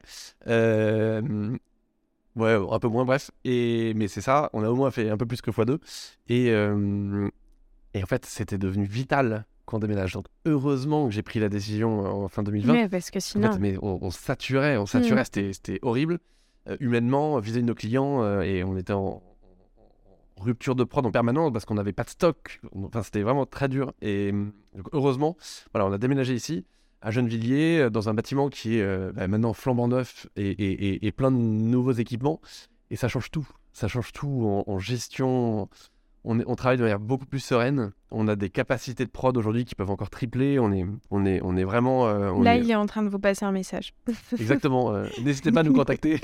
Ouais, 2.37 2.53
un 2.53 2.79
peu 2.79 2.87
moins, 2.87 3.03
bref. 3.03 3.29
Et, 3.43 3.93
mais 3.95 4.07
c'est 4.07 4.21
ça, 4.21 4.49
on 4.53 4.63
a 4.63 4.69
au 4.69 4.75
moins 4.75 4.89
fait 4.89 5.09
un 5.09 5.17
peu 5.17 5.25
plus 5.25 5.41
que 5.41 5.51
x2. 5.51 5.79
Et, 6.29 6.47
et 7.93 8.03
en 8.03 8.05
fait, 8.05 8.25
c'était 8.25 8.57
devenu 8.57 8.85
vital 8.85 9.45
qu'on 9.65 9.79
déménage. 9.79 10.13
Donc 10.13 10.25
heureusement 10.45 11.07
que 11.07 11.11
j'ai 11.11 11.23
pris 11.23 11.39
la 11.39 11.49
décision 11.49 12.23
en 12.23 12.27
fin 12.27 12.43
2020. 12.43 12.73
Mais 12.73 12.89
parce 12.89 13.11
que 13.11 13.19
sinon. 13.19 13.51
mais 13.59 13.77
on, 13.81 14.11
saturait, 14.11 14.77
on 14.77 14.85
saturait, 14.85 15.23
hmm. 15.23 15.53
c'était 15.53 15.79
horrible. 15.81 16.19
Euh, 16.69 16.77
humainement, 16.79 17.39
vis-à-vis 17.39 17.63
de 17.63 17.67
nos 17.67 17.75
clients, 17.75 18.21
euh, 18.21 18.41
et 18.41 18.63
on 18.63 18.77
était 18.77 18.93
en, 18.93 19.23
rupture 20.37 20.75
de 20.75 20.83
prod 20.83 21.05
en 21.05 21.11
permanence 21.11 21.51
parce 21.51 21.65
qu'on 21.65 21.73
n'avait 21.73 21.93
pas 21.93 22.03
de 22.03 22.09
stock. 22.09 22.61
Enfin, 22.75 23.03
c'était 23.03 23.21
vraiment 23.21 23.45
très 23.45 23.67
dur. 23.67 23.93
Et 24.01 24.33
heureusement, 24.91 25.37
voilà, 25.73 25.87
on 25.87 25.93
a 25.93 25.97
déménagé 25.97 26.33
ici, 26.33 26.65
à 27.01 27.11
Gennevilliers, 27.11 27.79
euh, 27.79 27.89
dans 27.89 28.09
un 28.09 28.13
bâtiment 28.13 28.49
qui 28.49 28.77
est 28.77 29.11
bah, 29.13 29.27
maintenant 29.27 29.53
flambant 29.53 29.87
neuf 29.87 30.27
et, 30.35 31.11
plein 31.15 31.31
de 31.31 31.37
nouveaux 31.37 31.91
équipements. 31.91 32.41
Et 32.89 32.95
ça 32.95 33.07
change 33.07 33.31
tout. 33.31 33.47
Ça 33.73 33.87
change 33.87 34.11
tout 34.11 34.63
en 34.67 34.79
gestion, 34.79 35.69
on, 36.23 36.55
travaille 36.55 36.77
de 36.77 36.83
manière 36.83 36.99
beaucoup 36.99 37.25
plus 37.25 37.39
sereine. 37.39 37.93
On 38.11 38.27
a 38.27 38.35
des 38.35 38.49
capacités 38.49 39.05
de 39.05 39.09
prod 39.09 39.35
aujourd'hui 39.35 39.65
qui 39.65 39.73
peuvent 39.73 39.89
encore 39.89 40.11
tripler. 40.11 40.59
On 40.59 40.71
est, 40.71 40.85
on 41.09 41.25
est, 41.25 41.41
on 41.43 41.57
est 41.57 41.63
vraiment. 41.63 42.07
Euh, 42.07 42.31
Là, 42.43 42.57
il 42.57 42.69
est 42.69 42.75
en 42.75 42.85
train 42.85 43.01
de 43.01 43.09
vous 43.09 43.17
passer 43.17 43.43
un 43.43 43.51
message. 43.51 43.93
Exactement. 44.39 44.93
Euh, 44.93 45.07
n'hésitez 45.23 45.51
pas 45.51 45.61
à 45.61 45.63
nous 45.63 45.73
contacter. 45.73 46.19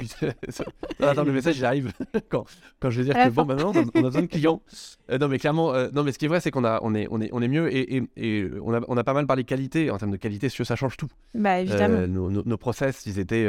attends, 1.00 1.24
le 1.24 1.32
message 1.32 1.58
il 1.58 1.64
arrive 1.66 1.92
quand, 2.30 2.46
quand 2.80 2.90
je 2.90 3.02
vais 3.02 3.12
dire 3.12 3.14
que 3.14 3.30
bon, 3.30 3.44
maintenant, 3.44 3.72
on 3.94 4.00
a 4.00 4.02
besoin 4.02 4.22
de 4.22 4.26
clients. 4.26 4.62
Euh, 5.10 5.18
non, 5.18 5.28
mais 5.28 5.38
clairement, 5.38 5.72
non, 5.92 6.02
mais 6.02 6.12
ce 6.12 6.18
qui 6.18 6.24
est 6.24 6.28
vrai, 6.28 6.40
c'est 6.40 6.50
qu'on 6.50 6.64
a, 6.64 6.80
on 6.82 6.94
est, 6.94 7.06
on 7.10 7.20
est, 7.20 7.28
on 7.32 7.42
est 7.42 7.48
mieux 7.48 7.74
et, 7.74 8.02
et, 8.16 8.50
on, 8.62 8.72
a, 8.72 8.80
on 8.88 8.96
a 8.96 9.04
pas 9.04 9.14
mal 9.14 9.26
parlé 9.26 9.44
qualité 9.44 9.90
en 9.90 9.98
termes 9.98 10.12
de 10.12 10.16
qualité. 10.16 10.48
ça 10.48 10.76
change 10.76 10.96
tout. 10.96 11.08
Bah 11.34 11.60
évidemment. 11.60 12.06
Nos, 12.06 12.30
nos, 12.30 12.56
process, 12.56 13.04
ils 13.04 13.18
étaient 13.18 13.46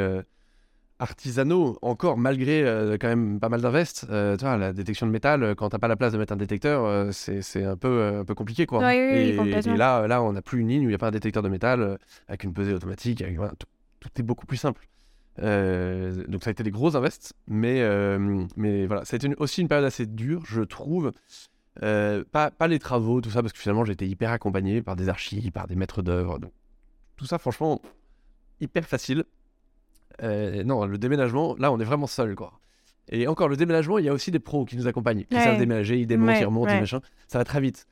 artisanaux 1.00 1.78
encore 1.82 2.18
malgré 2.18 2.64
euh, 2.64 2.98
quand 3.00 3.08
même 3.08 3.39
pas 3.39 3.50
mal 3.50 3.62
d'invest. 3.62 4.06
Euh, 4.10 4.38
tu 4.38 4.46
vois, 4.46 4.58
la 4.58 4.74
détection 4.74 5.06
de 5.06 5.12
métal, 5.12 5.44
euh, 5.44 5.56
quand 5.56 5.70
t'as 5.70 5.80
pas 5.80 5.88
la 5.88 5.96
place 5.96 6.14
de 6.14 6.18
mettre 6.18 6.34
un 6.34 6.38
détecteur, 6.38 7.14
c'est 7.14 7.64
un 7.64 7.78
peu, 7.78 8.20
un 8.20 8.26
peu 8.26 8.36
compliqué 8.36 8.66
quoi. 8.66 8.94
et, 8.94 9.34
là, 9.76 10.08
là, 10.08 10.22
on 10.24 10.34
n'a 10.34 10.41
plus 10.41 10.62
une 10.62 10.70
ligne 10.70 10.82
où 10.82 10.86
il 10.86 10.89
n'y 10.89 10.96
a 10.96 11.00
pas 11.00 11.08
un 11.08 11.12
détecteur 11.12 11.44
de 11.44 11.50
métal 11.50 11.98
avec 12.28 12.44
une 12.44 12.54
pesée 12.54 12.74
automatique. 12.74 13.24
tout, 13.60 14.10
est 14.18 14.24
beaucoup 14.24 14.46
plus 14.46 14.58
simple. 14.58 14.88
donc 15.38 16.44
ça 16.44 16.50
a 16.50 16.52
été 16.52 16.64
des 16.64 16.72
gros 16.72 16.96
invests, 16.96 17.34
mais, 17.48 17.84
mais 18.56 18.86
voilà, 18.86 19.06
ça 19.06 19.16
a 19.16 19.18
été 19.18 19.30
aussi 19.38 19.62
une 19.62 19.68
période 19.68 19.86
assez 19.86 20.06
dure, 20.06 20.44
je 20.46 20.62
trouve. 20.62 21.12
pas, 21.80 22.52
pas 22.52 22.68
les 22.68 22.80
travaux, 22.80 23.22
tout 23.22 23.32
ça, 23.32 23.41
parce 23.41 23.54
que 23.54 23.60
finalement 23.60 23.86
j'étais 23.86 24.08
hyper 24.08 24.32
accompagné 24.32 24.82
par 24.82 24.96
des 24.96 25.10
archives, 25.10 25.52
par 25.52 25.68
des 25.68 25.76
maîtres 25.76 26.02
d'œuvre. 26.02 26.39
Tout 27.18 27.26
ça, 27.26 27.38
franchement, 27.38 27.82
hyper 28.60 28.86
facile. 28.86 29.24
Euh, 30.22 30.64
non, 30.64 30.86
le 30.86 30.97
déménagement, 30.97 31.55
là, 31.57 31.72
on 31.72 31.80
est 31.80 31.86
vraiment 31.86 32.07
seul, 32.07 32.36
quoi. 32.36 32.59
Et 33.09 33.28
encore, 33.28 33.49
le 33.49 33.57
déménagement, 33.57 33.97
il 33.97 34.05
y 34.05 34.09
a 34.09 34.14
aussi 34.14 34.32
des 34.32 34.39
pros 34.39 34.66
qui 34.66 34.78
nous 34.78 34.88
accompagnent, 34.88 35.26
qui 35.26 35.36
savent 35.36 35.57
déménager, 35.57 35.99
ils 35.99 36.07
démontent, 36.07 36.39
ils 36.39 36.45
remontent, 36.45 36.80
machin. 36.80 37.01
Ça 37.28 37.38
va 37.38 37.43
très 37.43 37.59
vite. 37.59 37.86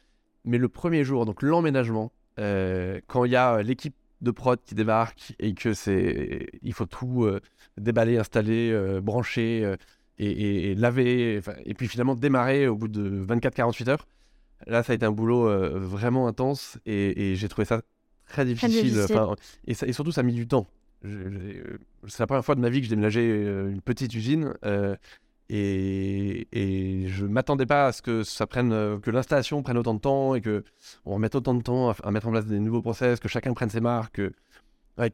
Mais 0.45 0.57
le 0.57 0.69
premier 0.69 1.03
jour, 1.03 1.25
donc 1.25 1.41
l'emménagement, 1.41 2.11
euh, 2.39 2.99
quand 3.07 3.25
il 3.25 3.31
y 3.31 3.35
a 3.35 3.61
l'équipe 3.61 3.93
de 4.21 4.31
prod 4.31 4.59
qui 4.63 4.73
débarque 4.73 5.33
et 5.39 5.53
que 5.53 5.73
c'est, 5.73 6.47
il 6.61 6.73
faut 6.73 6.85
tout 6.85 7.25
euh, 7.25 7.41
déballer, 7.77 8.17
installer, 8.17 8.99
brancher 9.01 9.75
et, 10.17 10.75
laver, 10.75 11.41
et 11.65 11.73
puis 11.73 11.87
finalement 11.87 12.15
démarrer 12.15 12.67
au 12.67 12.75
bout 12.75 12.87
de 12.87 13.25
24-48 13.25 13.89
heures. 13.89 14.07
Là, 14.67 14.81
ça 14.83 14.93
a 14.93 14.95
été 14.95 15.05
un 15.05 15.11
boulot 15.11 15.49
vraiment 15.77 16.27
intense 16.27 16.79
et, 16.85 17.35
j'ai 17.35 17.49
trouvé 17.49 17.65
ça 17.65 17.81
très 18.27 18.45
difficile. 18.45 19.05
et, 19.67 19.71
et, 19.71 19.93
surtout, 19.93 20.13
ça 20.13 20.21
a 20.21 20.23
mis 20.23 20.33
du 20.33 20.47
temps. 20.47 20.67
Euh, 21.05 21.77
c'est 22.07 22.19
la 22.19 22.27
première 22.27 22.45
fois 22.45 22.55
de 22.55 22.61
ma 22.61 22.69
vie 22.69 22.79
que 22.79 22.85
je 22.85 22.89
déménageais 22.89 23.27
euh, 23.27 23.71
une 23.71 23.81
petite 23.81 24.13
usine 24.13 24.53
euh, 24.65 24.95
et, 25.49 26.47
et 26.51 27.07
je 27.07 27.25
m'attendais 27.25 27.65
pas 27.65 27.87
à 27.87 27.91
ce 27.91 28.01
que 28.01 28.23
ça 28.23 28.47
prenne, 28.47 28.99
que 29.01 29.11
l'installation 29.11 29.63
prenne 29.63 29.77
autant 29.77 29.95
de 29.95 29.99
temps 29.99 30.35
et 30.35 30.41
que 30.41 30.63
on 31.05 31.15
remette 31.15 31.35
autant 31.35 31.53
de 31.53 31.61
temps 31.61 31.89
à, 31.89 32.11
mettre 32.11 32.27
en 32.27 32.31
place 32.31 32.45
des 32.45 32.59
nouveaux 32.59 32.81
process, 32.81 33.19
que 33.19 33.27
chacun 33.27 33.53
prenne 33.53 33.69
ses 33.69 33.81
marques 33.81 34.21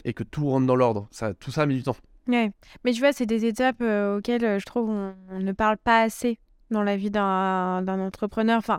et 0.03 0.13
que 0.13 0.23
tout 0.23 0.47
rentre 0.47 0.67
dans 0.67 0.75
l'ordre. 0.75 1.09
Tout 1.39 1.51
ça 1.51 1.63
a 1.63 1.65
mis 1.65 1.75
du 1.75 1.83
temps. 1.83 1.95
Mais 2.27 2.51
tu 2.85 2.99
vois, 2.99 3.13
c'est 3.13 3.25
des 3.25 3.45
étapes 3.45 3.81
auxquelles 3.81 4.59
je 4.59 4.65
trouve 4.65 4.89
on, 4.89 5.39
ne 5.39 5.51
parle 5.53 5.77
pas 5.77 6.01
assez 6.01 6.37
dans 6.69 6.83
la 6.83 6.97
vie 6.97 7.09
d'un 7.09 7.87
entrepreneur. 7.87 8.59
Enfin, 8.59 8.77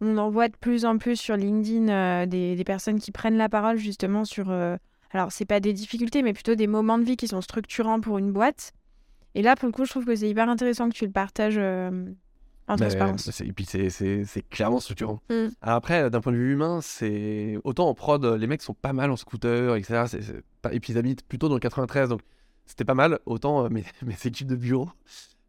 on 0.00 0.16
en 0.16 0.30
voit 0.30 0.48
de 0.48 0.56
plus 0.56 0.84
en 0.84 0.96
plus 0.98 1.16
sur 1.16 1.36
LinkedIn 1.36 2.26
des, 2.26 2.64
personnes 2.64 3.00
qui 3.00 3.10
prennent 3.10 3.36
la 3.36 3.48
parole 3.48 3.78
justement 3.78 4.24
sur 4.24 4.52
alors, 5.12 5.32
c'est 5.32 5.44
pas 5.44 5.60
des 5.60 5.72
difficultés, 5.72 6.22
mais 6.22 6.32
plutôt 6.32 6.54
des 6.54 6.66
moments 6.66 6.98
de 6.98 7.04
vie 7.04 7.16
qui 7.16 7.28
sont 7.28 7.40
structurants 7.40 8.00
pour 8.00 8.18
une 8.18 8.32
boîte. 8.32 8.72
Et 9.34 9.42
là, 9.42 9.56
pour 9.56 9.66
le 9.66 9.72
coup, 9.72 9.84
je 9.84 9.90
trouve 9.90 10.04
que 10.04 10.14
c'est 10.14 10.28
hyper 10.28 10.48
intéressant 10.48 10.88
que 10.88 10.94
tu 10.94 11.04
le 11.04 11.12
partages 11.12 11.58
euh, 11.58 11.90
en 12.68 12.76
bah, 12.76 12.86
transparence. 12.86 13.40
et 13.40 13.52
puis, 13.52 13.64
c'est 13.64 14.48
clairement 14.50 14.80
structurant. 14.80 15.20
Mm. 15.28 15.48
Après, 15.62 16.10
d'un 16.10 16.20
point 16.20 16.32
de 16.32 16.36
vue 16.36 16.52
humain, 16.52 16.80
c'est 16.80 17.58
autant 17.64 17.88
en 17.88 17.94
prod, 17.94 18.24
les 18.24 18.46
mecs 18.46 18.62
sont 18.62 18.74
pas 18.74 18.92
mal 18.92 19.10
en 19.10 19.16
scooter, 19.16 19.74
etc. 19.76 20.04
Et 20.70 20.80
puis, 20.80 20.92
ils 20.92 20.98
habitent 20.98 21.26
plutôt 21.26 21.48
dans 21.48 21.54
le 21.54 21.60
93, 21.60 22.10
donc 22.10 22.20
c'était 22.66 22.84
pas 22.84 22.94
mal. 22.94 23.18
Autant 23.26 23.64
euh, 23.64 23.68
mes, 23.70 23.84
mes, 24.02 24.16
équipes 24.24 24.48
de 24.48 24.56
bureau, 24.56 24.90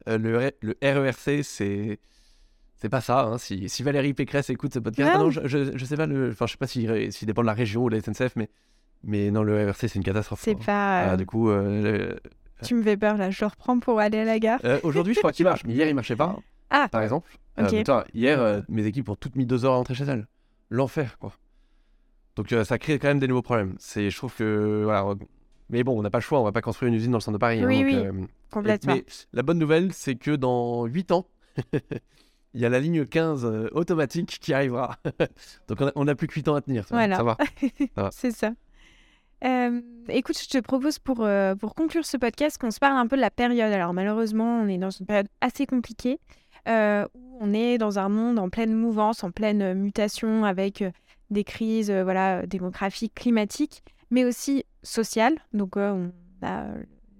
euh, 0.09 0.17
le, 0.17 0.51
le 0.61 0.75
RERC, 0.81 1.43
c'est 1.43 1.99
c'est 2.77 2.89
pas 2.89 3.01
ça. 3.01 3.25
Hein. 3.25 3.37
Si, 3.37 3.69
si, 3.69 3.83
Valérie 3.83 4.15
Pécresse 4.15 4.49
écoute 4.49 4.73
ce 4.73 4.79
podcast, 4.79 5.15
non, 5.19 5.29
je, 5.29 5.45
je, 5.45 5.85
sais 5.85 5.95
pas, 5.95 6.07
le, 6.07 6.31
enfin, 6.31 6.47
je 6.47 6.53
sais 6.53 6.57
pas 6.57 6.65
s'il 6.65 7.13
si, 7.13 7.27
dépend 7.27 7.43
de 7.43 7.45
la 7.45 7.53
région 7.53 7.83
ou 7.83 7.89
de 7.91 7.95
la 7.95 8.01
SNCF, 8.01 8.35
mais 8.35 8.49
mais 9.03 9.31
non, 9.31 9.43
le 9.43 9.65
RRC, 9.65 9.87
c'est 9.87 9.95
une 9.95 10.03
catastrophe. 10.03 10.41
C'est 10.43 10.55
pas. 10.55 11.11
Ah, 11.11 11.17
du 11.17 11.25
coup. 11.25 11.49
Euh, 11.49 12.15
tu 12.63 12.75
me 12.75 12.83
fais 12.83 12.97
peur 12.97 13.17
là, 13.17 13.31
je 13.31 13.41
le 13.41 13.47
reprends 13.47 13.79
pour 13.79 13.99
aller 13.99 14.19
à 14.19 14.23
la 14.23 14.39
gare. 14.39 14.59
Euh, 14.65 14.79
aujourd'hui, 14.83 15.13
je 15.13 15.19
crois 15.19 15.31
qu'il 15.31 15.45
marche, 15.45 15.63
mais 15.65 15.73
hier, 15.73 15.87
il 15.87 15.95
marchait 15.95 16.15
pas. 16.15 16.37
Ah 16.69 16.87
Par 16.91 17.01
exemple. 17.01 17.29
Euh, 17.59 18.03
hier, 18.13 18.63
mes 18.69 18.85
équipes 18.85 19.09
ont 19.09 19.15
toutes 19.15 19.35
mis 19.35 19.45
deux 19.45 19.65
heures 19.65 19.73
à 19.73 19.77
rentrer 19.77 19.95
chez 19.95 20.05
elles. 20.05 20.27
L'enfer, 20.69 21.17
quoi. 21.17 21.33
Donc 22.35 22.53
ça 22.63 22.77
crée 22.77 22.97
quand 22.97 23.09
même 23.09 23.19
des 23.19 23.27
nouveaux 23.27 23.41
problèmes. 23.41 23.75
C'est, 23.79 24.09
je 24.09 24.15
trouve 24.15 24.33
que. 24.35 24.83
Voilà. 24.85 25.15
Mais 25.69 25.83
bon, 25.83 25.97
on 25.97 26.01
n'a 26.01 26.09
pas 26.09 26.17
le 26.17 26.23
choix, 26.23 26.39
on 26.39 26.43
va 26.43 26.51
pas 26.51 26.61
construire 26.61 26.89
une 26.89 26.95
usine 26.95 27.11
dans 27.11 27.17
le 27.17 27.21
centre 27.21 27.37
de 27.37 27.39
Paris. 27.39 27.61
Hein, 27.61 27.67
oui, 27.67 27.83
oui, 27.85 28.27
complètement. 28.49 28.95
Mais 28.95 29.05
la 29.31 29.41
bonne 29.41 29.57
nouvelle, 29.57 29.93
c'est 29.93 30.15
que 30.15 30.31
dans 30.31 30.85
8 30.85 31.11
ans, 31.13 31.27
il 32.53 32.61
y 32.61 32.65
a 32.65 32.69
la 32.69 32.79
ligne 32.79 33.05
15 33.05 33.69
automatique 33.71 34.37
qui 34.41 34.53
arrivera. 34.53 34.97
Donc 35.67 35.79
on 35.95 36.05
n'a 36.05 36.15
plus 36.15 36.27
que 36.27 36.33
8 36.33 36.47
ans 36.49 36.55
à 36.55 36.61
tenir. 36.61 36.87
Ça, 36.87 36.95
voilà. 36.95 37.15
ça 37.15 37.23
va. 37.23 37.37
c'est 38.11 38.31
ça. 38.31 38.51
Euh, 39.43 39.81
écoute, 40.09 40.37
je 40.39 40.47
te 40.47 40.59
propose 40.59 40.99
pour, 40.99 41.21
euh, 41.21 41.55
pour 41.55 41.73
conclure 41.73 42.05
ce 42.05 42.17
podcast 42.17 42.57
qu'on 42.59 42.71
se 42.71 42.79
parle 42.79 42.97
un 42.97 43.07
peu 43.07 43.15
de 43.15 43.21
la 43.21 43.31
période. 43.31 43.71
Alors 43.71 43.93
malheureusement, 43.93 44.61
on 44.61 44.67
est 44.67 44.77
dans 44.77 44.91
une 44.91 45.05
période 45.05 45.27
assez 45.41 45.65
compliquée 45.65 46.19
euh, 46.67 47.05
où 47.15 47.37
on 47.39 47.53
est 47.53 47.77
dans 47.77 47.97
un 47.97 48.09
monde 48.09 48.37
en 48.37 48.49
pleine 48.49 48.73
mouvance, 48.73 49.23
en 49.23 49.31
pleine 49.31 49.73
mutation 49.73 50.45
avec 50.45 50.83
des 51.29 51.43
crises 51.43 51.91
voilà, 51.91 52.45
démographiques, 52.45 53.15
climatiques, 53.15 53.83
mais 54.11 54.25
aussi 54.25 54.65
sociales. 54.83 55.39
Donc 55.53 55.75
on 55.75 56.11
a 56.43 56.65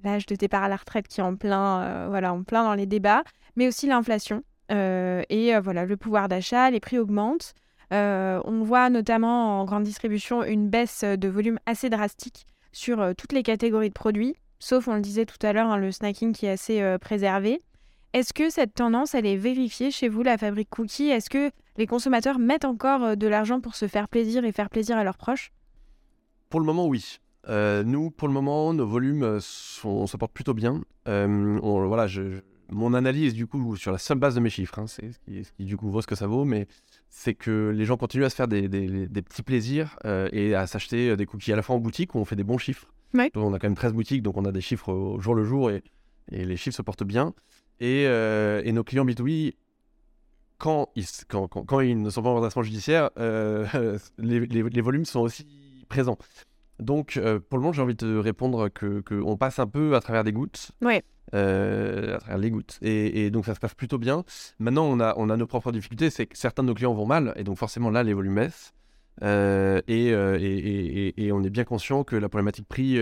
l'âge 0.03 0.25
de 0.25 0.35
départ 0.35 0.63
à 0.63 0.69
la 0.69 0.75
retraite 0.75 1.07
qui 1.07 1.21
est 1.21 1.23
en 1.23 1.35
plein, 1.35 2.07
voilà, 2.09 2.33
en 2.33 2.43
plein 2.43 2.63
dans 2.63 2.75
les 2.75 2.85
débats, 2.85 3.23
mais 3.55 3.67
aussi 3.67 3.87
l'inflation. 3.87 4.43
et 4.69 5.53
voilà, 5.63 5.85
le 5.85 5.97
pouvoir 5.97 6.27
d'achat, 6.27 6.69
les 6.69 6.79
prix 6.79 6.99
augmentent. 6.99 7.55
On 7.91 8.63
voit 8.63 8.89
notamment 8.89 9.61
en 9.61 9.65
grande 9.65 9.83
distribution 9.83 10.43
une 10.43 10.69
baisse 10.69 11.03
de 11.03 11.27
volume 11.27 11.59
assez 11.65 11.89
drastique 11.89 12.47
sur 12.71 13.13
toutes 13.17 13.33
les 13.33 13.43
catégories 13.43 13.89
de 13.89 13.93
produits, 13.93 14.35
sauf, 14.59 14.87
on 14.87 14.95
le 14.95 15.01
disait 15.01 15.25
tout 15.25 15.45
à 15.45 15.51
l'heure, 15.51 15.69
hein, 15.69 15.77
le 15.77 15.91
snacking 15.91 16.33
qui 16.33 16.45
est 16.45 16.51
assez 16.51 16.97
préservé. 17.01 17.61
Est-ce 18.13 18.33
que 18.33 18.49
cette 18.49 18.73
tendance, 18.73 19.15
elle 19.15 19.25
est 19.25 19.37
vérifiée 19.37 19.91
chez 19.91 20.09
vous, 20.09 20.23
la 20.23 20.37
fabrique 20.37 20.69
cookie? 20.69 21.09
Est-ce 21.09 21.29
que 21.29 21.51
les 21.77 21.87
consommateurs 21.87 22.39
mettent 22.39 22.65
encore 22.65 23.15
de 23.15 23.27
l'argent 23.27 23.61
pour 23.61 23.75
se 23.75 23.87
faire 23.87 24.07
plaisir 24.07 24.43
et 24.45 24.51
faire 24.51 24.69
plaisir 24.69 24.97
à 24.97 25.03
leurs 25.03 25.17
proches? 25.17 25.51
Pour 26.49 26.59
le 26.59 26.65
moment, 26.65 26.87
oui. 26.87 27.19
Euh, 27.47 27.83
nous, 27.83 28.11
pour 28.11 28.27
le 28.27 28.33
moment, 28.33 28.73
nos 28.73 28.85
volumes 28.85 29.23
euh, 29.23 29.39
sont, 29.39 30.05
se 30.05 30.17
portent 30.17 30.33
plutôt 30.33 30.53
bien. 30.53 30.81
Euh, 31.07 31.57
voilà, 31.61 32.07
mon 32.69 32.93
analyse, 32.93 33.33
du 33.33 33.47
coup, 33.47 33.75
sur 33.77 33.91
la 33.91 33.97
seule 33.97 34.19
base 34.19 34.35
de 34.35 34.39
mes 34.39 34.49
chiffres, 34.49 34.77
hein, 34.79 34.87
c'est 34.87 35.11
ce 35.11 35.19
qui, 35.19 35.65
du 35.65 35.77
coup, 35.77 35.89
vaut 35.89 36.01
ce 36.01 36.07
que 36.07 36.15
ça 36.15 36.27
vaut, 36.27 36.45
mais 36.45 36.67
c'est 37.11 37.35
que 37.35 37.69
les 37.69 37.85
gens 37.85 37.97
continuent 37.97 38.23
à 38.23 38.29
se 38.29 38.35
faire 38.35 38.47
des, 38.47 38.67
petits 38.69 39.43
plaisirs 39.43 39.99
et 40.31 40.55
à 40.55 40.65
s'acheter 40.65 41.15
des 41.15 41.25
cookies 41.25 41.53
à 41.53 41.55
la 41.55 41.61
fois 41.61 41.75
en 41.75 41.79
boutique, 41.79 42.15
où 42.15 42.19
on 42.19 42.25
fait 42.25 42.35
des 42.35 42.43
bons 42.43 42.57
chiffres. 42.57 42.87
on 43.35 43.53
a 43.53 43.59
quand 43.59 43.67
même 43.67 43.75
13 43.75 43.93
boutiques, 43.93 44.23
donc 44.23 44.37
on 44.37 44.45
a 44.45 44.51
des 44.51 44.61
chiffres 44.61 44.91
au 44.91 45.19
jour 45.19 45.35
le 45.35 45.43
jour 45.43 45.69
et, 45.69 45.83
les 46.29 46.57
chiffres 46.57 46.77
se 46.77 46.81
portent 46.81 47.03
bien. 47.03 47.33
Et, 47.79 48.07
nos 48.71 48.83
clients 48.83 49.05
B2B, 49.05 49.53
quand 50.57 50.89
ils, 50.95 51.05
quand, 51.27 51.47
quand, 51.47 51.79
ils 51.81 52.01
ne 52.01 52.09
sont 52.09 52.23
pas 52.23 52.29
en 52.29 52.35
redressement 52.35 52.63
judiciaire, 52.63 53.11
les 54.17 54.81
volumes 54.81 55.05
sont 55.05 55.19
aussi 55.19 55.45
présents. 55.89 56.17
Donc, 56.81 57.17
euh, 57.17 57.39
pour 57.39 57.59
le 57.59 57.61
moment, 57.61 57.73
j'ai 57.73 57.81
envie 57.83 57.93
de 57.93 57.99
te 57.99 58.17
répondre 58.17 58.67
que 58.69 59.01
qu'on 59.01 59.37
passe 59.37 59.59
un 59.59 59.67
peu 59.67 59.95
à 59.95 60.01
travers 60.01 60.23
des 60.23 60.33
gouttes. 60.33 60.71
Euh, 61.33 62.15
à 62.15 62.19
travers 62.19 62.37
les 62.37 62.51
gouttes. 62.51 62.77
Et, 62.81 63.29
donc, 63.31 63.45
ça 63.45 63.55
se 63.55 63.59
passe 63.59 63.73
plutôt 63.73 63.97
bien. 63.97 64.23
Maintenant, 64.59 64.85
on 64.85 64.99
a, 64.99 65.13
on 65.17 65.29
a 65.29 65.37
nos 65.37 65.47
propres 65.47 65.71
difficultés. 65.71 66.09
C'est 66.09 66.25
que 66.25 66.37
certains 66.37 66.63
de 66.63 66.67
nos 66.67 66.73
clients 66.73 66.93
vont 66.93 67.05
mal. 67.05 67.33
Et 67.37 67.43
donc, 67.43 67.57
forcément, 67.57 67.89
là, 67.89 68.03
les 68.03 68.13
volumes 68.13 68.35
baissent. 68.35 68.73
Euh, 69.23 69.81
et, 69.87 71.13
et, 71.17 71.31
on 71.31 71.43
est 71.43 71.49
bien 71.49 71.63
conscient 71.63 72.03
que 72.03 72.15
la 72.15 72.27
problématique 72.27 72.67
prix 72.67 72.97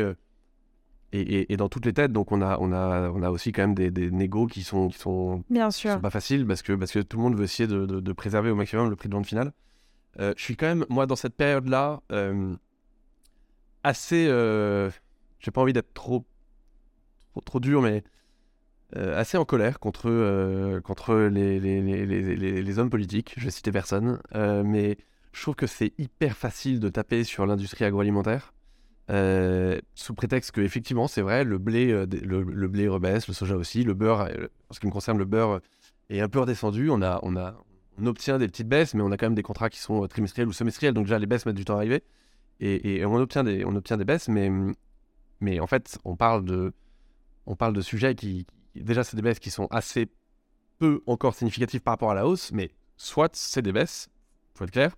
est, 1.11 1.57
dans 1.57 1.69
toutes 1.69 1.85
les 1.85 1.93
têtes. 1.93 2.11
Donc, 2.11 2.31
on 2.31 2.41
a, 2.41 2.57
on 2.59 2.71
a, 2.71 3.09
on 3.09 3.23
a 3.23 3.31
aussi 3.31 3.51
quand 3.51 3.63
même 3.63 3.75
des, 3.75 3.89
des 3.89 4.11
négos 4.11 4.47
qui 4.47 4.63
sont, 4.63 4.89
qui 4.89 4.99
sont, 4.99 5.43
bien 5.49 5.71
sûr. 5.71 5.99
pas 5.99 6.11
faciles 6.11 6.45
parce 6.45 6.61
que, 6.61 6.73
parce 6.73 6.91
que 6.91 6.99
tout 6.99 7.17
le 7.17 7.23
monde 7.23 7.35
veut 7.35 7.45
essayer 7.45 7.67
de, 7.67 7.85
de, 7.85 8.13
préserver 8.13 8.51
au 8.51 8.55
maximum 8.55 8.89
le 8.89 8.95
prix 8.95 9.09
de 9.09 9.15
vente 9.15 9.25
finale. 9.25 9.53
je 10.19 10.33
suis 10.37 10.55
quand 10.55 10.67
même, 10.67 10.85
moi, 10.89 11.07
dans 11.07 11.15
cette 11.15 11.35
période-là 11.35 12.01
assez. 13.83 14.27
Euh, 14.27 14.89
j'ai 15.39 15.51
pas 15.51 15.61
envie 15.61 15.73
d'être 15.73 15.93
trop, 15.93 16.25
trop, 17.45 17.59
dur, 17.59 17.81
mais 17.81 18.03
euh, 18.95 19.19
assez 19.19 19.37
en 19.37 19.45
colère 19.45 19.79
contre, 19.79 20.09
euh, 20.09 20.81
contre 20.81 21.15
les, 21.15 22.79
hommes 22.79 22.89
politiques. 22.89 23.35
Je 23.37 23.45
vais 23.45 23.51
citer 23.51 23.71
personne, 23.71 24.19
mais 24.33 24.97
je 25.31 25.41
trouve 25.41 25.55
que 25.55 25.67
c'est 25.67 25.93
hyper 25.97 26.35
facile 26.35 26.79
de 26.79 26.89
taper 26.89 27.23
sur 27.23 27.45
l'industrie 27.45 27.85
agroalimentaire. 27.85 28.53
sous 29.09 30.13
prétexte 30.13 30.51
que 30.51 30.61
effectivement 30.61 31.07
c'est 31.07 31.21
vrai 31.21 31.43
le 31.43 31.57
blé 31.57 32.05
le, 32.05 32.67
blé 32.67 32.87
rebaisse 32.87 33.27
le 33.27 33.33
soja 33.33 33.55
aussi 33.55 33.83
le 33.83 33.93
beurre 33.93 34.29
en 34.69 34.73
ce 34.73 34.79
qui 34.79 34.85
me 34.87 34.91
concerne 34.91 35.17
le 35.17 35.25
beurre 35.25 35.61
est 36.09 36.21
un 36.21 36.29
peu 36.29 36.39
redescendu 36.39 36.89
on 36.91 37.01
a 37.01 37.19
on 37.23 37.35
a 37.35 37.55
on 37.97 38.05
obtient 38.05 38.37
des 38.37 38.47
petites 38.47 38.67
baisses 38.67 38.93
mais 38.93 39.01
on 39.01 39.11
a 39.11 39.17
quand 39.17 39.25
même 39.25 39.35
des 39.35 39.41
contrats 39.41 39.69
qui 39.69 39.79
sont 39.79 40.07
trimestriels 40.07 40.47
ou 40.47 40.53
semestriels 40.53 40.93
donc 40.93 41.05
déjà 41.05 41.17
les 41.17 41.25
baisses 41.25 41.47
mettent 41.47 41.55
du 41.55 41.65
temps 41.65 41.75
à 41.75 41.77
arriver 41.77 42.03
et, 42.59 43.05
on, 43.05 43.15
obtient 43.15 43.43
des, 43.43 43.63
on 43.65 43.75
obtient 43.75 43.97
des 43.97 44.05
baisses, 44.05 44.27
mais, 44.27 44.51
mais 45.39 45.59
en 45.59 45.67
fait, 45.67 45.97
on 46.03 46.15
parle 46.15 46.43
de, 46.43 46.73
on 47.49 47.55
parle 47.55 47.73
de 47.73 47.81
sujets 47.81 48.13
qui, 48.13 48.45
déjà, 48.75 49.03
c'est 49.03 49.15
des 49.15 49.23
baisses 49.23 49.39
qui 49.39 49.49
sont 49.49 49.67
assez 49.71 50.07
peu 50.77 51.01
encore 51.07 51.33
significatives 51.33 51.81
par 51.81 51.93
rapport 51.93 52.11
à 52.11 52.13
la 52.13 52.27
hausse, 52.27 52.51
mais 52.53 52.69
soit 52.95 53.35
c'est 53.35 53.63
des 53.63 53.71
baisses, 53.71 54.07
faut 54.53 54.63
être 54.63 54.71
clair. 54.71 54.95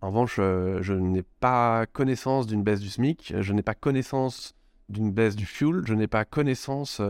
En 0.00 0.08
revanche, 0.08 0.36
euh, 0.38 0.78
je 0.80 0.94
n'ai 0.94 1.22
pas 1.22 1.86
connaissance 1.86 2.46
d'une 2.46 2.62
baisse 2.62 2.80
du 2.80 2.88
SMIC, 2.88 3.34
je 3.38 3.52
n'ai 3.52 3.62
pas 3.62 3.74
connaissance 3.74 4.54
d'une 4.88 5.12
baisse 5.12 5.36
du 5.36 5.44
fuel, 5.44 5.82
je 5.86 5.92
n'ai 5.92 6.08
pas 6.08 6.24
connaissance 6.24 7.02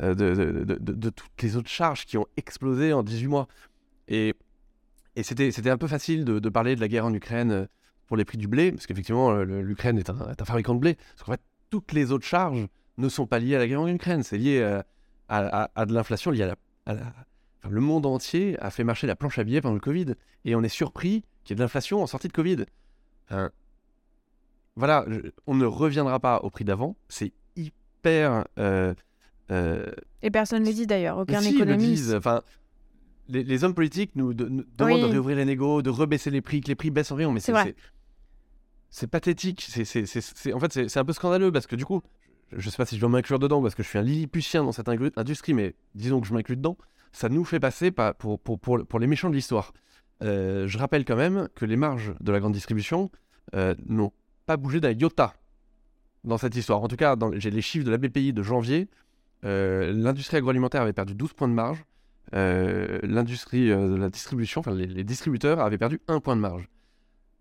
euh, 0.00 0.14
de, 0.14 1.10
toutes 1.10 1.42
les 1.42 1.56
autres 1.56 1.70
charges 1.70 2.04
qui 2.04 2.18
ont 2.18 2.26
explosé 2.36 2.92
en 2.92 3.02
18 3.02 3.26
mois. 3.26 3.48
Et, 4.06 4.34
c'était 5.22 5.70
un 5.70 5.78
peu 5.78 5.88
facile 5.88 6.26
de, 6.26 6.48
parler 6.50 6.76
de 6.76 6.80
la 6.82 6.88
guerre 6.88 7.06
en 7.06 7.14
Ukraine 7.14 7.50
euh, 7.50 7.66
pour 8.06 8.18
les 8.18 8.26
prix 8.26 8.36
du 8.36 8.48
blé, 8.48 8.70
parce 8.70 8.86
qu'effectivement, 8.86 9.32
l'Ukraine 9.32 9.98
est, 9.98 10.10
un, 10.10 10.34
fabricant 10.44 10.74
de 10.74 10.80
blé, 10.80 10.94
parce 10.94 11.22
qu'en 11.24 11.32
fait, 11.32 11.40
toutes 11.70 11.92
les 11.92 12.12
autres 12.12 12.26
charges 12.26 12.68
ne 12.98 13.08
sont 13.08 13.26
pas 13.26 13.38
liées 13.38 13.56
à 13.56 13.58
la 13.58 13.66
guerre 13.66 13.80
en 13.80 13.88
Ukraine, 13.88 14.22
c'est 14.22 14.38
lié 14.38 14.58
euh, 14.60 14.82
à, 15.28 15.86
de 15.86 15.92
l'inflation 15.92 16.30
liée 16.30 16.50
à 16.86 16.94
la... 16.94 17.02
le 17.68 17.80
monde 17.80 18.06
entier 18.06 18.56
a 18.60 18.70
fait 18.70 18.84
marcher 18.84 19.06
la 19.06 19.16
planche 19.16 19.38
à 19.38 19.44
billets 19.44 19.60
pendant 19.60 19.74
le 19.74 19.80
Covid, 19.80 20.14
et 20.44 20.54
on 20.54 20.62
est 20.62 20.68
surpris 20.68 21.24
qu'il 21.44 21.50
y 21.50 21.52
ait 21.54 21.56
de 21.56 21.62
l'inflation 21.62 22.02
en 22.02 22.06
sortie 22.06 22.28
de 22.28 22.32
Covid. 22.32 22.64
voilà, 24.76 25.04
on 25.46 25.54
ne 25.54 25.66
reviendra 25.66 26.20
pas 26.20 26.38
au 26.38 26.50
prix 26.50 26.64
d'avant, 26.64 26.96
c'est 27.08 27.32
hyper... 27.56 28.44
Euh, 28.58 28.94
euh, 29.50 29.86
et 30.22 30.30
personne 30.30 30.62
ne 30.62 30.68
le 30.68 30.74
dit 30.74 30.86
d'ailleurs, 30.86 31.18
aucun 31.18 31.40
si, 31.40 31.54
économiste. 31.54 32.12
Enfin, 32.14 32.42
les, 33.28 33.64
hommes 33.64 33.74
politiques 33.74 34.12
nous, 34.14 34.34
demandent 34.34 34.66
de 34.78 35.06
réouvrir 35.06 35.36
les 35.36 35.44
négos, 35.44 35.82
de 35.82 35.90
rebaisser 35.90 36.30
les 36.30 36.40
prix, 36.40 36.60
que 36.60 36.68
les 36.68 36.74
prix 36.74 36.90
baissent 36.90 37.12
en 37.12 37.16
rien, 37.16 37.30
mais 37.30 37.40
c'est 37.40 37.52
c'est 38.88 39.08
pathétique. 39.08 39.66
C'est, 39.68 40.52
en 40.52 40.60
fait, 40.60 40.88
c'est 40.88 40.98
un 40.98 41.04
peu 41.04 41.12
scandaleux 41.12 41.52
parce 41.52 41.66
que 41.66 41.76
du 41.76 41.84
coup, 41.84 42.02
je 42.52 42.70
sais 42.70 42.76
pas 42.76 42.86
si 42.86 42.96
je 42.96 43.00
dois 43.00 43.08
m'inclure 43.08 43.38
dedans 43.38 43.62
parce 43.62 43.74
que 43.74 43.82
je 43.82 43.88
suis 43.88 43.98
un 43.98 44.02
lilliputien 44.02 44.64
dans 44.64 44.72
cette 44.72 44.88
industrie, 44.88 45.54
mais 45.54 45.74
disons 45.94 46.20
que 46.20 46.26
je 46.26 46.34
m'inclus 46.34 46.56
dedans. 46.56 46.76
Ça 47.12 47.28
nous 47.28 47.44
fait 47.44 47.60
passer 47.60 47.90
pour, 47.90 48.98
les 48.98 49.06
méchants 49.06 49.30
de 49.30 49.34
l'histoire. 49.34 49.72
Euh, 50.22 50.66
je 50.66 50.78
rappelle 50.78 51.04
quand 51.04 51.16
même 51.16 51.48
que 51.54 51.64
les 51.64 51.76
marges 51.76 52.14
de 52.20 52.32
la 52.32 52.40
grande 52.40 52.52
distribution 52.52 53.10
euh, 53.54 53.74
n'ont 53.86 54.12
pas 54.46 54.56
bougé 54.56 54.80
d'un 54.80 54.92
iota 54.92 55.34
dans 56.24 56.38
cette 56.38 56.56
histoire. 56.56 56.82
En 56.82 56.88
tout 56.88 56.96
cas, 56.96 57.16
j'ai 57.34 57.50
les 57.50 57.62
chiffres 57.62 57.84
de 57.84 57.90
la 57.90 57.98
BPI 57.98 58.32
de 58.32 58.42
janvier. 58.42 58.88
Euh, 59.44 59.92
l'industrie 59.92 60.36
agroalimentaire 60.36 60.82
avait 60.82 60.92
perdu 60.92 61.14
12 61.14 61.32
points 61.32 61.48
de 61.48 61.52
marge. 61.52 61.84
l'industrie 62.32 63.68
de 63.68 63.96
la 63.96 64.08
distribution, 64.08 64.60
enfin 64.60 64.74
les, 64.74 64.86
les, 64.86 65.04
distributeurs 65.04 65.60
avaient 65.60 65.78
perdu 65.78 66.00
un 66.08 66.20
point 66.20 66.36
de 66.36 66.40
marge. 66.40 66.68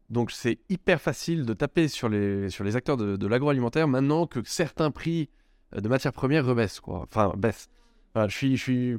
Donc 0.10 0.32
c'est 0.32 0.60
hyper 0.70 1.02
facile 1.02 1.46
de 1.46 1.54
taper 1.54 1.88
sur 1.88 2.10
les, 2.10 2.50
sur 2.50 2.64
les 2.64 2.76
acteurs 2.76 2.98
de, 2.98 3.28
l'agroalimentaire 3.28 3.88
maintenant 3.88 4.28
que 4.28 4.40
certains 4.46 4.92
prix 4.92 5.30
euh, 5.76 5.82
de 5.82 5.90
matières 5.90 6.14
premières 6.14 6.46
rebaissent, 6.46 6.80
quoi. 6.80 7.08
Enfin, 7.10 7.34
baissent. 7.38 7.70
je, 8.16 8.28
suis, 8.30 8.58
je, 8.58 8.62
suis... 8.62 8.98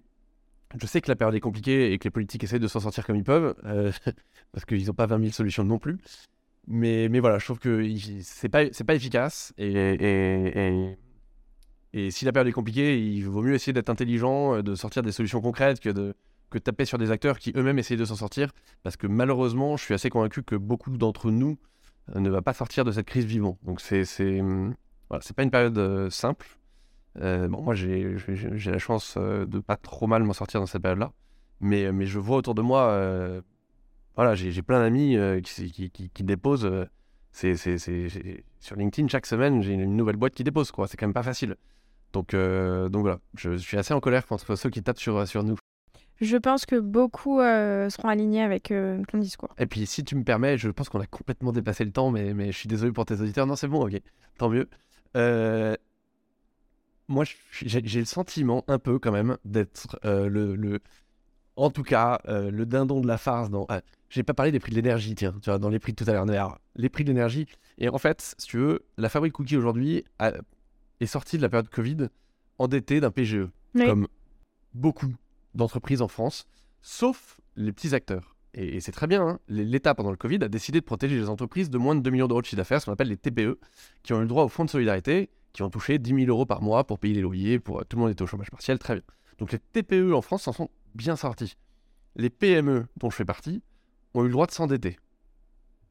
je 0.80 0.86
sais 0.86 1.00
que 1.00 1.08
la 1.08 1.16
période 1.16 1.34
est 1.34 1.40
compliquée 1.40 1.92
et 1.92 1.98
que 1.98 2.04
les 2.04 2.10
politiques 2.10 2.42
essayent 2.42 2.60
de 2.60 2.68
s'en 2.68 2.80
sortir 2.80 3.06
comme 3.06 3.16
ils 3.16 3.24
peuvent, 3.24 3.54
euh, 3.64 3.92
parce 4.52 4.64
qu'ils 4.64 4.86
n'ont 4.86 4.94
pas 4.94 5.06
20 5.06 5.20
000 5.20 5.32
solutions 5.32 5.64
non 5.64 5.78
plus. 5.78 5.98
Mais, 6.66 7.08
mais 7.08 7.20
voilà, 7.20 7.38
je 7.38 7.44
trouve 7.44 7.60
que 7.60 7.88
c'est 8.22 8.48
pas, 8.48 8.64
pas 8.68 8.94
efficace. 8.94 9.54
Et, 9.56 9.72
et, 9.72 10.96
et, 11.92 12.10
si 12.10 12.24
la 12.24 12.32
période 12.32 12.48
est 12.48 12.52
compliquée, 12.52 13.00
il 13.00 13.22
vaut 13.22 13.42
mieux 13.42 13.54
essayer 13.54 13.72
d'être 13.72 13.90
intelligent, 13.90 14.56
euh, 14.56 14.62
de 14.62 14.74
sortir 14.74 15.04
des 15.04 15.12
solutions 15.12 15.40
concrètes 15.40 15.78
que 15.78 15.90
de, 15.90 16.14
que 16.56 16.64
taper 16.64 16.86
sur 16.86 16.98
des 16.98 17.10
acteurs 17.10 17.38
qui 17.38 17.52
eux-mêmes 17.54 17.78
essayent 17.78 17.96
de 17.96 18.04
s'en 18.04 18.16
sortir. 18.16 18.50
Parce 18.82 18.96
que 18.96 19.06
malheureusement, 19.06 19.76
je 19.76 19.84
suis 19.84 19.94
assez 19.94 20.08
convaincu 20.08 20.42
que 20.42 20.56
beaucoup 20.56 20.96
d'entre 20.96 21.30
nous 21.30 21.58
euh, 22.14 22.20
ne 22.20 22.30
va 22.30 22.42
pas 22.42 22.54
sortir 22.54 22.84
de 22.84 22.92
cette 22.92 23.06
crise 23.06 23.26
vivant. 23.26 23.58
Donc 23.62 23.80
c'est 23.80 24.04
c'est 24.04 24.40
hum, 24.40 24.74
voilà, 25.10 25.22
c'est 25.22 25.36
pas 25.36 25.42
une 25.42 25.50
période 25.50 25.76
euh, 25.78 26.10
simple. 26.10 26.46
Euh, 27.20 27.48
bon, 27.48 27.62
moi 27.62 27.74
j'ai 27.74 28.16
la 28.66 28.78
chance 28.78 29.16
de 29.16 29.58
pas 29.58 29.76
trop 29.76 30.06
mal 30.06 30.22
m'en 30.24 30.32
sortir 30.32 30.60
dans 30.60 30.66
cette 30.66 30.82
période-là. 30.82 31.12
Mais, 31.60 31.90
mais 31.90 32.04
je 32.04 32.18
vois 32.18 32.36
autour 32.36 32.54
de 32.54 32.60
moi, 32.60 33.42
voilà, 34.14 34.34
j'ai 34.34 34.62
plein 34.62 34.80
d'amis 34.80 35.16
qui, 35.42 35.72
qui, 35.72 35.90
qui, 35.90 36.10
qui, 36.10 36.22
déposent. 36.22 36.70
c'est 37.32 37.56
sur 37.56 38.76
LinkedIn, 38.76 39.08
chaque 39.08 39.24
semaine, 39.24 39.62
j'ai 39.62 39.72
une 39.72 39.96
nouvelle 39.96 40.16
boîte 40.16 40.34
qui 40.34 40.44
dépose. 40.44 40.70
quoi. 40.70 40.86
C'est 40.86 40.98
quand 40.98 41.06
même 41.06 41.14
pas 41.14 41.22
facile. 41.22 41.56
Donc, 42.12 42.32
donc 42.34 43.02
voilà, 43.02 43.20
je, 43.34 43.56
suis 43.56 43.78
assez 43.78 43.94
en 43.94 44.00
colère 44.00 44.26
contre 44.26 44.54
ceux 44.54 44.68
qui 44.68 44.82
tapent 44.82 44.98
sur, 44.98 45.26
sur 45.26 45.44
nous. 45.44 45.56
Je 46.20 46.36
pense 46.36 46.64
que 46.64 46.76
beaucoup 46.76 47.40
euh, 47.40 47.90
seront 47.90 48.08
alignés 48.08 48.42
avec 48.42 48.70
euh, 48.70 49.02
ton 49.10 49.18
discours. 49.18 49.54
Et 49.58 49.66
puis, 49.66 49.86
si 49.86 50.02
tu 50.02 50.16
me 50.16 50.24
permets, 50.24 50.56
je 50.56 50.70
pense 50.70 50.88
qu'on 50.88 51.00
a 51.00 51.06
complètement 51.06 51.52
dépassé 51.52 51.84
le 51.84 51.92
temps, 51.92 52.10
mais, 52.10 52.32
mais 52.32 52.52
je 52.52 52.56
suis 52.58 52.68
désolé 52.68 52.92
pour 52.92 53.04
tes 53.04 53.20
auditeurs. 53.20 53.46
Non, 53.46 53.56
c'est 53.56 53.68
bon, 53.68 53.86
ok, 53.86 54.00
tant 54.38 54.48
mieux. 54.48 54.68
Euh, 55.16 55.76
moi, 57.08 57.24
j'ai 57.50 57.80
le 57.80 58.06
sentiment, 58.06 58.64
un 58.66 58.78
peu 58.78 58.98
quand 58.98 59.12
même, 59.12 59.36
d'être 59.44 59.98
le, 60.02 60.56
le, 60.56 60.80
En 61.56 61.70
tout 61.70 61.82
cas, 61.82 62.20
le 62.26 62.64
dindon 62.64 63.00
de 63.00 63.06
la 63.06 63.18
farce 63.18 63.50
dans. 63.50 63.66
Ah, 63.68 63.80
j'ai 64.08 64.22
pas 64.22 64.34
parlé 64.34 64.52
des 64.52 64.58
prix 64.58 64.70
de 64.70 64.76
l'énergie, 64.76 65.14
tiens, 65.14 65.34
tu 65.42 65.50
vois, 65.50 65.58
dans 65.58 65.68
les 65.68 65.78
prix 65.78 65.92
de 65.92 66.02
tout 66.02 66.10
à 66.10 66.12
l'heure. 66.12 66.58
Les 66.74 66.88
prix 66.88 67.04
de 67.04 67.10
l'énergie. 67.10 67.46
Et 67.78 67.88
en 67.88 67.98
fait, 67.98 68.34
si 68.38 68.46
tu 68.48 68.56
veux, 68.56 68.84
la 68.96 69.08
fabrique 69.08 69.34
Cookie 69.34 69.56
aujourd'hui 69.56 70.04
est 71.00 71.06
sortie 71.06 71.36
de 71.36 71.42
la 71.42 71.48
période 71.48 71.68
Covid 71.68 72.08
endettée 72.58 73.00
d'un 73.00 73.10
PGE. 73.10 73.48
Comme 73.76 74.08
beaucoup 74.74 75.12
d'entreprises 75.56 76.02
en 76.02 76.08
France, 76.08 76.46
sauf 76.82 77.40
les 77.56 77.72
petits 77.72 77.94
acteurs. 77.94 78.36
Et, 78.54 78.80
c'est 78.80 78.92
très 78.92 79.06
bien, 79.06 79.26
hein. 79.26 79.38
l'État 79.48 79.94
pendant 79.94 80.10
le 80.10 80.16
Covid 80.16 80.42
a 80.42 80.48
décidé 80.48 80.80
de 80.80 80.84
protéger 80.84 81.16
les 81.16 81.28
entreprises 81.28 81.68
de 81.68 81.76
moins 81.76 81.94
de 81.94 82.00
2 82.00 82.10
millions 82.10 82.28
d'euros 82.28 82.40
de 82.40 82.46
chiffre 82.46 82.56
d'affaires, 82.56 82.80
ce 82.80 82.86
qu'on 82.86 82.92
appelle 82.92 83.08
les 83.08 83.16
TPE, 83.16 83.58
qui 84.02 84.14
ont 84.14 84.18
eu 84.18 84.22
le 84.22 84.28
droit 84.28 84.44
au 84.44 84.48
fonds 84.48 84.64
de 84.64 84.70
solidarité, 84.70 85.28
qui 85.52 85.62
ont 85.62 85.68
touché 85.68 85.98
10 85.98 86.14
000 86.24 86.28
euros 86.28 86.46
par 86.46 86.62
mois 86.62 86.86
pour 86.86 86.98
payer 86.98 87.14
les 87.14 87.20
loyers, 87.20 87.58
pour 87.58 87.84
tout 87.84 87.96
le 87.96 88.02
monde 88.02 88.10
est 88.10 88.20
au 88.20 88.26
chômage 88.26 88.50
partiel, 88.50 88.78
très 88.78 88.94
bien. 88.94 89.02
Donc 89.38 89.52
les 89.52 89.58
TPE 89.58 90.12
en 90.14 90.22
France 90.22 90.44
s'en 90.44 90.52
sont 90.52 90.70
bien 90.94 91.16
sortis. 91.16 91.56
Les 92.14 92.30
PME, 92.30 92.86
dont 92.96 93.10
je 93.10 93.16
fais 93.16 93.26
partie, 93.26 93.62
ont 94.14 94.22
eu 94.22 94.26
le 94.26 94.32
droit 94.32 94.46
de 94.46 94.52
s'endetter. 94.52 94.98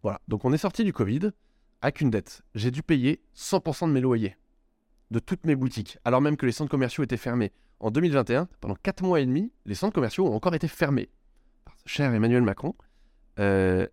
Voilà. 0.01 0.19
Donc 0.27 0.45
on 0.45 0.53
est 0.53 0.57
sorti 0.57 0.83
du 0.83 0.93
Covid 0.93 1.31
avec 1.81 2.01
une 2.01 2.09
dette. 2.09 2.41
J'ai 2.55 2.71
dû 2.71 2.81
payer 2.81 3.21
100% 3.35 3.87
de 3.87 3.91
mes 3.91 4.01
loyers 4.01 4.35
de 5.11 5.19
toutes 5.19 5.45
mes 5.45 5.55
boutiques, 5.55 5.97
alors 6.03 6.21
même 6.21 6.35
que 6.35 6.45
les 6.45 6.51
centres 6.51 6.71
commerciaux 6.71 7.03
étaient 7.03 7.17
fermés. 7.17 7.51
En 7.79 7.91
2021, 7.91 8.47
pendant 8.61 8.75
4 8.75 9.03
mois 9.03 9.19
et 9.19 9.25
demi, 9.25 9.51
les 9.65 9.75
centres 9.75 9.93
commerciaux 9.93 10.27
ont 10.27 10.35
encore 10.35 10.55
été 10.55 10.67
fermés. 10.67 11.09
Cher 11.85 12.13
Emmanuel 12.13 12.41
Macron, 12.41 12.73
euh, 13.39 13.87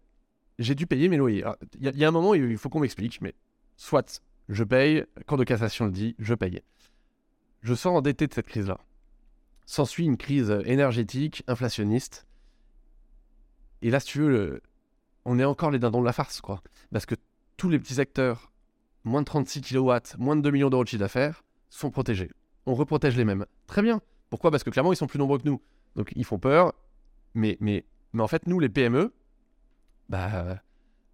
j'ai 0.59 0.75
dû 0.75 0.87
payer 0.87 1.09
mes 1.09 1.17
loyers. 1.17 1.45
Il 1.79 1.97
y, 1.97 2.05
a 2.05 2.09
un 2.09 2.13
moment 2.13 2.35
il 2.35 2.57
faut 2.57 2.69
qu'on 2.69 2.81
m'explique, 2.81 3.21
mais 3.21 3.35
soit 3.77 4.23
je 4.49 4.65
paye, 4.65 5.05
Cour 5.27 5.37
de 5.37 5.45
cassation 5.45 5.87
le 5.87 5.93
dit, 5.93 6.15
je 6.19 6.35
paye. 6.35 6.63
Je 7.63 7.75
sors 7.75 7.95
endetté 7.95 8.27
de 8.27 8.35
cette 8.35 8.47
crise-là. 8.47 8.79
S'ensuit 9.67 10.05
une 10.05 10.17
crise 10.17 10.57
énergétique, 10.65 11.45
inflationniste. 11.47 12.27
Et 13.81 13.91
là, 13.91 14.01
si 14.01 14.07
tu 14.07 14.19
veux, 14.21 14.63
on 15.25 15.39
est 15.39 15.45
encore 15.45 15.71
les 15.71 15.79
dindons 15.79 16.01
de 16.01 16.07
la 16.07 16.13
farce, 16.13 16.41
quoi. 16.41 16.63
Parce 16.93 17.07
que 17.07 17.15
tous 17.57 17.69
les 17.69 17.79
petits 17.79 18.01
acteurs, 18.01 18.53
moins 19.05 19.21
de 19.21 19.27
36 19.27 19.63
kW, 19.63 19.93
moins 20.19 20.37
de 20.37 20.43
2 20.43 20.51
millions 20.51 20.71
d'euros 20.71 20.85
de 20.85 20.89
chiffre 20.89 21.01
d'affaires, 21.01 21.45
sont 21.71 21.91
protégés. 21.91 22.31
On 22.67 22.75
reprotège 22.75 23.17
les 23.17 23.25
mêmes. 23.25 23.47
Très 23.67 23.83
bien. 23.83 24.01
Pourquoi? 24.31 24.51
Parce 24.51 24.65
que 24.65 24.71
clairement, 24.71 24.93
ils 24.93 24.97
sont 24.97 25.07
plus 25.07 25.19
nombreux 25.19 25.39
que 25.39 25.49
nous. 25.49 25.61
Donc, 25.97 26.13
ils 26.17 26.25
font 26.25 26.39
peur. 26.39 26.73
Mais, 27.35 27.57
mais, 27.61 27.85
mais 28.13 28.23
en 28.23 28.29
fait, 28.29 28.47
nous, 28.47 28.61
les 28.61 28.69
PME, 28.69 29.13
bah, 30.09 30.63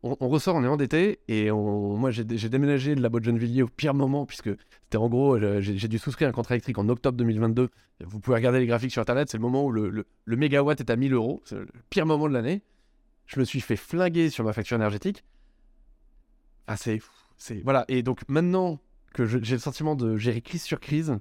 on, 0.02 0.28
ressort, 0.28 0.56
on 0.56 0.64
est 0.64 0.68
endetté. 0.68 1.20
Et 1.28 1.50
moi, 1.50 2.10
j'ai 2.10 2.24
déménagé 2.24 2.94
de 2.94 3.00
la 3.00 3.08
boîte 3.08 3.24
Gennevilliers 3.24 3.62
au 3.62 3.68
pire 3.68 3.94
moment, 3.94 4.26
puisque 4.26 4.50
c'était 4.84 4.98
en 4.98 5.08
gros, 5.08 5.38
j'ai 5.60 5.88
dû 5.88 5.98
souscrire 5.98 6.28
un 6.28 6.32
contrat 6.32 6.54
électrique 6.54 6.78
en 6.78 6.88
octobre 6.88 7.16
2022. 7.16 7.70
Vous 8.04 8.20
pouvez 8.20 8.36
regarder 8.36 8.60
les 8.60 8.66
graphiques 8.66 8.92
sur 8.92 9.02
Internet. 9.02 9.28
C'est 9.30 9.38
le 9.38 9.42
moment 9.42 9.64
où 9.64 9.72
le, 9.72 10.06
le, 10.24 10.36
mégawatt 10.36 10.78
est 10.78 10.90
à 10.90 10.96
1000 10.96 11.14
euros. 11.14 11.42
C'est 11.44 11.56
le 11.56 11.68
pire 11.90 12.06
moment 12.06 12.28
de 12.28 12.34
l'année. 12.34 12.62
Je 13.26 13.40
me 13.40 13.44
suis 13.44 13.60
fait 13.60 13.76
flinguer 13.76 14.30
sur 14.30 14.44
ma 14.44 14.52
facture 14.52 14.76
énergétique. 14.76 15.24
Ah, 16.66 16.76
c'est. 16.76 17.00
Voilà. 17.64 17.84
Et 17.88 18.02
donc, 18.02 18.20
maintenant 18.28 18.78
que 19.14 19.26
j'ai 19.26 19.54
le 19.54 19.60
sentiment 19.60 19.96
de 19.96 20.16
gérer 20.16 20.40
crise 20.40 20.62
sur 20.62 20.80
crise, 20.80 21.18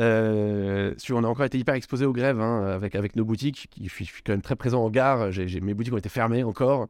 euh, 0.00 0.94
on 1.10 1.24
a 1.24 1.28
encore 1.28 1.44
été 1.44 1.58
hyper 1.58 1.74
exposé 1.74 2.04
aux 2.04 2.12
grèves 2.12 2.40
hein, 2.40 2.66
avec, 2.66 3.16
nos 3.16 3.24
boutiques. 3.24 3.68
je, 3.80 3.88
suis, 3.88 4.06
quand 4.24 4.32
même 4.32 4.42
très 4.42 4.56
présent 4.56 4.84
en 4.84 4.90
gare. 4.90 5.30
mes 5.62 5.74
boutiques 5.74 5.94
ont 5.94 5.98
été 5.98 6.08
fermées 6.08 6.42
encore. 6.42 6.88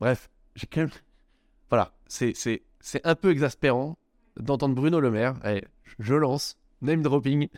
Bref, 0.00 0.28
j'ai 0.54 0.66
quand 0.66 0.82
même. 0.82 0.90
Voilà, 1.70 1.92
c'est 2.06 2.34
un 3.04 3.14
peu 3.14 3.30
exaspérant 3.30 3.98
d'entendre 4.38 4.74
Bruno 4.74 5.00
Le 5.00 5.10
Maire. 5.10 5.34
Allez, 5.42 5.64
je 5.98 6.14
lance, 6.14 6.56
name 6.82 7.02
dropping, 7.02 7.48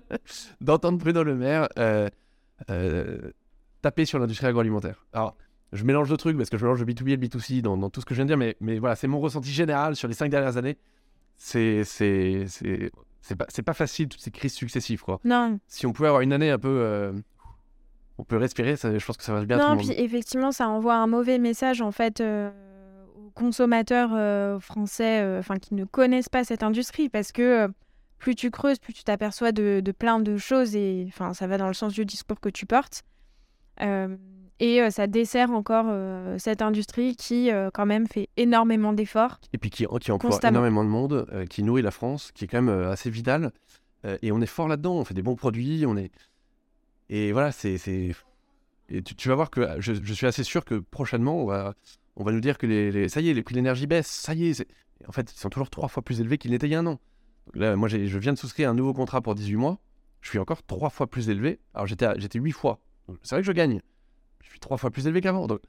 d'entendre 0.60 0.98
Bruno 0.98 1.22
Le 1.22 1.34
Maire 1.34 1.68
euh, 1.78 2.08
euh, 2.70 3.32
taper 3.82 4.04
sur 4.04 4.18
l'industrie 4.18 4.46
agroalimentaire. 4.46 5.04
Alors, 5.12 5.36
je 5.72 5.84
mélange 5.84 6.08
deux 6.08 6.16
trucs 6.16 6.36
parce 6.36 6.50
que 6.50 6.58
je 6.58 6.64
mélange 6.64 6.80
le 6.80 6.86
B2B 6.86 7.10
et 7.10 7.16
le 7.16 7.26
B2C 7.26 7.60
dans, 7.62 7.76
dans 7.76 7.90
tout 7.90 8.00
ce 8.00 8.06
que 8.06 8.14
je 8.14 8.18
viens 8.18 8.24
de 8.24 8.30
dire, 8.30 8.38
mais, 8.38 8.56
mais 8.60 8.78
voilà, 8.78 8.94
c'est 8.94 9.08
mon 9.08 9.18
ressenti 9.18 9.50
général 9.50 9.96
sur 9.96 10.06
les 10.06 10.14
cinq 10.14 10.30
dernières 10.30 10.56
années. 10.56 10.76
C'est 11.36 11.82
c'est 13.26 13.34
pas, 13.36 13.46
pas 13.64 13.74
facile 13.74 14.08
toutes 14.08 14.20
ces 14.20 14.30
crises 14.30 14.54
successives 14.54 15.02
quoi. 15.02 15.20
Non. 15.24 15.58
Si 15.66 15.86
on 15.86 15.92
pouvait 15.92 16.08
avoir 16.08 16.22
une 16.22 16.32
année 16.32 16.50
un 16.50 16.58
peu 16.58 16.68
euh, 16.68 17.12
on 18.18 18.24
peut 18.24 18.36
respirer, 18.36 18.76
ça, 18.76 18.96
je 18.96 19.04
pense 19.04 19.16
que 19.16 19.24
ça 19.24 19.32
va 19.32 19.44
bien. 19.44 19.58
Non, 19.58 19.76
puis 19.76 19.90
effectivement, 19.92 20.52
ça 20.52 20.68
envoie 20.68 20.94
un 20.94 21.06
mauvais 21.06 21.38
message 21.38 21.80
en 21.82 21.92
fait 21.92 22.20
euh, 22.20 22.50
aux 23.16 23.30
consommateurs 23.30 24.10
euh, 24.14 24.60
français, 24.60 25.36
enfin 25.38 25.56
qui 25.56 25.74
ne 25.74 25.84
connaissent 25.84 26.28
pas 26.28 26.44
cette 26.44 26.62
industrie, 26.62 27.08
parce 27.08 27.32
que 27.32 27.68
plus 28.18 28.34
tu 28.34 28.50
creuses, 28.50 28.78
plus 28.78 28.94
tu 28.94 29.04
t'aperçois 29.04 29.52
de, 29.52 29.80
de, 29.84 29.92
plein 29.92 30.20
de 30.20 30.36
choses 30.36 30.74
et 30.74 31.04
enfin 31.08 31.34
ça 31.34 31.46
va 31.46 31.58
dans 31.58 31.68
le 31.68 31.74
sens 31.74 31.92
du 31.92 32.04
discours 32.04 32.40
que 32.40 32.48
tu 32.48 32.64
portes. 32.64 33.02
Et 34.58 34.80
euh, 34.80 34.90
ça 34.90 35.06
dessert 35.06 35.50
encore 35.50 35.86
euh, 35.88 36.38
cette 36.38 36.62
industrie 36.62 37.14
qui, 37.14 37.50
euh, 37.50 37.70
quand 37.72 37.86
même, 37.86 38.06
fait 38.06 38.28
énormément 38.36 38.92
d'efforts. 38.92 39.38
Et 39.52 39.58
puis 39.58 39.70
qui, 39.70 39.86
qui 40.00 40.12
emploie 40.12 40.38
énormément 40.42 40.84
de 40.84 40.88
monde, 40.88 41.26
qui 41.50 41.62
nourrit 41.62 41.82
la 41.82 41.90
France, 41.90 42.32
qui 42.32 42.44
est 42.44 42.48
quand 42.48 42.62
même 42.62 42.86
assez 42.86 43.10
vitale. 43.10 43.52
et 44.22 44.32
on 44.32 44.40
est 44.40 44.46
fort 44.46 44.68
là-dedans, 44.68 44.94
on 44.94 45.04
fait 45.04 45.14
des 45.14 45.22
bons 45.22 45.36
produits, 45.36 45.84
on 45.86 45.96
est. 45.96 46.10
Et 47.10 47.32
voilà, 47.32 47.52
c'est. 47.52 47.76
Et 48.88 49.02
tu, 49.02 49.28
vas 49.28 49.34
voir 49.34 49.50
que 49.50 49.80
je, 49.80 50.12
suis 50.12 50.26
assez 50.26 50.44
sûr 50.44 50.64
que 50.64 50.76
prochainement, 50.76 51.42
on 51.42 51.46
va, 51.46 51.74
on 52.14 52.22
va 52.22 52.30
nous 52.30 52.40
dire 52.40 52.56
que 52.56 52.66
les, 52.66 53.08
ça 53.08 53.20
y 53.20 53.28
est, 53.28 53.34
les 53.34 53.42
prix 53.42 53.54
de 53.54 53.58
l'énergie 53.58 53.88
baissent, 53.88 54.06
ça 54.06 54.32
y 54.32 54.46
est. 54.46 54.66
En 55.08 55.12
fait, 55.12 55.32
ils 55.32 55.38
sont 55.38 55.50
toujours 55.50 55.70
trois 55.70 55.88
fois 55.88 56.02
plus 56.04 56.20
élevés 56.20 56.38
qu'ils 56.38 56.52
n'étaient 56.52 56.68
il 56.68 56.72
y 56.72 56.76
a 56.76 56.78
un 56.78 56.86
an. 56.86 57.00
là, 57.54 57.74
moi, 57.74 57.88
je 57.88 58.18
viens 58.18 58.32
de 58.32 58.38
souscrire 58.38 58.70
un 58.70 58.74
nouveau 58.74 58.94
contrat 58.94 59.20
pour 59.20 59.34
18 59.34 59.56
mois. 59.56 59.78
Je 60.20 60.30
suis 60.30 60.38
encore 60.38 60.62
trois 60.62 60.88
fois 60.88 61.08
plus 61.08 61.28
élevé. 61.28 61.58
Alors, 61.74 61.86
j'étais 61.86 62.38
huit 62.38 62.52
fois. 62.52 62.78
C'est 63.22 63.34
vrai 63.34 63.42
que 63.42 63.46
je 63.46 63.52
gagne 63.52 63.80
je 64.46 64.50
suis 64.52 64.60
trois 64.60 64.76
fois 64.76 64.90
plus 64.90 65.06
élevé 65.06 65.20
qu'avant. 65.20 65.46
Donc, 65.46 65.60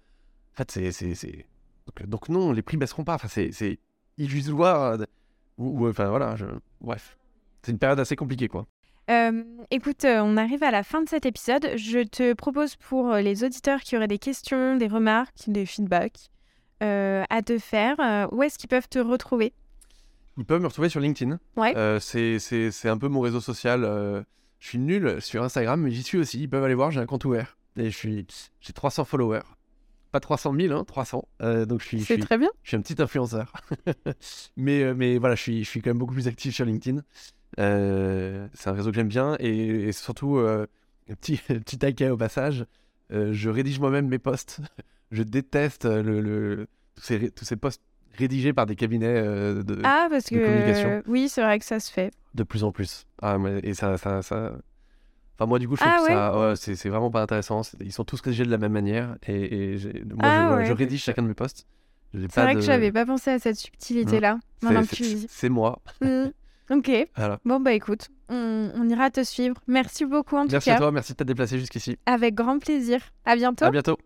en 0.53 0.57
fait, 0.57 0.71
c'est. 0.71 0.91
c'est, 0.91 1.45
donc, 1.85 2.07
donc, 2.07 2.29
non, 2.29 2.51
les 2.51 2.61
prix 2.61 2.77
baisseront 2.77 3.03
pas. 3.03 3.15
Enfin, 3.15 3.27
c'est, 3.27 3.51
c'est 3.51 3.79
illusoire. 4.17 4.97
Ou, 5.57 5.87
enfin, 5.87 6.09
voilà. 6.09 6.35
Je... 6.35 6.45
Bref. 6.81 7.17
C'est 7.63 7.71
une 7.71 7.79
période 7.79 7.99
assez 7.99 8.15
compliquée, 8.15 8.47
quoi. 8.47 8.67
Euh, 9.09 9.43
écoute, 9.71 10.03
euh, 10.05 10.19
on 10.21 10.37
arrive 10.37 10.63
à 10.63 10.71
la 10.71 10.83
fin 10.83 11.01
de 11.01 11.09
cet 11.09 11.25
épisode. 11.25 11.69
Je 11.75 12.03
te 12.03 12.33
propose 12.33 12.75
pour 12.75 13.11
euh, 13.11 13.21
les 13.21 13.43
auditeurs 13.43 13.81
qui 13.81 13.95
auraient 13.95 14.07
des 14.07 14.19
questions, 14.19 14.75
des 14.75 14.87
remarques, 14.87 15.47
des 15.47 15.65
feedbacks 15.65 16.29
à 16.79 17.41
te 17.43 17.57
faire, 17.57 18.29
où 18.31 18.43
est-ce 18.43 18.59
qu'ils 18.59 18.69
peuvent 18.69 18.87
te 18.87 18.99
retrouver? 18.99 19.51
Ils 20.37 20.45
peuvent 20.45 20.61
me 20.61 20.67
retrouver 20.67 20.89
sur 20.89 20.99
LinkedIn. 20.99 21.39
Ouais. 21.55 21.73
c'est, 21.99 22.37
c'est, 22.37 22.69
c'est 22.69 22.87
un 22.87 22.99
peu 22.99 23.07
mon 23.07 23.19
réseau 23.19 23.41
social. 23.41 23.81
je 24.59 24.67
suis 24.67 24.77
nul 24.77 25.19
sur 25.19 25.41
Instagram, 25.41 25.81
mais 25.81 25.89
j'y 25.89 26.03
suis 26.03 26.19
aussi. 26.19 26.39
Ils 26.39 26.47
peuvent 26.47 26.63
aller 26.63 26.75
voir, 26.75 26.91
j'ai 26.91 26.99
un 26.99 27.07
compte 27.07 27.25
ouvert. 27.25 27.57
Et 27.77 27.91
je 27.91 27.95
suis, 27.95 28.25
j'ai 28.59 28.73
300 28.73 29.05
followers. 29.05 29.41
Pas 30.11 30.19
300 30.19 30.53
000, 30.57 30.73
hein, 30.73 30.83
300. 30.83 31.27
Euh, 31.41 31.65
donc 31.65 31.81
je 31.81 31.87
suis. 31.87 32.01
C'est 32.01 32.17
très 32.17 32.37
bien. 32.37 32.49
Je 32.63 32.69
suis 32.69 32.77
un 32.77 32.81
petit 32.81 33.01
influenceur. 33.01 33.51
mais, 34.57 34.83
euh, 34.83 34.93
mais 34.95 35.17
voilà, 35.17 35.35
je 35.35 35.41
suis, 35.41 35.63
je 35.63 35.69
suis 35.69 35.81
quand 35.81 35.89
même 35.89 35.97
beaucoup 35.97 36.13
plus 36.13 36.27
actif 36.27 36.55
sur 36.55 36.65
LinkedIn. 36.65 37.01
Euh, 37.59 38.47
c'est 38.53 38.69
un 38.69 38.73
réseau 38.73 38.89
que 38.89 38.95
j'aime 38.95 39.09
bien. 39.09 39.35
Et, 39.39 39.91
surtout, 39.91 40.41
petit, 41.07 41.37
petit 41.47 41.77
taquet 41.77 42.09
au 42.09 42.17
passage, 42.17 42.65
je 43.09 43.49
rédige 43.49 43.79
moi-même 43.79 44.07
mes 44.07 44.19
posts. 44.19 44.61
je 45.11 45.23
déteste 45.23 45.85
le, 45.85 46.67
tous, 46.95 47.03
ces, 47.03 47.31
tous 47.31 47.45
ces 47.45 47.57
posts 47.57 47.81
rédigés 48.17 48.53
par 48.53 48.65
des 48.65 48.75
cabinets 48.75 49.21
de, 49.21 49.81
ah, 49.83 50.07
parce 50.09 50.25
que, 50.25 51.03
oui, 51.07 51.29
c'est 51.29 51.43
vrai 51.43 51.59
que 51.59 51.65
ça 51.65 51.79
se 51.79 51.91
fait. 51.91 52.11
De 52.33 52.43
plus 52.43 52.63
en 52.63 52.71
plus. 52.71 53.05
Ah, 53.21 53.37
et 53.61 53.73
ça, 53.73 53.97
ça, 53.97 54.21
ça, 54.21 54.53
Enfin, 55.37 55.47
moi, 55.47 55.59
du 55.59 55.67
coup, 55.67 55.75
je 55.75 55.81
trouve 55.81 55.93
ah 56.09 56.31
que 56.33 56.55
ça, 56.55 56.75
c'est 56.75 56.89
vraiment 56.89 57.11
pas 57.11 57.21
intéressant. 57.21 57.61
Ils 57.79 57.91
sont 57.91 58.03
tous 58.03 58.19
rédigés 58.21 58.43
de 58.43 58.49
la 58.49 58.57
même 58.57 58.71
manière. 58.71 59.17
Et, 59.27 59.77
moi, 60.09 60.23
ah 60.23 60.65
je, 60.65 60.73
rédige 60.73 61.03
chacun 61.03 61.21
de 61.21 61.27
mes 61.27 61.35
posts. 61.35 61.67
C'est 62.13 62.41
vrai 62.41 62.55
que 62.55 62.61
j'avais 62.61 62.91
pas 62.91 63.05
pensé 63.05 63.31
à 63.31 63.39
cette 63.39 63.57
subtilité-là. 63.57 64.39
C'est 65.29 65.49
moi. 65.49 65.79
Mmh. 66.01 66.31
Ok. 66.69 66.91
Bon, 67.45 67.61
bah 67.61 67.71
écoute, 67.71 68.09
on, 68.27 68.89
ira 68.89 69.09
te 69.09 69.23
suivre. 69.23 69.55
Merci 69.67 70.05
beaucoup 70.05 70.35
en 70.35 70.43
tout 70.43 70.49
cas. 70.49 70.53
Merci 70.55 70.69
à 70.71 70.77
toi, 70.77 70.91
merci 70.91 71.13
de 71.13 71.17
t'être 71.17 71.27
déplacé 71.27 71.59
jusqu'ici. 71.59 71.97
Avec 72.05 72.35
grand 72.35 72.59
plaisir. 72.59 72.99
À 73.23 73.37
bientôt. 73.37 73.63
À 73.63 73.71
bientôt. 73.71 73.97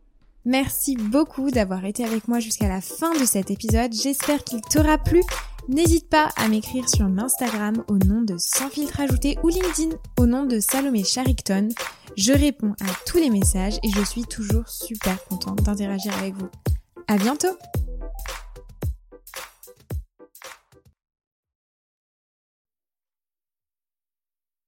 Merci 0.46 0.96
beaucoup 0.96 1.50
d'avoir 1.50 1.86
été 1.86 2.06
avec 2.06 2.28
moi 2.28 2.40
jusqu'à 2.40 2.68
la 2.68 2.82
fin 2.82 3.14
de 3.14 3.26
cet 3.26 3.50
épisode. 3.50 3.94
J'espère 3.94 4.44
qu'il 4.44 4.62
t'aura 4.62 5.00
plu. 5.00 5.22
N'hésite 5.68 6.10
pas 6.10 6.30
à 6.36 6.48
m'écrire 6.48 6.90
sur 6.90 7.06
Instagram 7.06 7.84
au 7.88 7.98
nom 7.98 8.22
de 8.22 8.36
Sans 8.38 8.70
filtre 8.70 9.00
ajouté 9.00 9.38
ou 9.44 9.50
LinkedIn 9.50 9.96
au 10.20 10.26
nom 10.26 10.46
de 10.46 10.60
Salomé 10.60 11.04
Charicton. 11.04 11.70
Je 12.18 12.34
réponds 12.34 12.74
à 12.82 12.88
tous 13.06 13.18
les 13.18 13.30
messages 13.30 13.78
et 13.84 13.90
je 13.90 14.04
suis 14.04 14.24
toujours 14.24 14.68
super 14.68 15.24
contente 15.26 15.64
d'interagir 15.64 16.18
avec 16.18 16.34
vous. 16.36 16.50
À 17.08 17.18
bientôt! 17.18 17.58